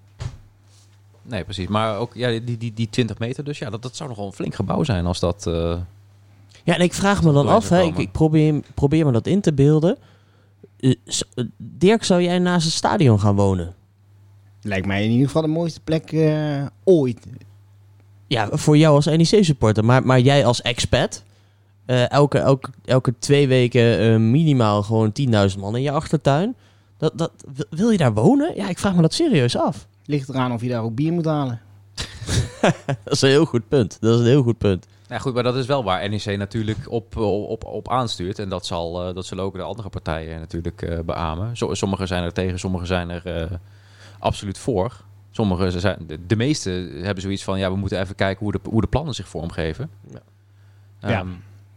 Nee, 1.21 1.43
precies. 1.43 1.67
Maar 1.67 1.97
ook 1.97 2.13
ja, 2.13 2.39
die, 2.39 2.57
die, 2.57 2.73
die 2.73 2.89
20 2.89 3.17
meter 3.19 3.43
dus. 3.43 3.57
Ja, 3.59 3.69
dat, 3.69 3.81
dat 3.81 3.95
zou 3.95 4.09
nog 4.09 4.17
wel 4.17 4.27
een 4.27 4.33
flink 4.33 4.55
gebouw 4.55 4.83
zijn 4.83 5.05
als 5.05 5.19
dat... 5.19 5.47
eh, 5.47 5.77
Ja, 6.63 6.75
en 6.75 6.81
ik 6.81 6.93
vraag 6.93 7.23
me 7.23 7.31
dan 7.33 7.47
af, 7.47 7.69
hè, 7.69 7.81
ik, 7.81 7.97
ik 7.97 8.11
probeer, 8.11 8.61
probeer 8.73 9.05
me 9.05 9.11
dat 9.11 9.27
in 9.27 9.41
te 9.41 9.53
beelden. 9.53 9.97
Eh, 10.79 10.93
eh, 11.35 11.45
Dirk, 11.57 12.03
zou 12.03 12.21
jij 12.21 12.39
naast 12.39 12.65
het 12.65 12.73
stadion 12.73 13.19
gaan 13.19 13.35
wonen? 13.35 13.75
Lijkt 14.61 14.87
mij 14.87 15.03
in 15.03 15.11
ieder 15.11 15.25
geval 15.25 15.41
de 15.41 15.47
mooiste 15.47 15.79
plek 15.79 16.11
eh, 16.11 16.65
ooit. 16.83 17.27
Ja, 18.27 18.49
voor 18.51 18.77
jou 18.77 18.95
als 18.95 19.05
NEC-supporter. 19.05 19.85
Maar, 19.85 20.05
maar 20.05 20.19
jij 20.19 20.45
als 20.45 20.61
expat, 20.61 21.23
elke, 21.85 22.37
elke, 22.37 22.69
elke 22.85 23.13
twee 23.19 23.47
weken 23.47 24.31
minimaal 24.31 24.83
gewoon 24.83 25.11
10.000 25.51 25.59
man 25.59 25.75
in 25.75 25.81
je 25.81 25.91
achtertuin. 25.91 26.55
Dat, 26.97 27.17
dat, 27.17 27.31
wil 27.69 27.89
je 27.89 27.97
daar 27.97 28.13
wonen? 28.13 28.55
Ja, 28.55 28.69
ik 28.69 28.79
vraag 28.79 28.95
me 28.95 29.01
dat 29.01 29.13
serieus 29.13 29.57
af. 29.57 29.87
Ligt 30.05 30.29
eraan 30.29 30.51
of 30.51 30.61
je 30.61 30.69
daar 30.69 30.83
ook 30.83 30.95
bier 30.95 31.13
moet 31.13 31.25
halen. 31.25 31.61
Dat 33.03 33.13
is 33.13 33.21
een 33.21 33.29
heel 33.29 33.45
goed 33.45 33.67
punt. 33.67 33.97
Dat 34.01 34.13
is 34.13 34.19
een 34.19 34.25
heel 34.25 34.43
goed 34.43 34.57
punt. 34.57 34.85
Ja, 35.09 35.19
goed, 35.19 35.33
maar 35.33 35.43
dat 35.43 35.55
is 35.55 35.65
wel 35.65 35.83
waar 35.83 36.09
NEC 36.09 36.37
natuurlijk 36.37 36.91
op, 36.91 37.17
op, 37.17 37.65
op 37.65 37.89
aanstuurt. 37.89 38.39
En 38.39 38.49
dat, 38.49 38.65
zal, 38.65 39.07
eh, 39.07 39.15
dat 39.15 39.25
zullen 39.25 39.43
ook 39.43 39.55
de 39.55 39.61
andere 39.61 39.89
partijen 39.89 40.39
natuurlijk 40.39 40.81
eh 40.81 40.99
beamen. 40.99 41.57
Zo, 41.57 41.73
sommigen 41.73 42.07
zijn 42.07 42.23
er 42.23 42.33
tegen, 42.33 42.59
sommigen 42.59 42.87
zijn 42.87 43.09
er 43.09 43.25
eh, 43.25 43.57
absoluut 44.19 44.57
voor. 44.57 45.01
Sommigen 45.31 45.79
zijn, 45.79 45.97
de, 46.07 46.25
de 46.27 46.35
meeste 46.35 46.69
hebben 47.01 47.23
zoiets 47.23 47.43
van, 47.43 47.59
ja, 47.59 47.71
we 47.71 47.77
moeten 47.77 47.99
even 47.99 48.15
kijken 48.15 48.43
hoe 48.43 48.51
de, 48.51 48.59
hoe 48.69 48.81
de 48.81 48.87
plannen 48.87 49.13
zich 49.13 49.27
vormgeven. 49.27 49.89
Ja. 50.11 50.19
Ja. 50.99 51.19
Ehm, 51.19 51.27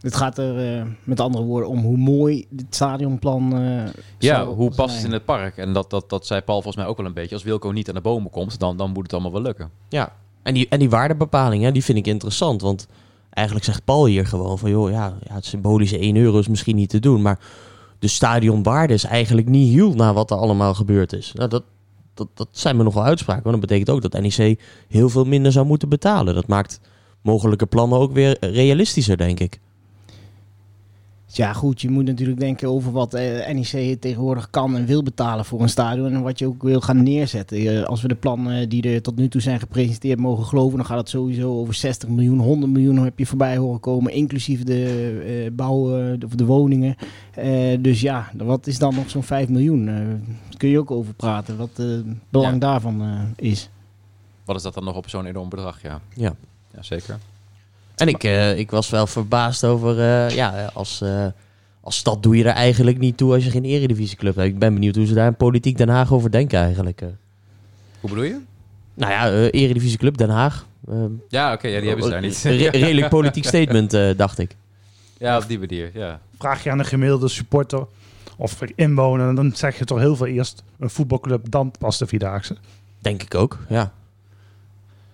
Het 0.01 0.15
gaat 0.15 0.37
er 0.37 0.77
eh, 0.77 0.85
met 1.03 1.19
andere 1.19 1.43
woorden 1.43 1.69
om 1.69 1.79
hoe 1.79 1.97
mooi 1.97 2.45
dit 2.49 2.75
stadionplan 2.75 3.57
eh 3.57 3.83
ja, 4.19 4.45
hoe 4.45 4.71
past 4.75 4.95
het 4.95 5.05
in 5.05 5.11
het 5.11 5.25
park? 5.25 5.57
En 5.57 5.73
dat, 5.73 5.89
dat, 5.89 6.09
dat 6.09 6.25
zei 6.25 6.41
Paul 6.41 6.61
volgens 6.61 6.83
mij 6.83 6.91
ook 6.91 6.97
wel 6.97 7.05
een 7.05 7.13
beetje. 7.13 7.35
Als 7.35 7.43
Wilco 7.43 7.69
niet 7.69 7.87
aan 7.87 7.95
de 7.95 8.01
bomen 8.01 8.31
komt, 8.31 8.59
dan, 8.59 8.77
dan 8.77 8.91
moet 8.91 9.03
het 9.03 9.13
allemaal 9.13 9.31
wel 9.31 9.41
lukken. 9.41 9.69
Ja, 9.89 10.13
en 10.43 10.53
die, 10.53 10.67
en 10.69 10.79
die 10.79 10.89
waardebepaling, 10.89 11.63
hè, 11.63 11.71
die 11.71 11.83
vind 11.83 11.97
ik 11.97 12.07
interessant. 12.07 12.61
Want 12.61 12.87
eigenlijk 13.33 13.65
zegt 13.65 13.85
Paul 13.85 14.05
hier 14.05 14.25
gewoon 14.25 14.59
van... 14.59 14.69
joh, 14.69 14.91
ja, 14.91 15.17
ja 15.27 15.33
het 15.33 15.45
symbolische 15.45 15.97
1 15.97 16.15
euro 16.15 16.39
is 16.39 16.47
misschien 16.47 16.75
niet 16.75 16.89
te 16.89 16.99
doen... 16.99 17.21
maar 17.21 17.39
de 17.99 18.07
stadionwaarde 18.07 18.93
is 18.93 19.03
eigenlijk 19.03 19.47
niet 19.47 19.73
heel 19.73 19.93
na 19.93 20.13
wat 20.13 20.31
er 20.31 20.37
allemaal 20.37 20.73
gebeurd 20.73 21.13
is. 21.13 21.31
Nou, 21.33 21.49
dat, 21.49 21.63
dat, 22.13 22.27
dat 22.33 22.47
zijn 22.51 22.77
me 22.77 22.83
nogal 22.83 23.03
uitspraken. 23.03 23.43
Want 23.43 23.55
dat 23.55 23.69
betekent 23.69 23.89
ook 23.89 24.11
dat 24.11 24.21
NEC 24.21 24.59
heel 24.87 25.09
veel 25.09 25.25
minder 25.25 25.51
zou 25.51 25.65
moeten 25.65 25.89
betalen. 25.89 26.35
Dat 26.35 26.47
maakt 26.47 26.79
mogelijke 27.21 27.65
plannen 27.65 27.99
ook 27.99 28.11
weer 28.11 28.37
realistischer, 28.39 29.17
denk 29.17 29.39
ik. 29.39 29.59
Ja, 31.35 31.53
goed, 31.53 31.81
je 31.81 31.89
moet 31.89 32.05
natuurlijk 32.05 32.39
denken 32.39 32.67
over 32.69 32.91
wat 32.91 33.13
eh, 33.13 33.53
NEC 33.53 34.01
tegenwoordig 34.01 34.49
kan 34.49 34.75
en 34.75 34.85
wil 34.85 35.03
betalen 35.03 35.45
voor 35.45 35.61
een 35.61 35.69
stadion. 35.69 36.13
En 36.13 36.21
wat 36.21 36.39
je 36.39 36.47
ook 36.47 36.63
wil 36.63 36.81
gaan 36.81 37.03
neerzetten. 37.03 37.57
Eh, 37.57 37.83
als 37.83 38.01
we 38.01 38.07
de 38.07 38.15
plannen 38.15 38.69
die 38.69 38.81
er 38.93 39.01
tot 39.01 39.15
nu 39.15 39.27
toe 39.27 39.41
zijn 39.41 39.59
gepresenteerd 39.59 40.19
mogen 40.19 40.45
geloven, 40.45 40.77
dan 40.77 40.85
gaat 40.85 40.97
het 40.97 41.09
sowieso 41.09 41.51
over 41.59 41.73
60 41.73 42.09
miljoen, 42.09 42.39
100 42.39 42.71
miljoen 42.71 42.97
heb 42.97 43.19
je 43.19 43.25
voorbij 43.25 43.57
horen 43.57 43.79
komen. 43.79 44.11
Inclusief 44.13 44.63
de 44.63 45.43
eh, 45.45 45.51
bouw 45.55 45.97
eh, 45.99 46.13
of 46.25 46.31
de 46.35 46.45
woningen. 46.45 46.95
Eh, 47.33 47.77
dus 47.79 48.01
ja, 48.01 48.29
wat 48.37 48.67
is 48.67 48.79
dan 48.79 48.95
nog 48.95 49.09
zo'n 49.09 49.23
5 49.23 49.49
miljoen? 49.49 49.87
Eh, 49.87 49.95
daar 49.95 50.57
kun 50.57 50.69
je 50.69 50.79
ook 50.79 50.91
over 50.91 51.13
praten, 51.13 51.57
wat 51.57 51.69
eh, 51.75 51.85
het 51.85 52.05
belang 52.29 52.53
Ja. 52.53 52.59
daarvan 52.59 53.01
eh, 53.01 53.19
is. 53.49 53.69
Wat 54.45 54.55
is 54.55 54.61
dat 54.61 54.73
dan 54.73 54.83
nog 54.83 54.95
op 54.95 55.09
zo'n 55.09 55.25
enorm 55.25 55.49
bedrag? 55.49 55.81
Ja, 55.81 56.01
Ja. 56.15 56.35
ja 56.75 56.81
zeker. 56.83 57.17
En 57.95 58.07
ik, 58.07 58.23
eh, 58.23 58.57
ik 58.57 58.71
was 58.71 58.89
wel 58.89 59.07
verbaasd 59.07 59.63
over, 59.63 59.99
eh, 59.99 60.29
ja, 60.35 60.69
als, 60.73 61.01
eh, 61.01 61.25
als 61.81 61.97
stad 61.97 62.23
doe 62.23 62.37
je 62.37 62.43
er 62.43 62.49
eigenlijk 62.53 62.97
niet 62.97 63.17
toe 63.17 63.33
als 63.33 63.43
je 63.43 63.49
geen 63.49 63.65
eredivisieclub 63.65 64.35
hebt. 64.35 64.47
Ik 64.53 64.59
ben 64.59 64.73
benieuwd 64.73 64.95
hoe 64.95 65.05
ze 65.05 65.13
daar 65.13 65.27
in 65.27 65.35
Politiek 65.35 65.77
Den 65.77 65.89
Haag 65.89 66.13
over 66.13 66.31
denken 66.31 66.59
eigenlijk. 66.59 67.01
eh. 67.01 67.07
Hoe 67.99 68.09
bedoel 68.09 68.25
je? 68.25 68.37
Nou 68.93 69.11
ja, 69.11 69.31
eh 69.31 69.61
eredivisieclub 69.61 70.17
Den 70.17 70.29
Haag. 70.29 70.65
Ja, 71.29 71.53
oké, 71.53 71.67
ja, 71.67 71.79
die 71.79 71.87
hebben 71.87 72.05
ze 72.05 72.11
daar 72.11 72.21
niet. 72.21 72.41
Re- 72.43 72.67
redelijk 72.69 73.09
politiek 73.09 73.45
statement, 73.53 73.93
eh, 73.93 74.09
dacht 74.17 74.39
ik. 74.39 74.55
ja, 75.17 75.37
op 75.37 75.47
die 75.47 75.59
manier, 75.59 75.91
ja. 75.93 76.19
Vraag 76.37 76.63
je 76.63 76.71
aan 76.71 76.79
een 76.79 76.85
gemiddelde 76.85 77.27
supporter 77.27 77.85
of 78.37 78.59
inwoner, 78.75 79.35
dan 79.35 79.51
zeg 79.55 79.77
je 79.77 79.85
toch 79.85 79.99
heel 79.99 80.15
veel 80.15 80.25
eerst 80.25 80.63
een 80.79 80.89
voetbalclub, 80.89 81.51
dan 81.51 81.71
pas 81.79 81.97
de 81.97 82.07
Vierdaagse. 82.07 82.55
Denk 82.99 83.21
ik 83.23 83.35
ook, 83.35 83.59
ja. 83.69 83.81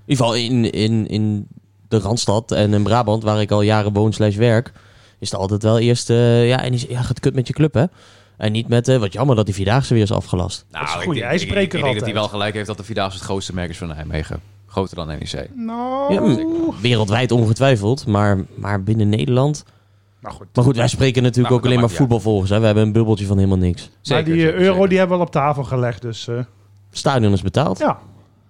In 0.06 0.16
ieder 0.16 0.26
geval 0.26 0.36
in, 0.36 0.72
in, 0.72 1.08
in 1.08 1.48
de 1.90 2.00
Randstad 2.00 2.52
en 2.52 2.74
in 2.74 2.84
Brabant, 2.84 3.24
waar 3.24 3.42
ik 3.42 3.52
al 3.52 3.62
jaren 3.62 3.94
woon 3.94 4.14
slash 4.14 4.36
werk, 4.36 4.72
is 5.20 5.32
het 5.32 5.40
altijd 5.40 5.64
wel 5.64 5.80
eerst, 5.80 6.10
eh, 6.10 6.48
ja, 6.48 6.64
en 6.64 6.72
die, 6.72 6.86
ja, 6.90 7.02
gaat 7.02 7.20
kut 7.20 7.36
met 7.36 7.48
je 7.48 7.54
club, 7.54 7.74
hè? 7.74 7.86
En 8.38 8.52
niet 8.52 8.68
met, 8.68 8.88
eh, 8.88 8.98
wat 8.98 9.14
jammer 9.14 9.36
dat 9.36 9.46
die 9.46 9.56
Vierdaagse 9.56 9.94
weer 9.94 10.04
is 10.04 10.12
afgelast. 10.12 10.66
Nou, 10.72 10.86
is 10.86 10.92
een 10.94 10.98
ik 11.00 11.04
goede 11.06 11.20
ik- 11.20 11.26
ijsbreker 11.26 11.78
Ik, 11.80 11.84
denk 11.84 11.96
dat 11.96 12.06
hij 12.06 12.14
wel 12.14 12.28
gelijk 12.28 12.54
heeft 12.54 12.68
dat 12.68 12.78
de 12.78 12.84
Vierdaagse 12.84 13.18
het 13.18 13.26
grootste 13.26 13.54
merk 13.54 13.70
is 13.70 13.78
van 13.78 13.88
Nijmegen. 13.88 14.40
Groter 14.68 14.96
dan 14.96 15.08
NEC. 15.08 15.50
Nou, 15.56 16.14
Ja, 16.14 16.46
wereldwijd 16.82 17.32
ongetwijfeld, 17.32 18.06
maar, 18.08 18.46
maar 18.56 18.84
binnen 18.84 19.10
Nederland. 19.10 19.64
nou 20.22 20.36
goed. 20.36 20.48
Maar 20.54 20.64
goed, 20.64 20.76
wij 20.76 20.88
spreken 20.88 21.22
natuurlijk 21.24 21.50
Nou, 21.50 21.60
ook 21.60 21.66
alleen 21.68 21.80
maar 21.80 21.90
voetbalvolgers. 21.90 22.50
Hè? 22.50 22.60
We 22.60 22.66
hebben 22.66 22.84
een 22.84 22.92
bubbeltje 22.92 23.26
van 23.26 23.38
helemaal 23.38 23.58
niks. 23.58 23.82
maar 23.82 23.92
Zeker, 24.02 24.24
die 24.34 24.34
eh, 24.34 24.40
zeker, 24.48 24.60
euro 24.62 24.74
zeker. 24.74 24.90
die 24.90 24.98
hebben 24.98 25.18
we 25.18 25.22
al 25.24 25.28
op 25.28 25.34
tafel 25.34 25.64
gelegd, 25.64 26.02
dus 26.02 26.28
eh, 26.28 26.40
Stadion 26.92 27.34
is 27.34 27.42
betaald. 27.42 27.80
ja. 27.80 28.00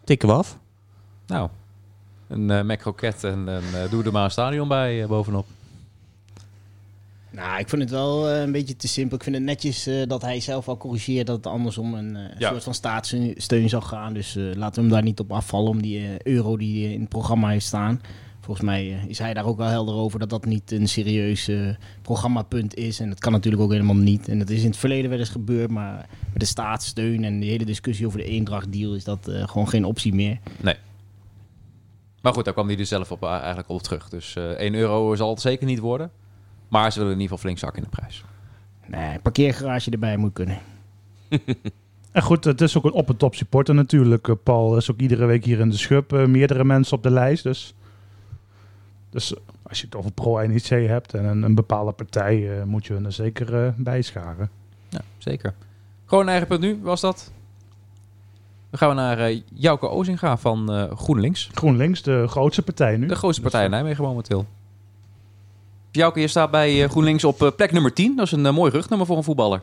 Tikken 0.03 0.27
we 0.27 0.33
af. 0.33 0.57
Nou, 1.27 1.49
een 2.29 2.49
uh, 2.49 2.61
Mac 2.61 3.01
en 3.01 3.47
een, 3.47 3.63
eh, 3.73 3.89
doe 3.89 4.03
er 4.03 4.11
maar 4.11 4.23
een 4.23 4.31
stadion 4.31 4.67
bij 4.67 5.01
eh, 5.01 5.07
bovenop. 5.07 5.45
Nou, 7.31 7.59
ik 7.59 7.69
vind 7.69 7.81
het 7.81 7.91
wel 7.91 8.29
een 8.29 8.51
beetje 8.51 8.75
te 8.75 8.87
simpel. 8.87 9.17
Ik 9.17 9.23
vind 9.23 9.35
het 9.35 9.45
netjes 9.45 9.89
dat 10.07 10.21
hij 10.21 10.39
zelf 10.39 10.67
al 10.67 10.77
corrigeert 10.77 11.27
dat 11.27 11.35
het 11.35 11.47
andersom 11.47 11.93
een 11.93 12.17
Ja. 12.37 12.49
soort 12.49 12.63
van 12.63 12.73
staatssteun 12.73 13.69
zal 13.69 13.81
gaan. 13.81 14.13
Dus 14.13 14.35
laten 14.35 14.75
we 14.75 14.81
hem 14.81 14.89
daar 14.89 15.03
niet 15.03 15.19
op 15.19 15.31
afvallen 15.31 15.69
om 15.69 15.81
die 15.81 16.27
euro 16.27 16.57
die 16.57 16.93
in 16.93 16.99
het 16.99 17.09
programma 17.09 17.49
heeft 17.49 17.65
staan. 17.65 18.01
Volgens 18.49 18.69
mij 18.69 18.87
is 19.07 19.19
hij 19.19 19.33
daar 19.33 19.45
ook 19.45 19.57
wel 19.57 19.67
helder 19.67 19.95
over 19.95 20.19
dat 20.19 20.29
dat 20.29 20.45
niet 20.45 20.71
een 20.71 20.87
serieus 20.87 21.47
eh, 21.47 21.69
programmapunt 22.01 22.75
is. 22.75 22.99
En 22.99 23.09
dat 23.09 23.19
kan 23.19 23.31
natuurlijk 23.31 23.63
ook 23.63 23.71
helemaal 23.71 23.95
niet. 23.95 24.27
En 24.27 24.39
dat 24.39 24.49
is 24.49 24.61
in 24.61 24.67
het 24.69 24.77
verleden 24.77 25.09
wel 25.09 25.19
eens 25.19 25.29
gebeurd, 25.29 25.69
maar 25.69 26.07
met 26.31 26.39
de 26.39 26.45
staatssteun 26.45 27.23
en 27.23 27.39
de 27.39 27.45
hele 27.45 27.65
discussie 27.65 28.05
over 28.05 28.17
de 28.19 28.25
eendrachtdeal 28.25 28.93
is 28.95 29.03
dat 29.03 29.31
gewoon 29.45 29.69
geen 29.69 29.85
optie 29.85 30.13
meer. 30.13 30.39
Maar 32.21 32.33
goed, 32.33 32.45
daar 32.45 32.53
kwam 32.53 32.67
hij 32.67 32.75
dus 32.75 32.89
zelf 32.89 33.11
op, 33.11 33.23
eh, 33.23 33.29
eigenlijk 33.29 33.69
op 33.69 33.81
terug. 33.81 34.09
Dus 34.09 34.35
eh 34.35 34.43
1 34.43 34.73
euro 34.75 35.15
zal 35.15 35.29
het 35.29 35.41
zeker 35.41 35.65
niet 35.65 35.79
worden. 35.79 36.11
Maar 36.67 36.91
ze 36.91 36.99
willen 36.99 37.13
in 37.13 37.19
ieder 37.19 37.35
geval 37.37 37.43
flink 37.49 37.59
zakken 37.59 37.83
in 37.83 37.89
de 37.91 37.95
prijs. 37.95 38.23
Nee, 38.85 39.19
parkeergarage 39.19 39.91
erbij 39.91 40.17
moet 40.17 40.33
kunnen. 40.33 40.57
En 42.11 42.21
goed, 42.21 42.43
het 42.43 42.61
is 42.61 42.77
ook 42.77 42.83
een 42.85 42.91
op 42.91 43.09
en 43.09 43.17
top 43.17 43.35
supporter 43.35 43.75
natuurlijk. 43.75 44.27
Eh, 44.27 44.35
Paul 44.43 44.77
is 44.77 44.91
ook 44.91 44.99
iedere 44.99 45.25
week 45.25 45.45
hier 45.45 45.59
in 45.59 45.69
de 45.69 45.77
schub. 45.77 46.13
eh, 46.13 46.25
meerdere 46.25 46.63
mensen 46.63 46.97
op 46.97 47.03
de 47.03 47.09
lijst. 47.11 47.43
Dus, 47.43 47.73
dus 49.09 49.33
eh, 49.35 49.39
als 49.63 49.79
je 49.79 49.85
het 49.85 49.95
over 49.95 50.11
pro-NEC 50.11 50.65
hebt 50.87 51.13
en 51.13 51.25
een, 51.25 51.43
een 51.43 51.55
bepaalde 51.55 51.91
partij, 51.91 52.59
eh, 52.59 52.63
moet 52.63 52.85
je 52.85 52.95
er 53.03 53.11
zeker 53.11 53.65
eh, 53.65 53.71
bij 53.77 54.01
scharen. 54.01 54.49
Ja, 54.89 54.99
zeker. 55.17 55.53
Gewoon 56.05 56.23
een 56.23 56.29
eigen 56.29 56.47
punt 56.47 56.61
nu, 56.61 56.79
was 56.81 57.01
dat? 57.01 57.31
Dan 58.69 58.79
gaan 58.79 58.89
we 58.89 58.95
naar 58.95 59.31
Jouke 59.53 59.87
Ozinga 59.89 60.37
van 60.37 60.71
eh, 60.73 60.83
GroenLinks. 60.97 61.49
GroenLinks, 61.53 62.01
de 62.01 62.27
grootste 62.27 62.61
partij 62.61 62.97
nu. 62.97 63.07
De 63.07 63.15
grootste 63.15 63.41
partij 63.41 63.63
in 63.63 63.69
Nijmegen 63.69 64.03
momenteel. 64.03 64.45
Jouke, 65.91 66.19
je 66.19 66.27
staat 66.27 66.51
bij 66.51 66.83
eh, 66.83 66.89
GroenLinks 66.89 67.23
op 67.23 67.53
plek 67.55 67.71
nummer 67.71 67.93
10. 67.93 68.15
Dat 68.15 68.25
is 68.25 68.31
een 68.31 68.53
mooi 68.53 68.71
rugnummer 68.71 69.07
voor 69.07 69.17
een 69.17 69.23
voetballer. 69.23 69.61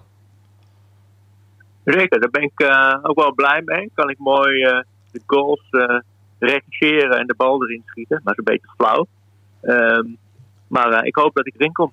Zeker, 1.84 2.20
daar 2.20 2.30
ben 2.30 2.42
ik 2.42 2.60
eh, 2.60 2.94
ook 3.02 3.16
wel 3.16 3.34
blij 3.34 3.62
mee. 3.64 3.90
Kan 3.94 4.10
ik 4.10 4.18
mooi 4.18 4.62
eh, 4.62 4.78
de 5.12 5.20
goals 5.26 5.62
eh 5.70 5.98
regisseren 6.38 7.18
en 7.18 7.26
de 7.26 7.34
bal 7.36 7.62
erin 7.62 7.82
schieten. 7.86 8.20
Maar 8.24 8.34
dat 8.34 8.46
is 8.46 8.52
een 8.52 8.60
beetje 8.60 8.74
flauw. 8.76 9.06
Ehm, 9.62 10.06
maar 10.68 10.92
eh, 10.92 11.06
ik 11.06 11.14
hoop 11.16 11.34
dat 11.34 11.46
ik 11.46 11.54
erin 11.56 11.72
kom. 11.72 11.92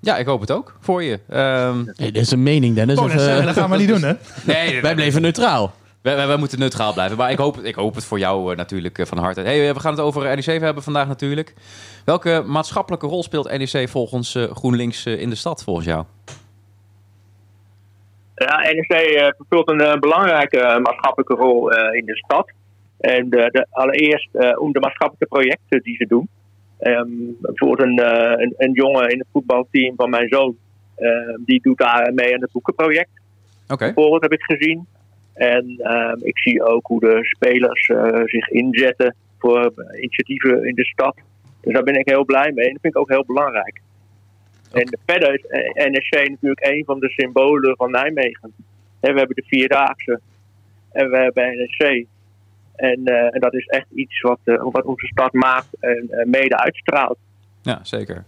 Ja, 0.00 0.16
ik 0.16 0.26
hoop 0.26 0.40
het 0.40 0.50
ook 0.50 0.76
voor 0.80 1.02
je. 1.02 1.20
Ehm, 1.28 1.76
Nee, 1.84 2.12
dit 2.12 2.22
is 2.22 2.30
een 2.30 2.42
mening, 2.42 2.74
Dennis. 2.74 2.98
Oh, 2.98 3.04
Of, 3.04 3.12
dat, 3.12 3.56
gaan 3.56 3.70
we 3.70 3.76
niet 3.84 3.88
doen, 3.88 4.02
hè? 4.02 4.12
nee, 4.46 4.70
nee, 4.70 4.82
wij 4.82 4.94
bleven 4.94 5.22
neutraal. 5.22 5.74
Wij, 6.06 6.26
wij, 6.26 6.36
moeten 6.36 6.58
neutraal 6.58 6.92
blijven. 6.92 7.16
Maar 7.16 7.30
ik 7.30 7.38
hoop, 7.38 7.56
ik 7.56 7.74
hoop 7.74 7.94
het 7.94 8.04
voor 8.04 8.18
jou 8.18 8.50
eh, 8.50 8.56
natuurlijk 8.56 8.98
eh, 8.98 9.06
van 9.06 9.18
harte. 9.18 9.40
Hey, 9.40 9.68
eh, 9.68 9.74
we 9.74 9.80
gaan 9.80 9.92
het 9.92 10.00
over 10.00 10.22
NEC 10.22 10.60
hebben 10.60 10.82
vandaag 10.82 11.08
natuurlijk. 11.08 11.54
Welke 12.04 12.42
maatschappelijke 12.46 13.06
rol 13.06 13.22
speelt 13.22 13.58
NEC 13.58 13.88
volgens 13.88 14.38
GroenLinks 14.52 15.06
in 15.06 15.30
de 15.30 15.36
stad, 15.36 15.64
volgens 15.64 15.86
jou? 15.86 16.04
Ja, 18.34 18.60
NEC 18.60 19.34
vervult 19.36 19.70
een 19.70 20.00
belangrijke 20.00 20.80
maatschappelijke 20.82 21.34
rol 21.34 21.70
in 21.72 22.04
de 22.04 22.16
stad. 22.16 22.50
En 22.98 23.30
de, 23.30 23.66
allereerst 23.70 24.28
om 24.58 24.72
de 24.72 24.80
maatschappelijke 24.80 25.26
projecten 25.26 25.82
die 25.82 25.96
ze 25.96 26.06
doen. 26.06 26.28
Ehm, 26.78 27.08
bijvoorbeeld 27.40 27.88
een, 27.88 28.00
een, 28.42 28.54
een 28.56 28.72
jongen 28.72 29.08
in 29.10 29.18
het 29.18 29.28
voetbalteam 29.32 29.94
van 29.96 30.10
mijn 30.10 30.28
zoon. 30.28 30.56
eh, 30.96 31.10
die 31.44 31.60
doet 31.62 31.78
daar 31.78 32.14
mee 32.14 32.34
aan 32.34 32.40
het 32.40 32.52
boekenproject. 32.52 33.10
Oké. 33.68 33.84
bijvoorbeeld 33.84 34.22
heb 34.22 34.32
ik 34.32 34.42
gezien. 34.42 34.86
En 35.36 35.76
ehm, 35.78 36.16
ik 36.20 36.38
zie 36.38 36.62
ook 36.62 36.86
hoe 36.86 37.00
de 37.00 37.18
spelers 37.22 37.86
eh, 37.86 38.22
zich 38.24 38.48
inzetten 38.48 39.14
voor 39.38 39.72
eh, 39.76 39.98
initiatieven 40.02 40.64
in 40.64 40.74
de 40.74 40.84
stad. 40.84 41.16
Dus 41.60 41.72
daar 41.72 41.82
ben 41.82 41.98
ik 41.98 42.08
heel 42.08 42.24
blij 42.24 42.52
mee 42.52 42.66
en 42.66 42.72
dat 42.72 42.80
vind 42.80 42.94
ik 42.94 43.00
ook 43.00 43.08
heel 43.08 43.24
belangrijk. 43.26 43.80
En 44.72 44.98
verder 45.06 45.34
is 45.34 45.46
eh, 45.46 45.86
NSC 45.86 46.28
natuurlijk 46.28 46.66
een 46.66 46.84
van 46.84 47.00
de 47.00 47.08
symbolen 47.08 47.76
van 47.76 47.90
Nijmegen. 47.90 48.52
Hè, 49.00 49.12
we 49.12 49.18
hebben 49.18 49.36
de 49.36 49.44
Vierdaagse 49.46 50.20
en 50.92 51.10
we 51.10 51.16
hebben 51.16 51.64
NSC. 51.64 52.06
En, 52.76 53.04
en 53.04 53.40
dat 53.40 53.54
is 53.54 53.66
echt 53.66 53.90
iets 53.94 54.20
wat, 54.20 54.38
wat 54.44 54.84
onze 54.84 55.06
stad 55.06 55.32
maakt 55.32 55.68
en 55.80 56.10
mede 56.24 56.56
uitstraalt. 56.56 57.18
Ja, 57.62 57.80
zeker. 57.82 58.24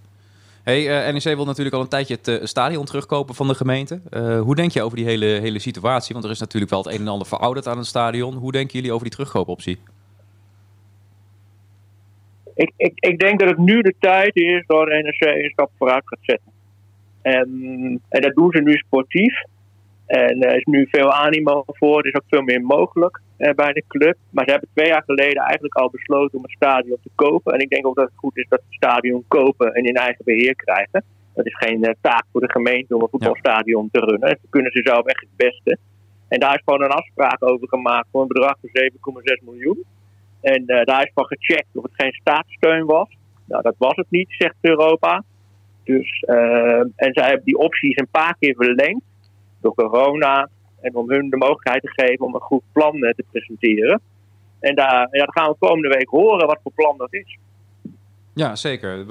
Hey, 0.69 1.07
eh, 1.07 1.13
NEC 1.13 1.37
wil 1.37 1.45
natuurlijk 1.45 1.77
al 1.77 1.83
een 1.83 1.89
tijdje 1.89 2.15
het 2.15 2.29
eh, 2.29 2.47
stadion 2.47 2.85
terugkopen 2.85 3.35
van 3.35 3.49
de 3.49 3.55
gemeente. 3.55 4.01
Eh, 4.11 4.41
hoe 4.41 4.55
denk 4.55 4.71
je 4.71 4.83
over 4.83 4.97
die 4.97 5.07
hele, 5.07 5.27
hele 5.27 5.59
situatie? 5.59 6.13
Want 6.13 6.25
er 6.25 6.31
is 6.31 6.41
natuurlijk 6.41 6.71
wel 6.71 6.83
het 6.83 6.93
een 6.93 7.01
en 7.01 7.09
ander 7.09 7.27
verouderd 7.27 7.67
aan 7.67 7.77
het 7.77 7.87
stadion. 7.87 8.35
Hoe 8.35 8.53
denken 8.53 8.75
jullie 8.75 8.93
over 8.93 9.05
die 9.05 9.13
terugkoopoptie? 9.15 9.79
ik, 12.55 12.73
ik, 12.77 12.93
ik 12.95 13.19
denk 13.19 13.39
dat 13.39 13.49
het 13.49 13.59
nu 13.59 13.83
de 13.83 13.95
tijd 13.99 14.37
is 14.37 14.65
dat 14.67 14.87
NRC 14.87 15.21
een 15.21 15.51
stap 15.53 15.71
vooruit 15.79 16.03
gaat 16.05 16.19
zetten. 16.23 16.53
En, 17.23 18.01
en 18.09 18.23
dat 18.23 18.35
doen 18.35 18.51
ze 18.51 18.61
nu 18.61 18.73
sportief. 18.73 19.43
En 20.09 20.43
er 20.43 20.57
is 20.57 20.65
nu 20.65 20.87
veel 20.91 21.13
animo 21.13 21.63
voor. 21.67 21.99
Er 21.99 22.07
is 22.07 22.15
ook 22.15 22.29
veel 22.29 22.43
meer 22.43 22.63
mogelijk 22.63 23.21
eh, 23.37 23.55
bij 23.55 23.73
de 23.73 23.85
club. 23.89 24.17
Maar 24.31 24.45
ze 24.45 24.51
hebben 24.51 24.69
twee 24.75 24.89
jaar 24.89 25.03
geleden 25.07 25.43
eigenlijk 25.43 25.75
al 25.75 25.91
besloten 25.91 26.37
om 26.37 26.43
het 26.43 26.53
stadion 26.53 26.99
te 27.03 27.11
kopen. 27.15 27.53
En 27.53 27.61
ik 27.61 27.71
denk 27.71 27.87
ook 27.87 27.97
dat 27.97 28.05
het 28.05 28.17
goed 28.17 28.37
is 28.37 28.47
dat 28.49 28.61
het 28.65 28.75
stadion 28.75 29.25
kopen 29.29 29.75
en 29.75 29.85
in 29.85 29.95
eigen 29.95 30.25
beheer 30.25 30.55
krijgen. 30.55 31.05
Dat 31.35 31.47
is 31.47 31.57
geen 31.57 31.85
eh, 31.85 31.95
taak 32.01 32.25
voor 32.33 32.41
de 32.41 32.51
gemeente 32.51 32.95
om 32.95 33.03
een 33.03 33.09
voetbalstadion 33.09 33.89
te 33.93 34.01
runnen. 34.01 34.29
Dat 34.29 34.39
kunnen 34.51 34.73
ze 34.73 34.81
zelf 34.85 35.07
echt 35.07 35.21
het 35.21 35.37
beste. 35.37 35.79
En 36.29 36.41
daar 36.41 36.55
is 36.55 36.63
gewoon 36.65 36.83
een 36.83 36.99
afspraak 37.01 37.43
over 37.43 37.69
gemaakt 37.69 38.09
voor 38.13 38.23
een 38.23 38.29
bedrag 38.29 38.57
van 38.61 38.71
7,6 39.41 39.45
miljoen. 39.45 39.85
En 40.41 40.67
eh, 40.67 40.85
daar 40.85 41.03
is 41.03 41.11
van 41.15 41.27
gecheckt 41.27 41.69
of 41.77 41.83
het 41.83 41.95
geen 41.95 42.13
staatssteun 42.13 42.87
was. 42.87 43.09
Nou, 43.45 43.63
dat 43.63 43.75
was 43.79 43.97
het 43.97 44.11
niet, 44.11 44.29
zegt 44.29 44.57
Europa. 44.61 45.25
Dus, 45.85 46.21
eh, 46.27 46.79
en 46.79 47.13
zij 47.13 47.27
hebben 47.27 47.45
die 47.45 47.59
opties 47.59 47.97
een 47.97 48.11
paar 48.11 48.37
keer 48.39 48.55
verlengd 48.55 49.03
door 49.75 49.91
corona. 49.91 50.49
En 50.81 50.95
om 50.95 51.11
hun 51.11 51.31
de 51.31 51.37
mogelijkheid 51.37 51.83
te 51.83 52.03
geven 52.03 52.27
om 52.27 52.35
een 52.35 52.41
goed 52.41 52.63
plan 52.73 52.95
eh, 52.95 53.15
te 53.15 53.25
presenteren. 53.31 54.01
En 54.61 54.75
daar, 54.75 55.09
ja, 55.11 55.25
dan 55.25 55.33
gaan 55.33 55.51
we 55.51 55.57
komende 55.59 55.89
week 55.89 56.09
horen 56.09 56.47
wat 56.47 56.59
voor 56.63 56.73
plan 56.73 56.97
dat 56.97 57.13
is. 57.15 57.39
Ja, 58.35 58.57
zeker. 58.57 59.07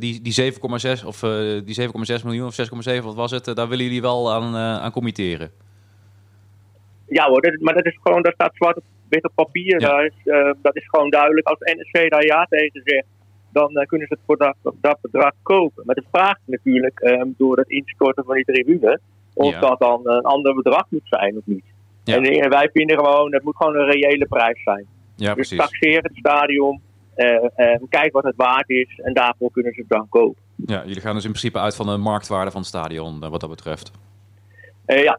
Die, 0.00 0.20
die 0.22 0.52
7,6 0.52 1.06
of 1.06 1.22
eh, 1.22 1.30
die 1.64 1.80
7,6 2.18 2.24
miljoen 2.24 2.46
of 2.46 2.60
6,7, 2.98 3.02
wat 3.02 3.14
was 3.14 3.30
het? 3.30 3.48
eh, 3.48 3.54
daar 3.54 3.68
willen 3.68 3.84
jullie 3.84 4.00
wel 4.02 4.32
aan, 4.32 4.56
aan 4.56 4.90
committeren. 4.90 5.50
Ja 7.08 7.28
hoor, 7.28 7.40
dat, 7.40 7.60
maar 7.60 7.74
dat 7.74 7.86
is 7.86 7.98
gewoon, 8.02 8.22
daar 8.22 8.32
staat 8.32 8.54
zwart 8.54 8.76
op 8.76 8.84
wit 9.08 9.24
op 9.24 9.32
papier. 9.34 9.80
Ja. 9.80 9.88
Daar 9.88 10.04
is, 10.04 10.14
dat 10.62 10.76
is 10.76 10.88
gewoon 10.88 11.10
duidelijk. 11.10 11.46
Als 11.46 11.58
NSC 11.58 12.10
daar 12.10 12.24
ja 12.24 12.46
tegen 12.48 12.80
zegt, 12.84 13.06
dan 13.50 13.84
kunnen 13.86 14.06
ze 14.06 14.14
het 14.14 14.22
voor 14.26 14.36
dat, 14.36 14.56
dat 14.80 14.98
bedrag 15.00 15.32
kopen. 15.42 15.82
Maar 15.86 15.94
de 15.94 16.04
vraag 16.10 16.36
natuurlijk, 16.44 17.26
door 17.36 17.56
het 17.56 17.68
instorten 17.68 18.24
van 18.24 18.34
die 18.34 18.44
tribune, 18.44 19.00
of 19.34 19.52
Ja. 19.52 19.60
dat 19.60 19.78
dan 19.78 20.00
een 20.04 20.22
ander 20.22 20.54
bedrag 20.54 20.84
moet 20.88 21.00
zijn 21.04 21.36
of 21.36 21.42
niet. 21.44 21.64
Ja. 22.04 22.16
En 22.16 22.24
eh, 22.24 22.48
wij 22.48 22.70
vinden 22.72 22.96
gewoon, 22.96 23.32
het 23.32 23.42
moet 23.42 23.56
gewoon 23.56 23.76
een 23.76 23.90
reële 23.90 24.26
prijs 24.26 24.62
zijn. 24.62 24.86
Ja, 25.16 25.26
dus 25.26 25.34
precies. 25.34 25.58
taxeer 25.58 26.02
het 26.02 26.16
stadion, 26.16 26.80
eh, 27.14 27.76
kijk 27.88 28.12
wat 28.12 28.24
het 28.24 28.36
waard 28.36 28.70
is 28.70 29.00
en 29.02 29.14
daarvoor 29.14 29.50
kunnen 29.50 29.72
ze 29.72 29.80
het 29.80 29.88
dan 29.88 30.08
kopen. 30.08 30.42
Ja, 30.66 30.82
jullie 30.86 31.00
gaan 31.00 31.14
dus 31.14 31.24
in 31.24 31.30
principe 31.30 31.58
uit 31.58 31.76
van 31.76 31.86
de 31.86 31.96
marktwaarde 31.96 32.50
van 32.50 32.60
het 32.60 32.68
stadion, 32.68 33.20
wat 33.20 33.40
dat 33.40 33.50
betreft. 33.50 33.90
Eh, 34.84 35.02
ja, 35.02 35.18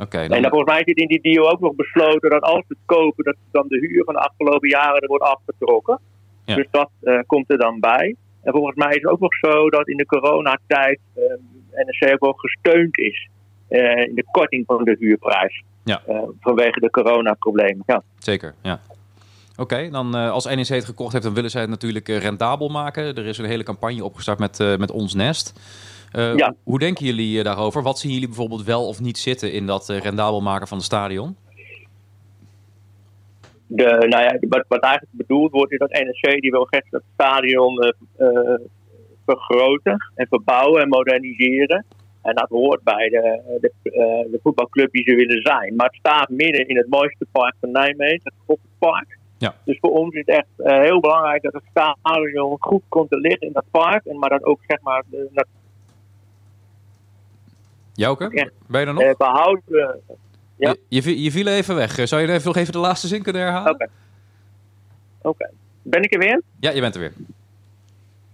Oké, 0.00 0.18
En 0.18 0.28
dan... 0.28 0.42
dan 0.42 0.50
volgens 0.50 0.70
mij 0.72 0.82
zit 0.84 0.96
in 0.96 1.06
die 1.08 1.20
deal 1.20 1.50
ook 1.50 1.60
nog 1.60 1.74
besloten 1.74 2.30
dat 2.30 2.42
als 2.42 2.58
we 2.58 2.64
het 2.68 2.78
kopen, 2.84 3.24
dat 3.24 3.36
dan 3.50 3.64
de 3.68 3.78
huur 3.78 4.04
van 4.04 4.14
de 4.14 4.20
afgelopen 4.20 4.68
jaren 4.68 5.00
er 5.00 5.08
wordt 5.08 5.24
afgetrokken. 5.24 5.98
Ja. 6.44 6.54
Dus 6.54 6.66
dat 6.70 6.90
komt 7.26 7.50
er 7.50 7.58
dan 7.58 7.80
bij. 7.80 8.16
En 8.42 8.52
volgens 8.52 8.76
mij 8.76 8.88
is 8.88 9.02
het 9.02 9.06
ook 9.06 9.20
nog 9.20 9.34
zo 9.34 9.70
dat 9.70 9.88
in 9.88 9.96
de 9.96 10.06
coronatijd 10.06 11.00
NRC 11.72 12.12
ook 12.12 12.20
wel 12.20 12.32
gesteund 12.32 12.98
is 12.98 13.28
eh, 13.70 14.06
in 14.06 14.14
de 14.14 14.24
korting 14.30 14.66
van 14.66 14.84
de 14.84 14.96
huurprijs. 14.98 15.62
Ja. 15.84 16.02
Eh, 16.06 16.22
vanwege 16.40 16.80
de 16.80 16.90
coronaproblemen. 16.90 17.82
Ja. 17.86 18.02
Zeker, 18.18 18.54
ja. 18.62 18.80
Oké, 19.56 19.90
dan 19.90 20.16
eh, 20.16 20.30
als 20.30 20.44
NEC 20.44 20.66
het 20.66 20.84
gekocht 20.84 21.12
heeft, 21.12 21.24
dan 21.24 21.34
willen 21.34 21.50
zij 21.50 21.60
het 21.60 21.70
natuurlijk 21.70 22.08
rendabel 22.08 22.68
maken. 22.68 23.14
Er 23.14 23.26
is 23.26 23.38
een 23.38 23.44
hele 23.44 23.62
campagne 23.62 24.04
opgestart 24.04 24.38
met, 24.38 24.78
met 24.78 24.90
Ons 24.90 25.14
Nest. 25.14 25.60
Ja. 26.12 26.54
Hoe 26.62 26.78
denken 26.78 27.06
jullie 27.06 27.42
daarover? 27.42 27.82
Wat 27.82 27.98
zien 27.98 28.12
jullie 28.12 28.26
bijvoorbeeld 28.26 28.64
wel 28.64 28.86
of 28.86 29.00
niet 29.00 29.18
zitten 29.18 29.52
in 29.52 29.66
dat 29.66 29.88
rendabel 29.88 30.40
maken 30.40 30.66
van 30.68 30.76
het 30.76 30.86
stadion? 30.86 31.36
De, 33.66 33.84
nou 33.84 34.22
ja, 34.22 34.38
wat, 34.48 34.64
wat 34.68 34.82
eigenlijk 34.82 35.16
bedoeld 35.16 35.50
wordt, 35.50 35.72
is 35.72 35.78
dat 35.78 35.90
NRC 35.90 36.40
die 36.40 36.50
wil 36.50 36.64
graag 36.64 36.82
het 36.90 37.02
stadion 37.14 37.94
vergroten 39.36 40.10
en 40.14 40.26
verbouwen 40.28 40.82
en 40.82 40.88
moderniseren. 40.88 41.84
En 42.22 42.34
dat 42.34 42.48
hoort 42.48 42.82
bij 42.82 43.08
de, 43.08 43.40
de, 43.60 43.72
eh, 43.90 44.32
de 44.32 44.38
voetbalclub 44.42 44.92
die 44.92 45.02
ze 45.02 45.14
willen 45.14 45.42
zijn. 45.42 45.76
Maar 45.76 45.86
het 45.86 45.96
staat 45.96 46.28
midden 46.28 46.68
in 46.68 46.76
het 46.76 46.88
mooiste 46.88 47.26
park 47.32 47.54
van 47.60 47.70
Nijmegen, 47.70 48.20
het 48.24 48.32
Goppenpark. 48.46 49.18
Ja. 49.38 49.54
Dus 49.64 49.78
voor 49.80 49.90
ons 49.90 50.14
is 50.14 50.22
het 50.26 50.36
echt 50.36 50.46
eh, 50.56 50.80
heel 50.80 51.00
belangrijk 51.00 51.42
dat 51.42 51.52
het 51.52 51.62
stadion 51.70 52.56
goed 52.60 52.82
komt 52.88 53.10
te 53.10 53.16
liggen 53.20 53.46
in 53.46 53.52
dat 53.52 53.64
park. 53.70 54.04
En 54.04 54.18
maar 54.18 54.28
dan 54.28 54.44
ook 54.44 54.60
zeg 54.66 54.80
maar 54.80 55.02
de, 55.10 55.28
dat, 55.32 55.46
Jouke, 57.94 58.28
Ja. 58.32 58.48
ben 58.66 58.80
je 58.80 58.86
er 58.86 58.92
nog? 58.94 59.02
eh, 59.02 59.14
behouden. 59.16 59.62
Ja. 60.56 60.70
Je, 60.70 60.80
je, 60.88 61.02
vi- 61.02 61.22
je 61.24 61.30
viel 61.30 61.46
even 61.46 61.74
weg. 61.74 62.08
Zou 62.08 62.22
je 62.22 62.28
even, 62.32 62.46
nog 62.46 62.56
even 62.56 62.72
de 62.72 62.78
laatste 62.78 63.06
zin 63.06 63.22
kunnen 63.22 63.42
herhalen? 63.42 63.72
Oké. 63.74 63.86
Oké. 65.22 65.50
Ben 65.82 66.02
ik 66.02 66.12
er 66.12 66.18
weer? 66.18 66.42
Ja, 66.60 66.70
je 66.70 66.80
bent 66.80 66.94
er 66.94 67.00
weer. 67.00 67.12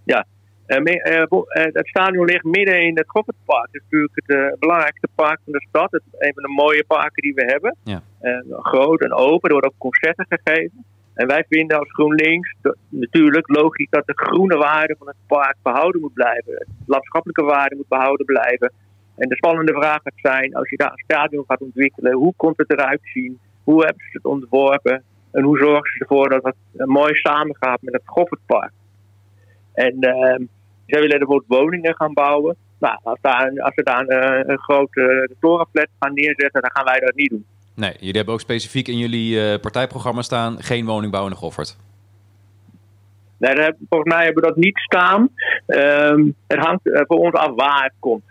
Eh, 0.05 0.21
het 0.67 1.87
stadion 1.87 2.25
ligt 2.25 2.43
midden 2.43 2.81
in 2.81 2.97
het 2.97 3.09
Goffertpark. 3.09 3.67
Het 3.71 3.75
is 3.75 3.81
natuurlijk 3.81 4.15
het 4.15 4.29
eh, 4.35 4.59
belangrijkste 4.59 5.07
park 5.15 5.39
van 5.43 5.53
de 5.53 5.65
stad. 5.69 5.91
Het 5.91 6.01
is 6.11 6.27
een 6.27 6.33
van 6.33 6.43
de 6.43 6.61
mooie 6.63 6.83
parken 6.83 7.21
die 7.21 7.33
we 7.33 7.45
hebben. 7.45 7.75
Ja. 7.83 8.01
Eh, 8.19 8.39
groot 8.49 9.01
en 9.01 9.13
open. 9.13 9.49
Er 9.49 9.55
worden 9.55 9.71
ook 9.71 9.77
concerten 9.77 10.25
gegeven. 10.29 10.85
En 11.13 11.27
wij 11.27 11.45
vinden 11.49 11.79
als 11.79 11.91
GroenLinks 11.91 12.55
dat, 12.61 12.77
natuurlijk 12.89 13.47
logisch 13.49 13.89
dat 13.89 14.05
de 14.05 14.13
groene 14.15 14.57
waarde 14.57 14.95
van 14.97 15.07
het 15.07 15.15
park 15.27 15.55
behouden 15.63 16.01
moet 16.01 16.13
blijven. 16.13 16.53
De 16.53 16.65
landschappelijke 16.85 17.43
waarde 17.43 17.75
moet 17.75 17.87
behouden 17.87 18.25
blijven. 18.25 18.71
En 19.15 19.29
de 19.29 19.35
spannende 19.35 19.73
vraag 19.73 19.99
gaat 20.03 20.13
zijn, 20.15 20.55
als 20.55 20.69
je 20.69 20.77
daar 20.77 20.91
een 20.91 21.03
stadion 21.03 21.43
gaat 21.47 21.61
ontwikkelen, 21.61 22.13
hoe 22.13 22.33
komt 22.35 22.57
het 22.57 22.71
eruit 22.71 22.99
zien? 23.03 23.39
Hoe 23.63 23.83
hebben 23.83 24.03
ze 24.03 24.17
het 24.17 24.25
ontworpen? 24.25 25.03
En 25.31 25.43
hoe 25.43 25.57
zorgen 25.57 25.91
ze 25.91 25.99
ervoor 25.99 26.29
dat 26.29 26.43
het 26.43 26.55
eh, 26.77 26.85
mooi 26.85 27.13
samengaat 27.13 27.81
met 27.81 27.93
het 27.93 28.01
Goffertpark? 28.05 28.71
En 29.73 29.99
ehm, 29.99 30.43
zij 30.87 31.01
willen 31.01 31.17
bijvoorbeeld 31.17 31.59
woningen 31.61 31.95
gaan 31.95 32.13
bouwen. 32.13 32.55
Nou, 32.79 32.99
als, 33.03 33.17
daar, 33.21 33.51
als 33.61 33.73
ze 33.73 33.83
daar 33.83 33.99
een, 34.07 34.49
een 34.49 34.59
grote 34.59 35.29
torenflat 35.39 35.87
gaan 35.99 36.13
neerzetten, 36.13 36.61
dan 36.61 36.71
gaan 36.73 36.85
wij 36.85 36.99
dat 36.99 37.15
niet 37.15 37.29
doen. 37.29 37.45
Nee, 37.75 37.93
jullie 37.99 38.15
hebben 38.15 38.33
ook 38.33 38.39
specifiek 38.39 38.87
in 38.87 38.97
jullie 38.97 39.41
eh, 39.51 39.59
partijprogramma 39.59 40.21
staan... 40.21 40.61
geen 40.61 40.85
woningbouw 40.85 41.23
in 41.23 41.29
de 41.29 41.35
Goffert. 41.35 41.77
Nee, 43.37 43.55
dat 43.55 43.65
heb- 43.65 43.77
volgens 43.89 44.13
mij 44.13 44.23
hebben 44.25 44.43
we 44.43 44.49
dat 44.49 44.57
niet 44.57 44.77
staan. 44.77 45.29
Ehm, 45.65 46.25
het 46.47 46.59
hangt 46.59 46.87
eh, 46.91 47.01
voor 47.05 47.17
ons 47.17 47.33
af 47.33 47.55
waar 47.55 47.83
het 47.83 47.93
komt. 47.99 48.23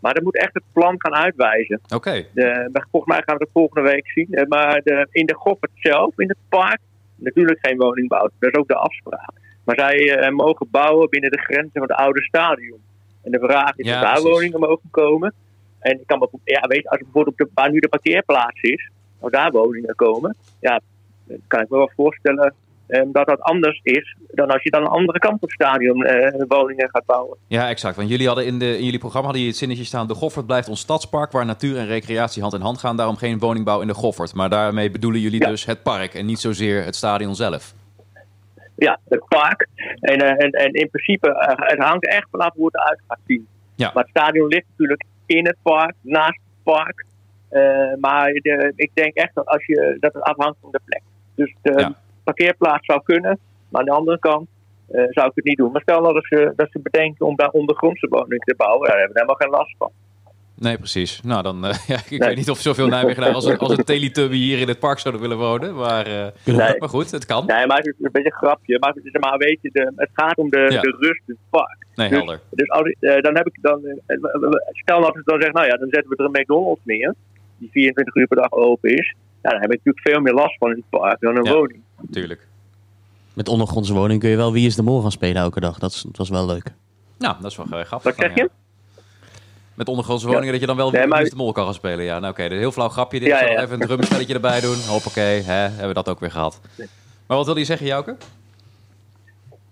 Maar 0.00 0.14
dat 0.14 0.22
moet 0.22 0.36
echt 0.36 0.54
het 0.54 0.62
plan 0.72 0.94
gaan 0.98 1.14
uitwijzen. 1.14 1.80
Oké, 1.94 2.24
De, 2.34 2.70
volgens 2.90 3.12
mij 3.12 3.22
gaan 3.26 3.36
we 3.36 3.42
het 3.42 3.52
volgende 3.52 3.90
week 3.90 4.08
zien. 4.10 4.26
Eh, 4.30 4.46
Maar 4.46 4.80
de, 4.84 5.06
in 5.10 5.26
de 5.26 5.34
Goffert 5.34 5.72
zelf, 5.74 6.12
in 6.18 6.28
het 6.28 6.38
park, 6.48 6.78
natuurlijk 7.16 7.58
geen 7.62 7.76
woningbouw. 7.78 8.30
Dat 8.38 8.52
is 8.52 8.58
ook 8.58 8.68
de 8.68 8.74
afspraak. 8.74 9.30
Maar 9.64 9.76
zij 9.78 10.16
eh, 10.16 10.30
mogen 10.30 10.66
bouwen 10.70 11.08
binnen 11.08 11.30
de 11.30 11.38
grenzen 11.38 11.70
van 11.72 11.82
het 11.82 11.92
oude 11.92 12.22
stadion. 12.22 12.78
En 13.22 13.30
de 13.30 13.38
vraag 13.38 13.76
is 13.76 13.86
Ja, 13.86 13.94
of 13.94 14.00
daar 14.00 14.22
woningen 14.22 14.60
mogen 14.60 14.90
komen. 14.90 15.34
En 15.78 15.92
ik 15.92 16.06
kan 16.06 16.28
ja, 16.44 16.60
weet, 16.60 16.88
als 16.88 17.00
bijvoorbeeld 17.00 17.40
op 17.40 17.46
de, 17.46 17.52
waar 17.54 17.70
nu 17.70 17.78
de 17.78 17.88
parkeerplaats 17.88 18.60
is, 18.60 18.90
als 19.20 19.32
daar 19.32 19.50
woningen 19.50 19.94
komen, 19.94 20.36
ja, 20.60 20.80
kan 21.46 21.60
ik 21.60 21.68
me 21.68 21.76
wel 21.76 21.90
voorstellen 21.96 22.54
eh, 22.86 23.02
dat 23.12 23.26
dat 23.26 23.40
anders 23.40 23.80
is 23.82 24.16
dan 24.30 24.50
als 24.50 24.62
je 24.62 24.70
dan 24.70 24.80
aan 24.80 24.86
de 24.86 24.98
andere 24.98 25.18
kant 25.18 25.38
van 25.38 25.48
het 25.48 25.50
stadion 25.50 26.04
eh, 26.04 26.44
woningen 26.48 26.88
gaat 26.90 27.04
bouwen. 27.06 27.38
ja, 27.46 27.68
exact. 27.68 27.96
Want 27.96 28.08
jullie 28.08 28.26
hadden 28.26 28.46
in, 28.46 28.58
de, 28.58 28.78
in 28.78 28.84
jullie 28.84 28.98
programma 28.98 29.26
hadden 29.26 29.42
jullie 29.42 29.48
het 29.48 29.58
zinnetje 29.58 29.84
staan... 29.84 30.08
de 30.08 30.14
Goffert 30.14 30.46
blijft 30.46 30.68
ons 30.68 30.80
stadspark 30.80 31.32
waar 31.32 31.46
natuur 31.46 31.76
en 31.76 31.86
recreatie 31.86 32.42
hand 32.42 32.54
in 32.54 32.60
hand 32.60 32.78
gaan. 32.78 32.96
Daarom 32.96 33.16
geen 33.16 33.38
woningbouw 33.38 33.80
in 33.80 33.86
de 33.86 33.94
Goffert. 33.94 34.34
Maar 34.34 34.50
daarmee 34.50 34.90
bedoelen 34.90 35.20
jullie 35.20 35.40
Ja. 35.40 35.48
dus 35.48 35.64
het 35.64 35.82
park 35.82 36.14
en 36.14 36.26
niet 36.26 36.40
zozeer 36.40 36.84
het 36.84 36.96
stadion 36.96 37.34
zelf. 37.34 37.74
Ja, 38.80 39.00
het 39.08 39.28
park. 39.28 39.68
En, 40.00 40.18
eh, 40.20 40.44
en, 40.44 40.50
en 40.50 40.72
in 40.72 40.90
principe, 40.90 41.28
eh, 41.28 41.68
het 41.68 41.78
hangt 41.78 42.06
echt 42.06 42.26
vanaf 42.30 42.52
hoe 42.54 42.66
het 42.66 42.74
eruit 42.74 43.00
gaat 43.08 43.18
zien. 43.26 43.46
Ja. 43.74 43.90
Maar 43.94 44.02
het 44.02 44.12
stadion 44.16 44.48
ligt 44.48 44.66
natuurlijk 44.68 45.04
in 45.26 45.46
het 45.46 45.56
park, 45.62 45.94
naast 46.00 46.40
het 46.44 46.62
park. 46.62 47.04
Eh, 47.48 47.94
maar 48.00 48.32
de, 48.32 48.72
ik 48.76 48.90
denk 48.94 49.14
echt 49.14 49.34
dat, 49.34 49.46
als 49.46 49.66
je, 49.66 49.96
dat 50.00 50.12
het 50.12 50.22
afhangt 50.22 50.58
van 50.60 50.70
de 50.70 50.80
plek. 50.84 51.02
Dus 51.34 51.54
de 51.62 51.80
Ja. 51.80 51.94
parkeerplaats 52.24 52.86
zou 52.86 53.02
kunnen, 53.02 53.38
maar 53.68 53.80
aan 53.80 53.86
de 53.86 53.92
andere 53.92 54.18
kant 54.18 54.48
zou 54.92 55.26
ik 55.28 55.32
het 55.34 55.44
niet 55.44 55.56
doen. 55.56 55.72
Maar 55.72 55.82
stel 55.82 56.00
nou 56.00 56.14
dat 56.14 56.24
ze, 56.24 56.52
dat 56.56 56.70
ze 56.70 56.78
bedenken 56.78 57.26
om 57.26 57.36
daar 57.36 57.48
ondergrondse 57.48 58.06
woningen 58.08 58.38
te 58.46 58.54
bouwen, 58.56 58.88
daar 58.88 58.98
hebben 58.98 59.14
we 59.14 59.20
helemaal 59.20 59.40
geen 59.42 59.58
last 59.58 59.74
van. 59.78 59.90
Nee, 60.60 60.76
precies. 60.78 61.20
Nou, 61.22 61.42
dan... 61.42 61.64
eh, 61.64 61.78
ja, 61.92 61.96
ik 61.96 62.10
Nee. 62.10 62.18
weet 62.28 62.36
niet 62.36 62.50
of 62.50 62.58
zoveel 62.60 62.86
Nijmegenaren 62.86 63.34
als 63.34 63.44
een, 63.44 63.58
als 63.58 63.78
een 63.78 63.84
Teletubby 63.84 64.36
hier 64.36 64.58
in 64.58 64.68
het 64.68 64.78
park 64.78 64.98
zouden 64.98 65.22
willen 65.22 65.38
wonen. 65.38 65.74
Maar, 65.74 66.06
eh, 66.06 66.26
Nee. 66.44 66.78
maar 66.78 66.88
goed, 66.88 67.10
het 67.10 67.26
kan. 67.26 67.46
Nee, 67.46 67.66
maar 67.66 67.76
het 67.76 67.86
is 67.86 67.94
een 68.00 68.08
beetje 68.12 68.30
een 68.30 68.36
grapje. 68.36 68.78
Maar, 68.78 68.92
het 68.94 69.04
is- 69.04 69.20
maar 69.20 69.38
weet 69.38 69.58
je, 69.62 69.70
de, 69.72 69.92
het 69.96 70.10
gaat 70.12 70.36
om 70.36 70.50
de, 70.50 70.58
Ja. 70.70 70.80
de 70.80 70.96
rust 71.00 71.22
in 71.26 71.34
het 71.40 71.50
park. 71.50 71.86
Nee, 71.94 72.08
Dus- 72.08 72.16
helder. 72.18 72.40
Dus 72.50 72.70
als, 72.70 72.86
ik- 72.88 72.96
eh, 73.00 73.20
dan 73.22 73.36
heb 73.36 73.46
ik 73.46 73.58
dan. 73.60 73.80
stel 74.72 75.00
dat 75.00 75.16
ik 75.16 75.24
dan 75.24 75.40
zeg, 75.40 75.52
nou 75.52 75.66
ja, 75.66 75.76
dan 75.76 75.88
zetten 75.90 76.10
we 76.10 76.16
er 76.16 76.24
een 76.24 76.40
McDonald's 76.40 76.80
neer. 76.84 77.14
Die 77.58 77.68
24 77.72 78.14
uur 78.14 78.26
per 78.26 78.36
dag 78.36 78.52
open 78.52 78.90
is. 78.96 79.14
Ja, 79.42 79.50
dan 79.50 79.60
heb 79.60 79.70
ik 79.72 79.76
natuurlijk 79.84 80.08
veel 80.08 80.20
meer 80.20 80.32
last 80.34 80.58
van 80.58 80.70
in 80.70 80.76
het 80.76 81.00
park 81.00 81.20
dan 81.20 81.36
een 81.36 81.44
Ja. 81.44 81.52
woning. 81.52 81.80
Tuurlijk. 82.10 82.46
Met 83.34 83.48
ondergrondse 83.48 83.92
woning 83.94 84.20
kun 84.20 84.30
je 84.30 84.36
wel 84.36 84.52
Wie 84.52 84.66
is 84.66 84.76
de 84.76 84.82
Mol 84.82 85.00
gaan 85.00 85.10
spelen 85.12 85.42
elke 85.42 85.60
dag. 85.60 85.78
Dat, 85.78 85.90
is, 85.90 86.02
dat 86.02 86.16
was 86.16 86.28
wel 86.28 86.46
leuk. 86.46 86.64
Nou, 87.18 87.36
dat 87.40 87.50
is 87.50 87.56
wel 87.56 87.66
grappig. 87.66 88.02
Wat 88.02 88.14
zeg 88.16 88.34
je? 88.34 88.50
Met 89.80 89.88
ondergrondse 89.88 90.26
woningen 90.26 90.50
dat 90.52 90.60
je 90.60 90.66
dan 90.66 90.76
wel 90.76 90.90
Nee, 90.90 91.06
maar- 91.06 91.24
de 91.24 91.36
mol 91.36 91.52
kan 91.52 91.64
gaan 91.64 91.74
spelen. 91.74 92.04
Ja, 92.04 92.18
nou 92.18 92.32
oké. 92.32 92.44
een 92.44 92.58
heel 92.58 92.72
flauw 92.72 92.88
grapje. 92.88 93.18
Dit 93.18 93.28
Ja, 93.28 93.40
ja, 93.44 93.62
even 93.62 93.80
een 93.80 93.86
drumspelletje 93.86 94.34
erbij 94.34 94.60
doen. 94.60 94.76
Hoppakee, 94.88 95.42
hè, 95.42 95.52
hebben 95.52 95.88
we 95.88 95.94
dat 95.94 96.08
ook 96.08 96.20
weer 96.20 96.30
gehad. 96.30 96.60
Maar 97.26 97.36
wat 97.36 97.46
wil 97.46 97.56
je 97.56 97.64
zeggen, 97.64 97.86
Jouke? 97.86 98.16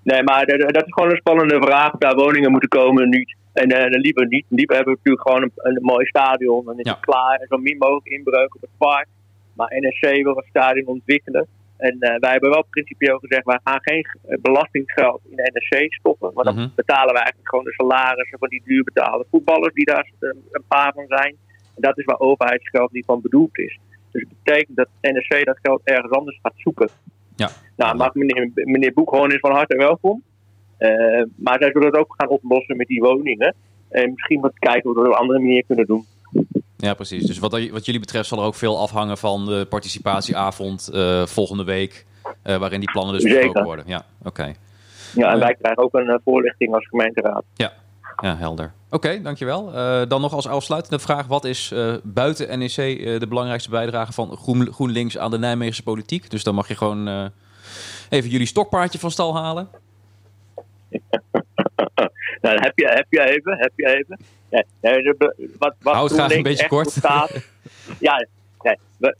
Nee, 0.03 0.23
maar 0.23 0.47
dat 0.47 0.87
is 0.87 0.93
gewoon 0.93 1.11
een 1.11 1.17
spannende 1.17 1.61
vraag. 1.61 1.93
Daar 1.99 2.15
woningen 2.15 2.51
moeten 2.51 2.69
komen, 2.69 3.09
niet. 3.09 3.37
En 3.53 3.69
eh, 3.71 3.91
dan 3.91 4.01
liever 4.01 4.27
niet. 4.27 4.45
Liever 4.49 4.75
hebben 4.75 4.93
we 4.95 5.01
natuurlijk 5.05 5.29
gewoon 5.29 5.43
een, 5.43 5.75
een 5.77 5.83
mooi 5.83 6.07
stadion. 6.07 6.65
Dan 6.65 6.79
is 6.79 6.89
het 6.91 7.01
klaar. 7.01 7.39
En 7.41 7.47
zo 7.49 7.57
min 7.57 7.79
mogelijk 7.79 8.07
inbreuk 8.07 8.55
op 8.55 8.61
het 8.61 8.71
park. 8.79 9.07
Maar 9.53 9.69
NSC 9.71 10.23
wil 10.23 10.37
het 10.37 10.47
stadion 10.49 10.87
ontwikkelen. 10.87 11.47
En 11.79 11.97
eh, 12.01 12.19
wij 12.19 12.31
hebben 12.31 12.51
wel 12.51 12.65
principieel 12.71 13.19
gezegd, 13.19 13.45
wij 13.45 13.61
gaan 13.65 13.81
geen 13.83 14.07
eh, 14.27 14.39
belastinggeld 14.43 15.21
in 15.31 15.37
de 15.37 15.51
NSC 15.53 15.93
stoppen. 15.95 16.31
Want 16.35 16.47
dan 16.47 16.57
Mhm. 16.57 16.69
betalen 16.75 17.13
we 17.13 17.19
eigenlijk 17.19 17.49
gewoon 17.49 17.65
de 17.65 17.73
salarissen 17.73 18.39
van 18.39 18.49
die 18.49 18.63
duur 18.65 18.85
betaalde 18.85 19.27
voetballers, 19.31 19.75
die 19.75 19.85
daar 19.85 20.11
eh, 20.21 20.29
een 20.51 20.65
paar 20.69 20.93
van 20.93 21.05
zijn. 21.09 21.37
En 21.75 21.83
dat 21.83 21.99
is 21.99 22.05
waar 22.05 22.19
overheidsgeld 22.19 22.93
niet 22.93 23.05
van 23.05 23.21
bedoeld 23.21 23.59
is. 23.59 23.79
Dus 24.11 24.23
het 24.23 24.43
betekent 24.45 24.77
dat 24.77 24.89
NSC 25.01 25.45
dat 25.45 25.59
geld 25.63 25.81
ergens 25.85 26.13
anders 26.13 26.39
gaat 26.43 26.53
zoeken. 26.57 26.89
Ja. 27.37 27.49
Nou, 27.77 27.97
mag 27.97 28.15
meneer, 28.15 28.51
meneer 28.55 28.93
Boekhoorn 28.93 29.31
is 29.31 29.41
van 29.41 29.53
harte 29.53 29.77
welkom. 29.77 30.23
Maar 31.37 31.57
zij 31.59 31.71
zullen 31.73 31.87
het 31.87 31.97
ook 31.97 32.15
gaan 32.19 32.29
oplossen 32.29 32.77
met 32.77 32.87
die 32.87 33.01
woningen. 33.03 33.55
En 33.89 34.13
misschien 34.15 34.41
wat 34.41 34.59
kijken 34.59 34.83
hoe 34.83 34.93
we 34.95 34.99
het 34.99 35.09
op 35.09 35.15
een 35.15 35.21
andere 35.21 35.39
manier 35.39 35.65
kunnen 35.67 35.87
doen. 35.87 36.05
Ja, 36.81 36.95
precies. 36.95 37.27
Dus 37.27 37.39
wat, 37.39 37.51
wat 37.71 37.85
jullie 37.85 38.01
betreft 38.01 38.29
zal 38.29 38.39
er 38.39 38.45
ook 38.45 38.55
veel 38.55 38.79
afhangen 38.79 39.19
van 39.19 39.47
de 39.47 39.67
participatieavond 39.69 40.89
eh, 40.89 41.27
volgende 41.27 41.65
week. 41.65 42.07
eh, 42.43 42.57
waarin 42.57 42.81
die 42.81 42.91
plannen 42.91 43.15
dus 43.15 43.23
besproken 43.23 43.65
worden. 43.65 43.85
Ja, 43.89 44.05
oké. 44.25 44.55
Ja, 45.15 45.29
en 45.29 45.35
Eh. 45.35 45.41
wij 45.41 45.55
krijgen 45.61 45.83
ook 45.83 45.95
een 45.95 46.21
voorlichting 46.25 46.75
als 46.75 46.87
gemeenteraad. 46.89 47.45
Ja, 47.55 47.73
helder. 48.37 48.73
Oké, 48.91 49.23
dankjewel. 49.23 49.71
Dan 50.09 50.21
nog 50.21 50.33
als 50.33 50.47
afsluitende 50.49 50.99
vraag. 50.99 51.27
Wat 51.27 51.45
is 51.45 51.71
eh, 51.73 51.95
buiten 52.03 52.59
NEC 52.59 52.75
de 53.21 53.27
belangrijkste 53.29 53.71
bijdrage 53.71 54.13
van 54.13 54.37
Groen, 54.37 54.73
GroenLinks 54.73 55.19
aan 55.19 55.31
de 55.31 55.39
Nijmeegse 55.39 55.83
politiek? 55.83 56.31
Dus 56.31 56.43
dan 56.43 56.55
mag 56.55 56.69
je 56.69 56.77
gewoon 56.77 57.31
even 58.09 58.31
jullie 58.31 58.47
stokpaardje 58.47 58.99
van 58.99 59.11
stal 59.11 59.37
halen. 59.37 59.69
Nou, 62.41 62.59
heb 62.61 62.73
je, 62.79 62.87
heb 62.87 63.07
je 63.09 63.21
even, 63.21 63.59
heb 63.59 63.73
je 63.77 63.87
even. 63.87 64.19
Ja, 64.51 64.65
wat, 65.59 65.75
wat 65.83 65.95
Houd 65.95 66.13
graag 66.13 66.35
een 66.35 66.43
beetje 66.43 66.69
kort. 66.69 66.95
ja, 68.01 68.27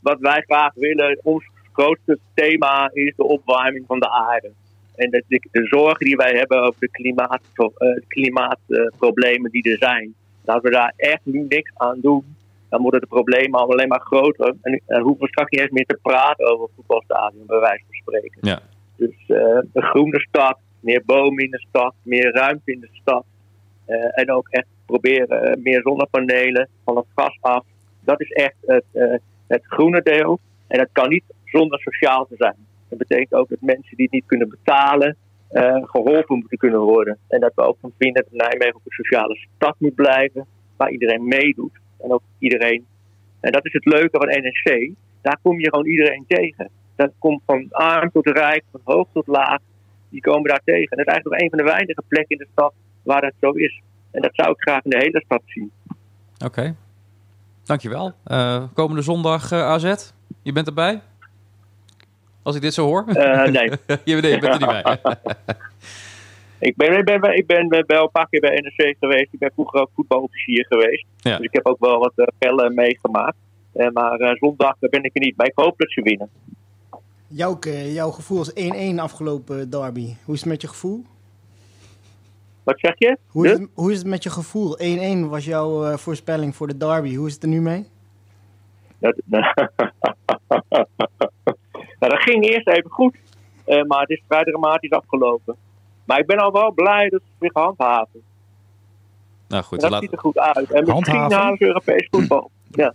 wat 0.01 0.19
wij 0.19 0.43
graag 0.47 0.73
willen, 0.73 1.19
ons 1.23 1.49
grootste 1.71 2.19
thema 2.33 2.89
is 2.93 3.13
de 3.15 3.23
opwarming 3.23 3.85
van 3.87 3.99
de 3.99 4.09
aarde. 4.09 4.51
En 4.95 5.09
de, 5.09 5.23
de, 5.27 5.47
de 5.51 5.65
zorgen 5.65 6.05
die 6.05 6.15
wij 6.15 6.31
hebben 6.31 6.61
over 6.61 6.79
de 6.79 6.89
klimaat, 6.89 7.41
eh, 7.53 7.87
klimaatproblemen 8.07 9.51
die 9.51 9.71
er 9.71 9.77
zijn. 9.77 10.13
En 10.45 10.53
als 10.53 10.63
we 10.63 10.69
daar 10.69 10.93
echt 10.95 11.21
nu 11.23 11.45
niks 11.49 11.71
aan 11.75 11.99
doen, 12.01 12.35
dan 12.69 12.81
worden 12.81 12.99
de 12.99 13.07
problemen 13.07 13.59
alleen 13.59 13.87
maar 13.87 14.01
groter. 14.01 14.55
En 14.61 14.81
dan 14.85 15.01
hoeven 15.01 15.21
we 15.21 15.27
straks 15.27 15.51
niet 15.51 15.61
eens 15.61 15.71
meer 15.71 15.85
te 15.85 15.99
praten 16.01 16.51
over 16.51 16.69
voetbalstadion, 16.75 17.45
bij 17.45 17.59
wijze 17.59 17.83
van 17.85 17.95
spreken. 17.95 18.39
Ja. 18.41 18.61
Dus 18.95 19.15
eh, 19.27 19.59
een 19.73 19.83
groene 19.83 20.19
stad, 20.19 20.59
meer 20.79 21.01
bomen 21.05 21.43
in 21.43 21.51
de 21.51 21.65
stad, 21.69 21.93
meer 22.03 22.31
ruimte 22.31 22.71
in 22.71 22.79
de 22.79 22.89
stad. 22.91 23.25
Eh, 23.85 24.19
en 24.19 24.31
ook 24.31 24.47
echt 24.49 24.67
proberen 24.85 25.43
eh, 25.43 25.63
meer 25.63 25.81
zonnepanelen 25.81 26.69
van 26.83 26.95
het 26.95 27.05
gas 27.15 27.37
af. 27.41 27.63
Dat 28.03 28.21
is 28.21 28.31
echt 28.31 28.55
het, 28.65 28.83
eh, 28.91 29.15
het 29.47 29.63
groene 29.63 30.01
deel. 30.01 30.39
En 30.67 30.77
dat 30.77 30.89
kan 30.91 31.09
niet 31.09 31.23
zonder 31.45 31.79
sociaal 31.79 32.25
te 32.25 32.35
zijn. 32.37 32.55
Dat 32.89 32.97
betekent 32.97 33.33
ook 33.33 33.49
dat 33.49 33.61
mensen 33.61 33.95
die 33.95 34.05
het 34.05 34.13
niet 34.13 34.25
kunnen 34.25 34.49
betalen, 34.49 35.15
eh, 35.49 35.83
geholpen 35.83 36.37
moeten 36.37 36.57
kunnen 36.57 36.79
worden. 36.79 37.17
En 37.27 37.39
dat 37.39 37.51
we 37.55 37.61
ook 37.61 37.77
van 37.81 37.91
vinden 37.97 38.25
dat 38.29 38.47
Nijmegen 38.47 38.75
ook 38.75 38.81
een 38.85 39.03
sociale 39.03 39.35
stad 39.55 39.75
moet 39.79 39.95
blijven, 39.95 40.45
waar 40.77 40.91
iedereen 40.91 41.27
meedoet. 41.27 41.71
En 42.01 42.11
ook 42.11 42.23
iedereen. 42.39 42.85
En 43.39 43.51
dat 43.51 43.65
is 43.65 43.73
het 43.73 43.85
leuke 43.85 44.17
van 44.17 44.27
NSC. 44.27 44.91
Daar 45.21 45.39
kom 45.41 45.59
je 45.59 45.69
gewoon 45.69 45.87
iedereen 45.87 46.25
tegen. 46.27 46.69
Dat 46.95 47.11
komt 47.19 47.41
van 47.45 47.67
arm 47.69 48.11
tot 48.11 48.27
rijk, 48.27 48.63
van 48.71 48.81
hoog 48.83 49.07
tot 49.13 49.27
laag. 49.27 49.59
Die 50.09 50.21
komen 50.21 50.49
daar 50.49 50.61
tegen. 50.63 50.89
En 50.89 50.97
dat 50.97 51.07
is 51.07 51.13
eigenlijk 51.13 51.25
nog 51.25 51.41
een 51.41 51.49
van 51.49 51.57
de 51.57 51.71
weinige 51.73 52.03
plekken 52.07 52.37
in 52.37 52.43
de 52.43 52.51
stad 52.51 52.73
waar 53.03 53.21
dat 53.21 53.33
zo 53.41 53.51
is. 53.51 53.81
En 54.11 54.21
dat 54.21 54.31
zou 54.33 54.49
ik 54.49 54.61
graag 54.61 54.83
in 54.83 54.89
de 54.89 54.97
hele 54.97 55.21
stad 55.25 55.41
zien. 55.45 55.71
Oké. 56.45 56.75
Dankjewel. 57.63 58.13
Eh 58.23 58.63
komende 58.73 59.01
zondag 59.01 59.51
eh, 59.51 59.59
AZ. 59.59 60.11
Je 60.41 60.51
bent 60.51 60.67
erbij? 60.67 61.01
Als 62.43 62.55
ik 62.55 62.61
dit 62.61 62.73
zo 62.73 62.85
hoor? 62.85 63.03
Eh, 63.07 63.43
nee, 63.43 63.69
je, 63.69 63.79
bent, 63.85 64.05
je 64.05 64.21
bent 64.21 64.43
er 64.43 64.49
niet 64.49 64.65
bij. 64.65 64.83
ik 66.69 66.75
ben, 66.75 66.97
ik, 66.97 67.05
ben, 67.05 67.37
ik 67.37 67.47
ben 67.47 67.83
wel 67.87 68.03
een 68.03 68.11
paar 68.11 68.27
keer 68.29 68.39
bij 68.39 68.59
NEC 68.59 68.95
geweest. 68.99 69.33
Ik 69.33 69.39
ben 69.39 69.51
vroeger 69.53 69.79
ook 69.81 69.89
voetbalofficier 69.95 70.65
geweest. 70.65 71.05
Ja. 71.17 71.37
Dus 71.37 71.45
ik 71.45 71.53
heb 71.53 71.65
ook 71.65 71.79
wel 71.79 71.99
wat 71.99 72.13
uh, 72.15 72.25
pellen 72.37 72.73
meegemaakt. 72.73 73.37
Maar 73.93 74.37
zondag 74.39 74.75
ben 74.79 75.03
ik 75.03 75.15
er 75.15 75.21
niet 75.21 75.35
bij. 75.35 75.47
Ik 75.47 75.63
hoop 75.63 75.77
dat 75.77 75.91
ze 75.91 76.01
winnen. 76.01 76.29
Jouke, 77.31 77.93
jouw 77.93 78.11
gevoel 78.11 78.41
is 78.53 78.93
1-1 78.95 78.99
afgelopen 78.99 79.69
derby. 79.69 80.15
Hoe 80.25 80.33
is 80.35 80.39
het 80.41 80.49
met 80.49 80.61
je 80.61 80.67
gevoel? 80.67 81.05
Wat 82.63 82.79
zeg 82.79 82.93
je? 82.97 83.17
Hoe 83.27 83.45
is 83.45 83.51
het, 83.51 83.67
hoe 83.73 83.91
is 83.91 83.97
het 83.97 84.07
met 84.07 84.23
je 84.23 84.29
gevoel? 84.29 84.77
1-1 85.25 85.29
was 85.29 85.45
jouw 85.45 85.85
eh, 85.85 85.97
voorspelling 85.97 86.55
voor 86.55 86.67
de 86.67 86.77
derby. 86.77 87.15
Hoe 87.15 87.27
is 87.27 87.33
het 87.33 87.43
er 87.43 87.49
nu 87.49 87.61
mee? 87.61 87.87
Dat, 88.99 89.15
nou, 89.29 89.43
dat 91.99 92.21
ging 92.21 92.45
eerst 92.45 92.67
even 92.67 92.89
goed. 92.89 93.15
eh, 93.65 93.83
maar 93.83 93.99
het 94.01 94.09
is 94.09 94.21
vrij 94.27 94.43
dramatisch 94.43 94.91
afgelopen. 94.91 95.55
Maar 96.05 96.19
ik 96.19 96.25
ben 96.27 96.37
al 96.37 96.51
wel 96.51 96.71
blij 96.71 97.09
dat 97.09 97.21
ze 97.21 97.27
het 97.31 97.39
weer 97.39 97.51
gehandhaven. 97.51 98.21
Nou 99.47 99.63
goed, 99.63 99.77
En 99.77 99.81
dat 99.83 99.91
laat, 99.91 100.01
ziet 100.01 100.11
er 100.11 100.19
goed 100.19 100.37
uit. 100.37 100.55
En 100.71 100.83
misschien 100.85 100.91
Handhaven? 101.13 101.37
halen 101.37 101.57
ze 101.57 101.65
Europees 101.65 102.07
voetbal. 102.11 102.51
Ja. 102.71 102.93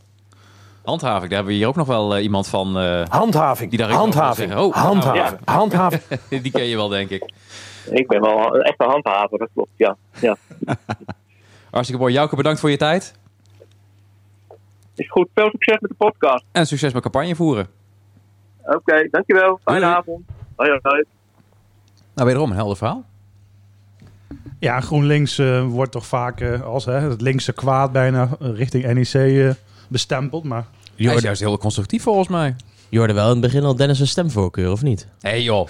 Handhaving. 0.84 1.22
Daar 1.28 1.36
hebben 1.38 1.52
we 1.52 1.58
hier 1.58 1.66
ook 1.68 1.76
nog 1.76 1.86
wel 1.86 2.14
eh, 2.16 2.22
iemand 2.22 2.48
van. 2.48 2.78
eh, 2.78 3.02
Handhaving. 3.08 3.70
Die 3.70 3.78
daar 3.78 3.90
handhaving. 3.90 4.48
zeggen. 4.50 4.66
Oh, 4.66 4.74
handhaving. 4.74 5.40
Handhaving. 5.44 6.02
die 6.42 6.50
ken 6.52 6.64
je 6.64 6.76
wel, 6.76 6.88
denk 6.88 7.10
ik. 7.10 7.32
Ik 7.90 8.08
ben 8.08 8.20
wel 8.20 8.54
een 8.54 8.62
echte 8.62 8.84
handhaver, 8.84 9.38
dat 9.38 9.48
klopt. 9.54 9.70
Ja. 9.76 9.96
ja. 10.20 10.36
Hartstikke 11.70 12.02
mooi. 12.02 12.14
Jouke, 12.14 12.36
bedankt 12.36 12.60
voor 12.60 12.70
je 12.70 12.76
tijd. 12.76 13.14
Is 14.94 15.10
goed. 15.10 15.28
Veel 15.34 15.50
succes 15.50 15.76
met 15.80 15.90
de 15.90 15.96
podcast. 15.96 16.44
En 16.52 16.66
succes 16.66 16.92
met 16.92 17.02
campagne 17.02 17.34
voeren. 17.34 17.66
Oké, 18.64 19.08
dankjewel. 19.10 19.60
Fijne 19.64 19.80
Doei. 19.80 19.92
avond. 19.92 20.20
Hoi, 20.56 20.78
hoi. 20.82 21.04
Nou, 22.14 22.26
wederom 22.28 22.50
een 22.50 22.56
helder 22.56 22.76
verhaal. 22.76 23.04
Ja, 24.58 24.80
GroenLinks 24.80 25.38
eh, 25.38 25.66
wordt 25.66 25.92
toch 25.92 26.06
vaak 26.06 26.42
als 26.64 26.84
hè, 26.84 26.92
het 27.00 27.20
linkse 27.20 27.52
kwaad 27.52 27.92
bijna 27.92 28.28
richting 28.38 28.84
NEC 28.92 29.14
eh, 29.14 29.50
bestempeld. 29.88 30.44
Maar 30.44 30.64
Hij 30.96 31.14
is 31.14 31.22
juist 31.22 31.40
heel 31.40 31.58
constructief 31.58 32.02
volgens 32.02 32.28
mij. 32.28 32.56
Je 32.88 32.98
hoorde 32.98 33.14
wel 33.14 33.24
in 33.26 33.30
het 33.30 33.40
begin 33.40 33.62
al 33.62 33.76
Dennis' 33.76 34.00
een 34.00 34.06
stemvoorkeur, 34.06 34.70
of 34.70 34.82
niet? 34.82 35.06
Hé 35.20 35.30
hey, 35.30 35.42
joh. 35.42 35.68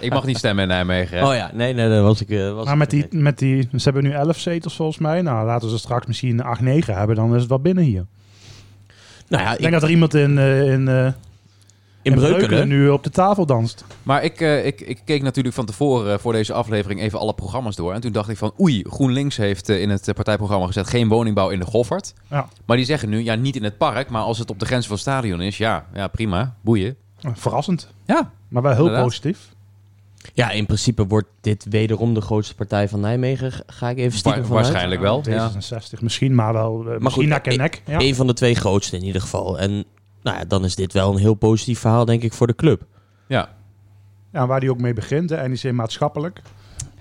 ik 0.00 0.12
mag 0.12 0.24
niet 0.24 0.36
stemmen 0.38 0.62
in 0.62 0.68
Nijmegen. 0.68 1.18
hè? 1.18 1.26
Oh 1.26 1.34
ja, 1.34 1.50
nee, 1.54 1.74
nee, 1.74 1.88
dat 1.88 2.02
was 2.02 2.20
ik. 2.20 2.30
eh, 2.30 2.52
was 2.54 2.64
maar 2.66 2.76
met 2.76 2.90
die, 2.90 3.06
met 3.10 3.38
die, 3.38 3.68
ze 3.76 3.82
hebben 3.84 4.02
nu 4.02 4.10
11 4.12 4.38
zetels 4.38 4.76
volgens 4.76 4.98
mij. 4.98 5.22
Nou, 5.22 5.46
laten 5.46 5.70
ze 5.70 5.78
straks 5.78 6.06
misschien 6.06 6.42
8, 6.42 6.60
9 6.60 6.94
hebben. 6.94 7.16
Dan 7.16 7.34
is 7.34 7.40
het 7.40 7.48
wel 7.48 7.60
binnen 7.60 7.84
hier. 7.84 8.04
Nou 9.28 9.42
ja, 9.42 9.48
Ik 9.50 9.54
ik, 9.54 9.60
denk 9.60 9.72
dat 9.72 9.82
er 9.82 9.90
iemand 9.90 10.14
in, 10.14 10.38
eh, 10.38 10.72
in, 10.72 10.88
eh, 10.88 11.12
in 12.02 12.12
in 12.12 12.18
Breukelen. 12.18 12.46
Breukelen 12.48 12.68
nu 12.68 12.88
op 12.90 13.04
de 13.04 13.10
tafel 13.10 13.46
danst. 13.46 13.84
Maar 14.02 14.24
ik, 14.24 14.40
eh, 14.40 14.66
ik, 14.66 14.80
ik 14.80 14.98
keek 15.04 15.22
natuurlijk 15.22 15.54
van 15.54 15.66
tevoren 15.66 16.12
eh, 16.12 16.18
voor 16.18 16.32
deze 16.32 16.52
aflevering 16.52 17.00
even 17.00 17.18
alle 17.18 17.34
programma's 17.34 17.76
door. 17.76 17.92
En 17.94 18.00
toen 18.00 18.12
dacht 18.12 18.28
ik 18.28 18.36
van 18.36 18.52
oei, 18.60 18.84
GroenLinks 18.88 19.36
heeft 19.36 19.68
eh, 19.68 19.80
in 19.80 19.90
het 19.90 20.10
partijprogramma 20.14 20.66
gezet 20.66 20.86
geen 20.86 21.08
woningbouw 21.08 21.48
in 21.48 21.58
de 21.58 21.66
Goffert. 21.66 22.14
Ja. 22.30 22.48
Maar 22.66 22.76
die 22.76 22.86
zeggen 22.86 23.08
nu, 23.08 23.22
ja 23.24 23.34
niet 23.34 23.56
in 23.56 23.64
het 23.64 23.78
park, 23.78 24.08
maar 24.10 24.22
als 24.22 24.38
het 24.38 24.50
op 24.50 24.58
de 24.58 24.66
grens 24.66 24.84
van 24.86 24.92
het 24.94 25.02
stadion 25.02 25.40
is, 25.40 25.56
ja, 25.58 25.86
ja 25.94 26.08
prima, 26.08 26.54
boeien. 26.60 26.96
Verrassend. 27.34 27.88
Ja, 28.06 28.30
Maar 28.48 28.62
wel 28.62 28.70
heel 28.72 28.80
Inderdaad. 28.80 29.04
positief. 29.04 29.38
Ja, 30.34 30.50
in 30.50 30.66
principe 30.66 31.06
wordt 31.06 31.28
dit 31.40 31.66
wederom 31.70 32.14
de 32.14 32.20
grootste 32.20 32.54
partij 32.54 32.88
van 32.88 33.00
Nijmegen. 33.00 33.52
Ga 33.66 33.88
ik 33.90 33.98
even 33.98 34.18
stiekem 34.18 34.40
wa- 34.42 34.46
vanuit. 34.46 34.64
waarschijnlijk 34.64 35.00
wel. 35.00 35.22
Ja. 35.24 35.50
D66 35.52 36.00
misschien, 36.00 36.34
maar 36.34 36.52
wel 36.52 36.76
misschien 36.78 37.10
goed, 37.10 37.26
nek 37.26 37.46
en 37.46 37.56
nek. 37.56 37.82
Ja. 37.86 38.00
Een 38.00 38.14
van 38.14 38.26
de 38.26 38.32
twee 38.32 38.54
grootste 38.54 38.96
in 38.96 39.04
ieder 39.04 39.20
geval. 39.20 39.58
En 39.58 39.84
nou 40.22 40.38
ja, 40.38 40.44
dan 40.44 40.64
is 40.64 40.74
dit 40.74 40.92
wel 40.92 41.12
een 41.12 41.18
heel 41.18 41.34
positief 41.34 41.78
verhaal, 41.78 42.04
denk 42.04 42.22
ik, 42.22 42.32
voor 42.32 42.46
de 42.46 42.54
club. 42.54 42.86
ja. 43.26 43.60
Ja, 44.32 44.46
waar 44.46 44.60
die 44.60 44.70
ook 44.70 44.80
mee 44.80 44.92
begint, 44.92 45.28
de 45.28 45.36
NEC 45.36 45.72
maatschappelijk. 45.72 46.42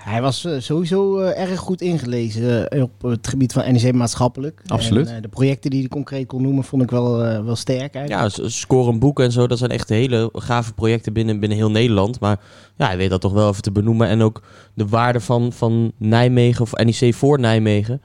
Hij 0.03 0.22
was 0.22 0.45
eh, 0.45 0.53
sowieso 0.59 1.19
eh, 1.19 1.41
erg 1.41 1.59
goed 1.59 1.82
ingelezen 1.82 2.69
eh, 2.69 2.82
op 2.82 3.01
het 3.01 3.28
gebied 3.28 3.53
van 3.53 3.74
NEC 3.74 3.93
maatschappelijk. 3.93 4.61
Absoluut. 4.67 5.09
En, 5.09 5.22
de 5.22 5.28
projecten 5.28 5.69
die 5.69 5.80
hij 5.80 5.89
concreet 5.89 6.28
kon 6.28 6.41
noemen 6.41 6.63
vond 6.63 6.82
ik 6.84 6.89
wel, 6.89 7.17
wel 7.43 7.55
sterk 7.55 7.95
eigenlijk. 7.95 8.38
Ja, 8.38 8.49
scoren 8.49 8.99
boeken 8.99 9.26
en 9.26 9.32
zo, 9.32 9.47
dat 9.47 9.57
zijn 9.57 9.72
echt 9.72 9.89
hele 9.89 10.30
gave 10.34 10.74
projecten 10.74 11.13
binnen, 11.13 11.39
binnen 11.39 11.57
heel 11.57 11.72
Nederland. 11.72 12.19
Maar 12.19 12.39
ja, 12.76 12.86
hij 12.86 12.97
weet 12.97 13.09
dat 13.09 13.22
toch 13.22 13.34
wel 13.34 13.49
even 13.49 13.61
te 13.61 13.72
benoemen. 13.72 14.07
En 14.07 14.22
ook 14.22 14.41
de 14.74 14.88
waarde 14.88 15.19
van, 15.19 15.53
van 15.53 15.91
Nijmegen 15.97 16.61
of 16.61 16.74
NEC 16.74 17.13
voor 17.13 17.39
Nijmegen 17.39 18.01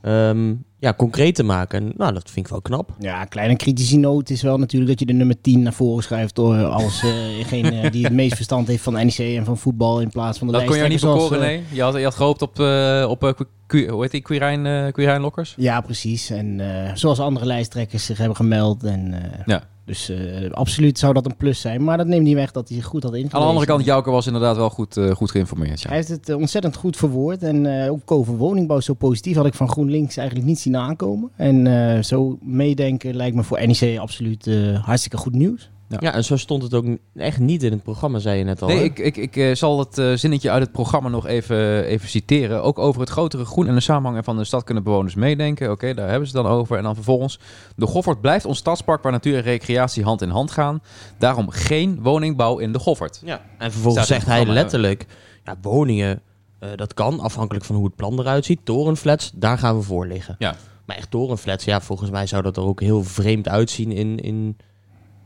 ehm, 0.00 0.54
ja, 0.78 0.94
concreet 0.96 1.34
te 1.34 1.42
maken. 1.42 1.80
En, 1.82 1.92
nou, 1.96 2.12
dat 2.12 2.30
vind 2.30 2.46
ik 2.46 2.52
wel 2.52 2.60
knap. 2.60 2.90
Ja, 2.98 3.24
kleine 3.24 3.56
kritische 3.56 3.96
noot 3.96 4.30
is 4.30 4.42
wel 4.42 4.58
natuurlijk 4.58 4.90
dat 4.90 5.00
je 5.00 5.06
de 5.06 5.12
nummer 5.12 5.40
10 5.40 5.62
naar 5.62 5.72
voren 5.72 6.02
schuift 6.02 6.34
door 6.34 6.64
als 6.64 7.02
eh, 7.02 7.10
degene 7.38 7.90
die 7.90 8.04
het 8.04 8.12
meest 8.12 8.34
verstand 8.34 8.66
heeft 8.68 8.82
van 8.82 8.92
NEC 8.92 9.18
en 9.18 9.44
van 9.44 9.58
voetbal 9.58 10.00
in 10.00 10.10
plaats 10.10 10.38
van 10.38 10.46
de 10.46 10.52
Dat 10.52 10.64
kon 10.64 10.76
je 10.76 10.88
niet 10.88 11.00
bekoren, 11.00 11.38
eh, 11.40 11.46
nee. 11.46 11.62
Je 11.72 11.82
had, 11.82 11.94
je 11.94 12.02
had 12.04 12.14
gehoopt 12.14 12.42
op, 12.42 12.60
eh 12.60 13.06
op 13.08 13.24
eh, 13.24 13.30
Qu- 13.66 13.88
hoe 13.88 14.02
heet 14.02 14.10
die, 14.10 14.20
Quirijn, 14.20 14.66
eh 14.66 14.92
Quirijn 14.92 15.20
Lokkers? 15.20 15.54
Ja, 15.56 15.80
precies. 15.80 16.30
En 16.30 16.60
eh, 16.86 16.94
zoals 16.94 17.20
andere 17.20 17.46
lijsttrekkers 17.46 18.04
zich 18.04 18.18
hebben 18.18 18.36
gemeld. 18.36 18.84
En, 18.84 19.12
eh, 19.12 19.40
Ja. 19.46 19.62
Dus 19.88 20.08
eh, 20.08 20.50
absoluut 20.50 20.98
zou 20.98 21.12
dat 21.14 21.26
een 21.26 21.36
plus 21.36 21.60
zijn. 21.60 21.84
Maar 21.84 21.96
dat 21.96 22.06
neemt 22.06 22.24
niet 22.24 22.34
weg 22.34 22.50
dat 22.50 22.68
hij 22.68 22.76
zich 22.76 22.86
goed 22.86 23.02
had 23.02 23.12
ingelezen. 23.12 23.36
Aan 23.36 23.42
de 23.42 23.48
andere 23.48 23.66
kant, 23.66 23.84
Jouke 23.84 24.10
was 24.10 24.26
inderdaad 24.26 24.56
wel 24.56 24.70
goed, 24.70 24.96
eh, 24.96 25.10
goed 25.10 25.30
geïnformeerd. 25.30 25.80
Ja. 25.80 25.88
Hij 25.88 25.96
heeft 25.96 26.08
het 26.08 26.28
eh, 26.28 26.36
ontzettend 26.36 26.76
goed 26.76 26.96
verwoord. 26.96 27.42
En 27.42 27.88
ook 27.90 28.10
over 28.10 28.36
woningbouw 28.36 28.80
zo 28.80 28.94
positief 28.94 29.36
had 29.36 29.46
ik 29.46 29.54
van 29.54 29.68
GroenLinks 29.68 30.16
eigenlijk 30.16 30.48
niet 30.48 30.58
zien 30.58 30.76
aankomen. 30.76 31.30
En 31.36 32.04
zo 32.04 32.38
meedenken 32.42 33.16
lijkt 33.16 33.36
me 33.36 33.42
voor 33.42 33.66
NEC 33.66 33.98
absoluut 33.98 34.50
hartstikke 34.82 35.16
goed 35.16 35.34
nieuws. 35.34 35.70
Ja. 35.88 35.96
Ja. 36.00 36.12
en 36.12 36.24
zo 36.24 36.36
stond 36.36 36.62
het 36.62 36.74
ook 36.74 36.84
echt 37.14 37.38
niet 37.38 37.62
in 37.62 37.72
het 37.72 37.82
programma, 37.82 38.18
zei 38.18 38.38
je 38.38 38.44
net 38.44 38.62
al. 38.62 38.68
Nee, 38.68 38.76
hè? 38.76 38.82
ik, 38.82 38.98
ik, 38.98 39.16
ik 39.16 39.36
eh, 39.36 39.54
zal 39.54 39.78
het 39.78 39.98
eh, 39.98 40.12
zinnetje 40.12 40.50
uit 40.50 40.62
het 40.62 40.72
programma 40.72 41.08
nog 41.08 41.26
even, 41.26 41.84
even 41.84 42.08
citeren. 42.08 42.62
Ook 42.62 42.78
over 42.78 43.00
het 43.00 43.10
grotere 43.10 43.44
groen 43.44 43.66
en 43.66 43.74
de 43.74 43.80
samenhang 43.80 44.24
van 44.24 44.36
de 44.36 44.44
stad 44.44 44.64
kunnen 44.64 44.82
bewoners 44.82 45.14
meedenken. 45.14 45.70
Oké, 45.70 45.94
daar 45.94 46.08
hebben 46.08 46.28
ze 46.28 46.36
het 46.36 46.46
dan 46.46 46.52
over. 46.52 46.76
En 46.76 46.82
dan 46.82 46.94
vervolgens, 46.94 47.38
de 47.76 47.86
Goffert 47.86 48.20
blijft 48.20 48.44
ons 48.44 48.58
stadspark 48.58 49.02
waar 49.02 49.12
natuur 49.12 49.36
en 49.36 49.42
recreatie 49.42 50.04
hand 50.04 50.22
in 50.22 50.28
hand 50.28 50.50
gaan. 50.50 50.82
Daarom 51.18 51.50
geen 51.50 52.02
woningbouw 52.02 52.58
in 52.58 52.72
de 52.72 52.78
Goffert. 52.78 53.20
Ja, 53.24 53.40
en 53.58 53.72
vervolgens 53.72 54.04
Staat 54.04 54.16
zegt 54.18 54.30
hij 54.30 54.46
letterlijk... 54.46 55.06
Ja, 55.44 55.56
woningen, 55.62 56.22
eh, 56.58 56.68
dat 56.76 56.94
kan, 56.94 57.20
afhankelijk 57.20 57.64
van 57.64 57.76
hoe 57.76 57.84
het 57.84 57.96
plan 57.96 58.18
eruit 58.18 58.44
ziet. 58.44 58.60
Torenflats, 58.64 59.30
daar 59.34 59.58
gaan 59.58 59.76
we 59.76 59.82
voor 59.82 60.06
liggen. 60.06 60.36
Ja. 60.38 60.56
Maar 60.86 60.96
echt 60.96 61.10
torenflats, 61.10 61.64
ja, 61.64 61.80
volgens 61.80 62.10
mij 62.10 62.26
zou 62.26 62.42
dat 62.42 62.56
er 62.56 62.62
ook 62.62 62.80
heel 62.80 63.04
vreemd 63.04 63.48
uitzien 63.48 63.92
in, 63.92 64.18
in, 64.18 64.56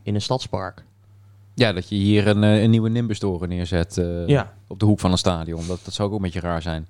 in 0.02 0.14
een 0.14 0.22
stadspark. 0.22 0.84
Ja, 1.54 1.72
dat 1.72 1.88
je 1.88 1.94
hier 1.94 2.26
een, 2.26 2.44
eh, 2.44 2.62
een 2.62 2.70
nieuwe 2.70 2.88
Nimbus-toren 2.88 3.48
neerzet 3.48 3.98
eh, 3.98 4.26
Ja. 4.26 4.52
op 4.66 4.78
de 4.78 4.84
hoek 4.86 5.00
van 5.00 5.10
een 5.12 5.18
stadion. 5.18 5.66
Dat, 5.66 5.80
dat 5.84 5.94
zou 5.94 6.08
ook 6.08 6.14
een 6.16 6.22
beetje 6.22 6.40
raar 6.40 6.62
zijn. 6.62 6.86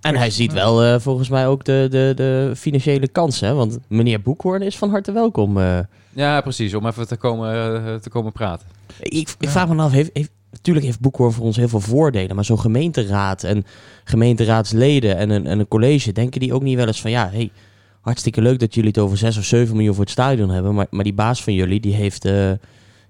En 0.00 0.16
hij 0.16 0.30
ziet 0.30 0.52
wel 0.52 0.82
eh, 0.82 1.00
volgens 1.00 1.28
mij 1.28 1.46
ook 1.46 1.64
de, 1.64 1.86
de, 1.90 2.12
de 2.16 2.52
financiële 2.56 3.08
kansen. 3.08 3.48
Hè? 3.48 3.54
Want 3.54 3.78
meneer 3.88 4.20
Boekhoorn 4.20 4.62
is 4.62 4.78
van 4.78 4.90
harte 4.90 5.12
welkom. 5.12 5.58
eh. 5.58 5.78
Ja, 6.12 6.40
precies. 6.40 6.74
Om 6.74 6.86
even 6.86 7.08
te 7.08 7.16
komen, 7.16 8.00
te 8.00 8.08
komen 8.10 8.32
praten. 8.32 8.66
ik, 9.00 9.34
ik 9.38 9.48
vraag 9.48 9.68
me 9.68 9.82
af, 9.82 9.92
heeft, 9.92 10.10
heeft, 10.12 10.30
natuurlijk 10.50 10.86
heeft 10.86 11.00
Boekhoorn 11.00 11.32
voor 11.32 11.44
ons 11.44 11.56
heel 11.56 11.68
veel 11.68 11.80
voordelen. 11.80 12.34
Maar 12.34 12.44
zo'n 12.44 12.60
gemeenteraad 12.60 13.42
en 13.42 13.64
gemeenteraadsleden 14.04 15.16
en 15.16 15.30
een, 15.30 15.46
en 15.46 15.58
een 15.58 15.68
college... 15.68 16.12
denken 16.12 16.40
die 16.40 16.54
ook 16.54 16.62
niet 16.62 16.76
wel 16.76 16.86
eens 16.86 17.00
van... 17.00 17.10
ja, 17.10 17.28
hey, 17.32 17.50
hartstikke 18.04 18.42
leuk 18.42 18.58
dat 18.58 18.74
jullie 18.74 18.88
het 18.90 18.98
over 18.98 19.16
6 19.16 19.36
of 19.38 19.44
7 19.44 19.74
miljoen 19.76 19.94
voor 19.94 20.02
het 20.04 20.12
stadion 20.12 20.50
hebben. 20.50 20.74
Maar, 20.74 20.86
maar 20.90 21.04
die 21.04 21.14
baas 21.14 21.42
van 21.42 21.52
jullie, 21.54 21.80
die 21.80 21.94
heeft... 21.94 22.24
eh, 22.24 22.48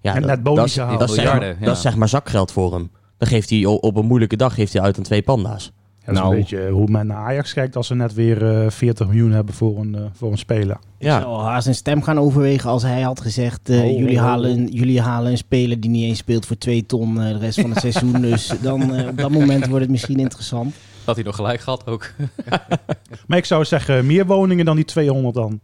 ja, 0.01 0.15
En 0.15 0.21
dat- 0.21 0.25
net 0.31 0.43
bonus 0.43 0.75
dat, 0.75 0.99
dat, 0.99 1.09
is 1.09 1.15
zeg 1.15 1.25
maar, 1.25 1.35
Miljarden, 1.35 1.61
ja. 1.61 1.67
dat 1.67 1.77
is 1.77 1.83
zeg 1.83 1.97
maar 1.97 2.09
zakgeld 2.09 2.53
voor 2.53 2.73
hem. 2.73 2.91
Dan 3.19 3.29
geeft 3.29 3.51
hij 3.51 3.65
op 3.65 3.97
een 3.97 4.07
moeilijke 4.07 4.37
dag 4.37 4.55
geeft 4.55 4.73
hij 4.73 4.83
uit 4.83 4.97
aan 4.97 5.03
twee 5.03 5.23
panda's. 5.23 5.73
Ja, 5.99 6.07
dat 6.07 6.15
is 6.15 6.21
Nou. 6.21 6.35
een 6.35 6.41
beetje 6.41 6.71
hoe 6.71 6.91
men 6.91 7.07
naar 7.07 7.17
Ajax 7.17 7.53
kijkt 7.53 7.77
als 7.77 7.87
ze 7.87 7.95
net 7.95 8.15
weer 8.15 8.63
eh 8.65 8.71
40 8.71 9.07
miljoen 9.07 9.31
hebben 9.31 9.55
voor 9.55 9.79
een, 9.79 9.95
eh, 9.95 10.01
voor 10.13 10.31
een 10.33 10.39
speler. 10.39 10.77
Ik 10.99 11.07
Ja. 11.07 11.21
zou 11.21 11.41
haast 11.43 11.63
zijn 11.63 11.75
stem 11.75 12.03
gaan 12.03 12.19
overwegen 12.19 12.71
als 12.71 12.83
hij 12.83 13.01
had 13.01 13.21
gezegd... 13.21 13.69
eh, 13.69 13.81
Oh, 13.85 13.99
jullie, 13.99 14.17
oh, 14.17 14.23
oh. 14.23 14.29
halen, 14.29 14.67
jullie 14.67 15.01
halen 15.01 15.31
een 15.31 15.37
speler 15.39 15.81
die 15.81 15.91
niet 15.91 16.05
eens 16.05 16.19
speelt 16.19 16.47
voor 16.47 16.59
twee 16.59 16.87
ton 16.87 17.21
eh, 17.23 17.29
de 17.33 17.39
rest 17.39 17.61
van 17.61 17.71
het 17.71 17.81
seizoen. 17.81 18.21
Dus 18.31 18.53
dan, 18.63 18.95
eh, 18.95 19.09
op 19.09 19.17
dat 19.19 19.31
moment 19.31 19.67
wordt 19.67 19.83
het 19.83 19.91
misschien 19.91 20.19
interessant. 20.19 20.75
Dat 21.05 21.15
hij 21.15 21.25
nog 21.25 21.37
gelijk 21.37 21.61
gehad 21.61 21.87
ook. 21.87 22.11
Maar 23.27 23.39
ik 23.39 23.45
zou 23.45 23.65
zeggen, 23.65 24.07
meer 24.07 24.27
woningen 24.27 24.65
dan 24.65 24.77
die 24.77 24.85
200 24.85 25.35
dan. 25.35 25.61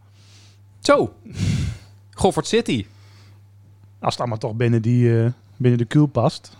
Zo. 0.79 1.13
Gofford 2.11 2.47
City. 2.47 2.85
Als 3.99 4.11
het 4.13 4.19
allemaal 4.19 4.37
toch 4.37 4.53
binnen, 4.53 4.81
die, 4.81 5.23
eh, 5.23 5.31
binnen 5.57 5.79
de 5.79 5.85
kuil 5.85 6.05
past. 6.05 6.57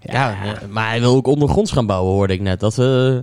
Ja, 0.00 0.58
maar 0.70 0.88
hij 0.88 1.00
wil 1.00 1.14
ook 1.14 1.26
ondergronds 1.26 1.72
gaan 1.72 1.86
bouwen, 1.86 2.12
hoorde 2.12 2.32
ik 2.32 2.40
net. 2.40 2.60
Dat, 2.60 2.78
eh, 2.78 3.18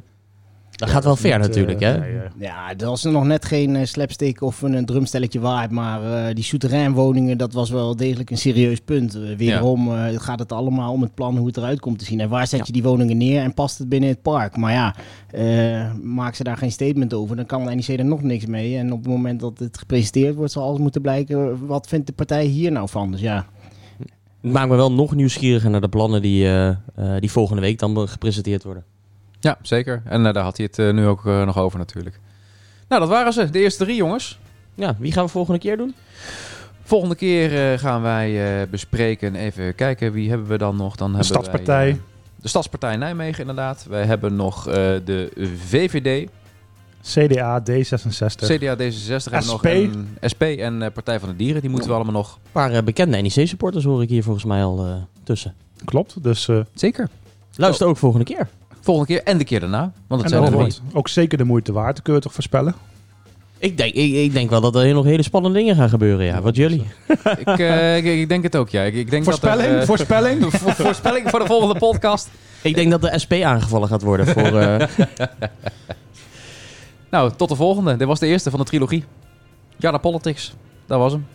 dat 0.81 0.89
gaat 0.89 1.03
wel 1.03 1.15
ver 1.15 1.37
Niet, 1.37 1.41
eh, 1.41 1.47
natuurlijk, 1.47 1.79
hè? 1.79 1.93
eh, 1.97 2.29
Ja, 2.39 2.73
dat 2.73 2.89
was 2.89 3.03
nog 3.03 3.23
net 3.25 3.45
geen 3.45 3.75
eh, 3.75 3.85
slapstick 3.85 4.41
of 4.41 4.61
een, 4.61 4.85
drumstelletje 4.85 5.39
waard. 5.39 5.71
Maar 5.71 6.27
eh, 6.27 6.35
die 6.35 6.43
souterrainwoningen, 6.43 7.37
dat 7.37 7.53
was 7.53 7.69
wel 7.69 7.95
degelijk 7.95 8.29
een 8.29 8.37
serieus 8.37 8.79
punt. 8.79 9.15
Eh, 9.15 9.21
wederom 9.37 9.91
eh, 9.95 10.19
gaat 10.19 10.39
het 10.39 10.51
allemaal 10.51 10.91
om 10.93 11.01
het 11.01 11.13
plan 11.13 11.37
hoe 11.37 11.47
het 11.47 11.57
eruit 11.57 11.79
komt 11.79 11.99
te 11.99 12.05
zien. 12.05 12.19
En 12.19 12.29
waar 12.29 12.47
zet 12.47 12.59
Ja. 12.59 12.65
je 12.67 12.71
die 12.71 12.83
woningen 12.83 13.17
neer 13.17 13.41
en 13.41 13.53
past 13.53 13.77
het 13.77 13.89
binnen 13.89 14.09
het 14.09 14.21
park? 14.21 14.57
Maar 14.57 14.71
ja, 14.73 14.95
eh 15.31 15.93
maak 16.01 16.35
ze 16.35 16.43
daar 16.43 16.57
geen 16.57 16.71
statement 16.71 17.13
over. 17.13 17.35
Dan 17.35 17.45
kan 17.45 17.65
de 17.65 17.75
NEC 17.75 17.87
er 17.87 18.05
nog 18.05 18.21
niks 18.21 18.45
mee. 18.45 18.77
En 18.77 18.91
op 18.93 18.99
het 18.99 19.07
moment 19.11 19.39
dat 19.39 19.59
het 19.59 19.77
gepresenteerd 19.77 20.35
wordt, 20.35 20.51
zal 20.51 20.63
alles 20.63 20.79
moeten 20.79 21.01
blijken. 21.01 21.67
Wat 21.67 21.87
vindt 21.87 22.07
de 22.07 22.13
partij 22.13 22.45
hier 22.45 22.71
nou 22.71 22.89
van? 22.89 23.11
Dus 23.11 23.21
ja, 23.21 23.45
Het 24.41 24.51
maakt 24.51 24.69
me 24.69 24.75
wel 24.75 24.91
nog 24.91 25.15
nieuwsgieriger 25.15 25.69
naar 25.69 25.81
de 25.81 25.89
plannen 25.89 26.21
die, 26.21 26.45
eh, 26.45 26.67
eh, 26.67 26.75
die 27.19 27.31
volgende 27.31 27.61
week 27.61 27.79
dan 27.79 28.07
gepresenteerd 28.07 28.63
worden. 28.63 28.83
Ja, 29.41 29.57
zeker. 29.61 30.01
En 30.05 30.25
eh, 30.25 30.33
daar 30.33 30.43
had 30.43 30.57
hij 30.57 30.65
het 30.65 30.79
eh, 30.79 30.91
nu 30.93 31.05
ook 31.07 31.25
eh, 31.25 31.45
nog 31.45 31.57
over 31.57 31.79
natuurlijk. 31.79 32.19
Nou, 32.87 33.01
dat 33.01 33.09
waren 33.11 33.33
ze. 33.33 33.49
De 33.49 33.59
eerste 33.59 33.83
drie 33.83 33.95
jongens. 33.95 34.39
Ja, 34.75 34.95
wie 34.99 35.11
gaan 35.11 35.25
we 35.25 35.31
volgende 35.31 35.59
keer 35.59 35.77
doen? 35.77 35.95
Volgende 36.83 37.15
keer 37.15 37.71
eh, 37.73 37.79
gaan 37.79 38.01
wij 38.01 38.61
eh, 38.61 38.67
bespreken. 38.69 39.35
Even 39.35 39.75
kijken, 39.75 40.11
wie 40.11 40.29
hebben 40.29 40.47
we 40.47 40.57
dan 40.57 40.75
nog? 40.75 40.95
Dan 40.95 41.11
de 41.11 41.17
hebben 41.17 41.35
Stadspartij. 41.35 41.85
Wij, 41.85 41.99
de 42.35 42.47
Stadspartij 42.47 42.95
Nijmegen 42.95 43.39
inderdaad. 43.39 43.85
Wij 43.89 44.03
hebben 44.05 44.35
nog 44.35 44.67
eh, 44.67 44.73
de 45.05 45.31
VVD, 45.67 46.29
CDA, 47.03 47.61
D66. 47.61 48.45
CDA 48.45 48.75
D66 48.77 49.31
en 49.31 49.45
nog 49.45 49.59
SP. 49.61 49.65
een 49.65 50.07
SP 50.33 50.41
en 50.41 50.81
eh, 50.81 50.91
Partij 50.93 51.19
van 51.19 51.29
de 51.29 51.35
Dieren. 51.35 51.61
Die 51.61 51.69
moeten 51.69 51.89
we 51.89 51.95
allemaal 51.95 52.13
nog. 52.13 52.33
Een 52.33 52.51
paar 52.51 52.83
bekende 52.83 53.17
NEC-supporters 53.17 53.83
hoor 53.83 54.01
ik 54.01 54.09
hier 54.09 54.23
volgens 54.23 54.45
mij 54.45 54.63
al 54.63 54.85
eh, 54.85 54.95
tussen. 55.23 55.53
Klopt. 55.85 56.23
Dus 56.23 56.47
eh, 56.47 56.59
Zeker. 56.73 57.09
Luister 57.55 57.87
ook 57.87 57.97
volgende 57.97 58.25
keer. 58.25 58.47
Volgende 58.81 59.13
keer 59.13 59.23
en 59.23 59.37
de 59.37 59.43
keer 59.43 59.59
daarna. 59.59 59.91
Want 60.07 60.21
het 60.21 60.31
en 60.31 60.37
zijn 60.37 60.51
er 60.51 60.57
wordt 60.57 60.81
ook 60.93 61.07
zeker 61.07 61.37
de 61.37 61.43
moeite 61.43 61.71
waard. 61.71 62.01
Kun 62.01 62.13
je 62.13 62.19
toch 62.19 62.33
voorspellen? 62.33 62.75
Ik 63.57 63.77
denk, 63.77 63.93
ik, 63.93 64.13
ik 64.13 64.33
denk 64.33 64.49
wel 64.49 64.61
dat 64.61 64.75
er 64.75 64.93
nog 64.93 65.05
hele 65.05 65.23
spannende 65.23 65.57
dingen 65.59 65.75
gaan 65.75 65.89
gebeuren, 65.89 66.25
ja. 66.25 66.41
Wat 66.41 66.55
jullie? 66.55 66.83
ik, 67.37 67.47
eh, 67.59 67.97
ik, 67.97 68.05
ik 68.05 68.29
denk 68.29 68.43
het 68.43 68.55
ook, 68.55 68.69
ja. 68.69 68.81
Ik, 68.83 68.93
ik 68.93 69.09
denk 69.09 69.23
Voorspelling? 69.23 69.61
Dat 69.61 69.71
er, 69.71 69.79
eh, 69.79 69.85
Voorspelling? 69.85 70.43
vo- 70.53 70.83
voorspelling 70.83 71.29
voor 71.29 71.39
de 71.39 71.45
volgende 71.45 71.75
podcast. 71.75 72.29
Ik 72.61 72.75
denk 72.75 72.91
dat 72.91 73.01
de 73.01 73.19
SP 73.23 73.33
aangevallen 73.33 73.87
gaat 73.87 74.01
worden 74.01 74.27
voor... 74.27 74.59
eh, 74.59 74.87
Nou, 77.11 77.31
tot 77.35 77.49
de 77.49 77.55
volgende. 77.55 77.95
Dit 77.95 78.07
was 78.07 78.19
de 78.19 78.27
eerste 78.27 78.49
van 78.49 78.59
de 78.59 78.65
trilogie. 78.65 79.03
Ja, 79.77 79.91
de 79.91 79.99
Politics. 79.99 80.53
Dat 80.85 80.99
was 80.99 81.11
hem. 81.11 81.25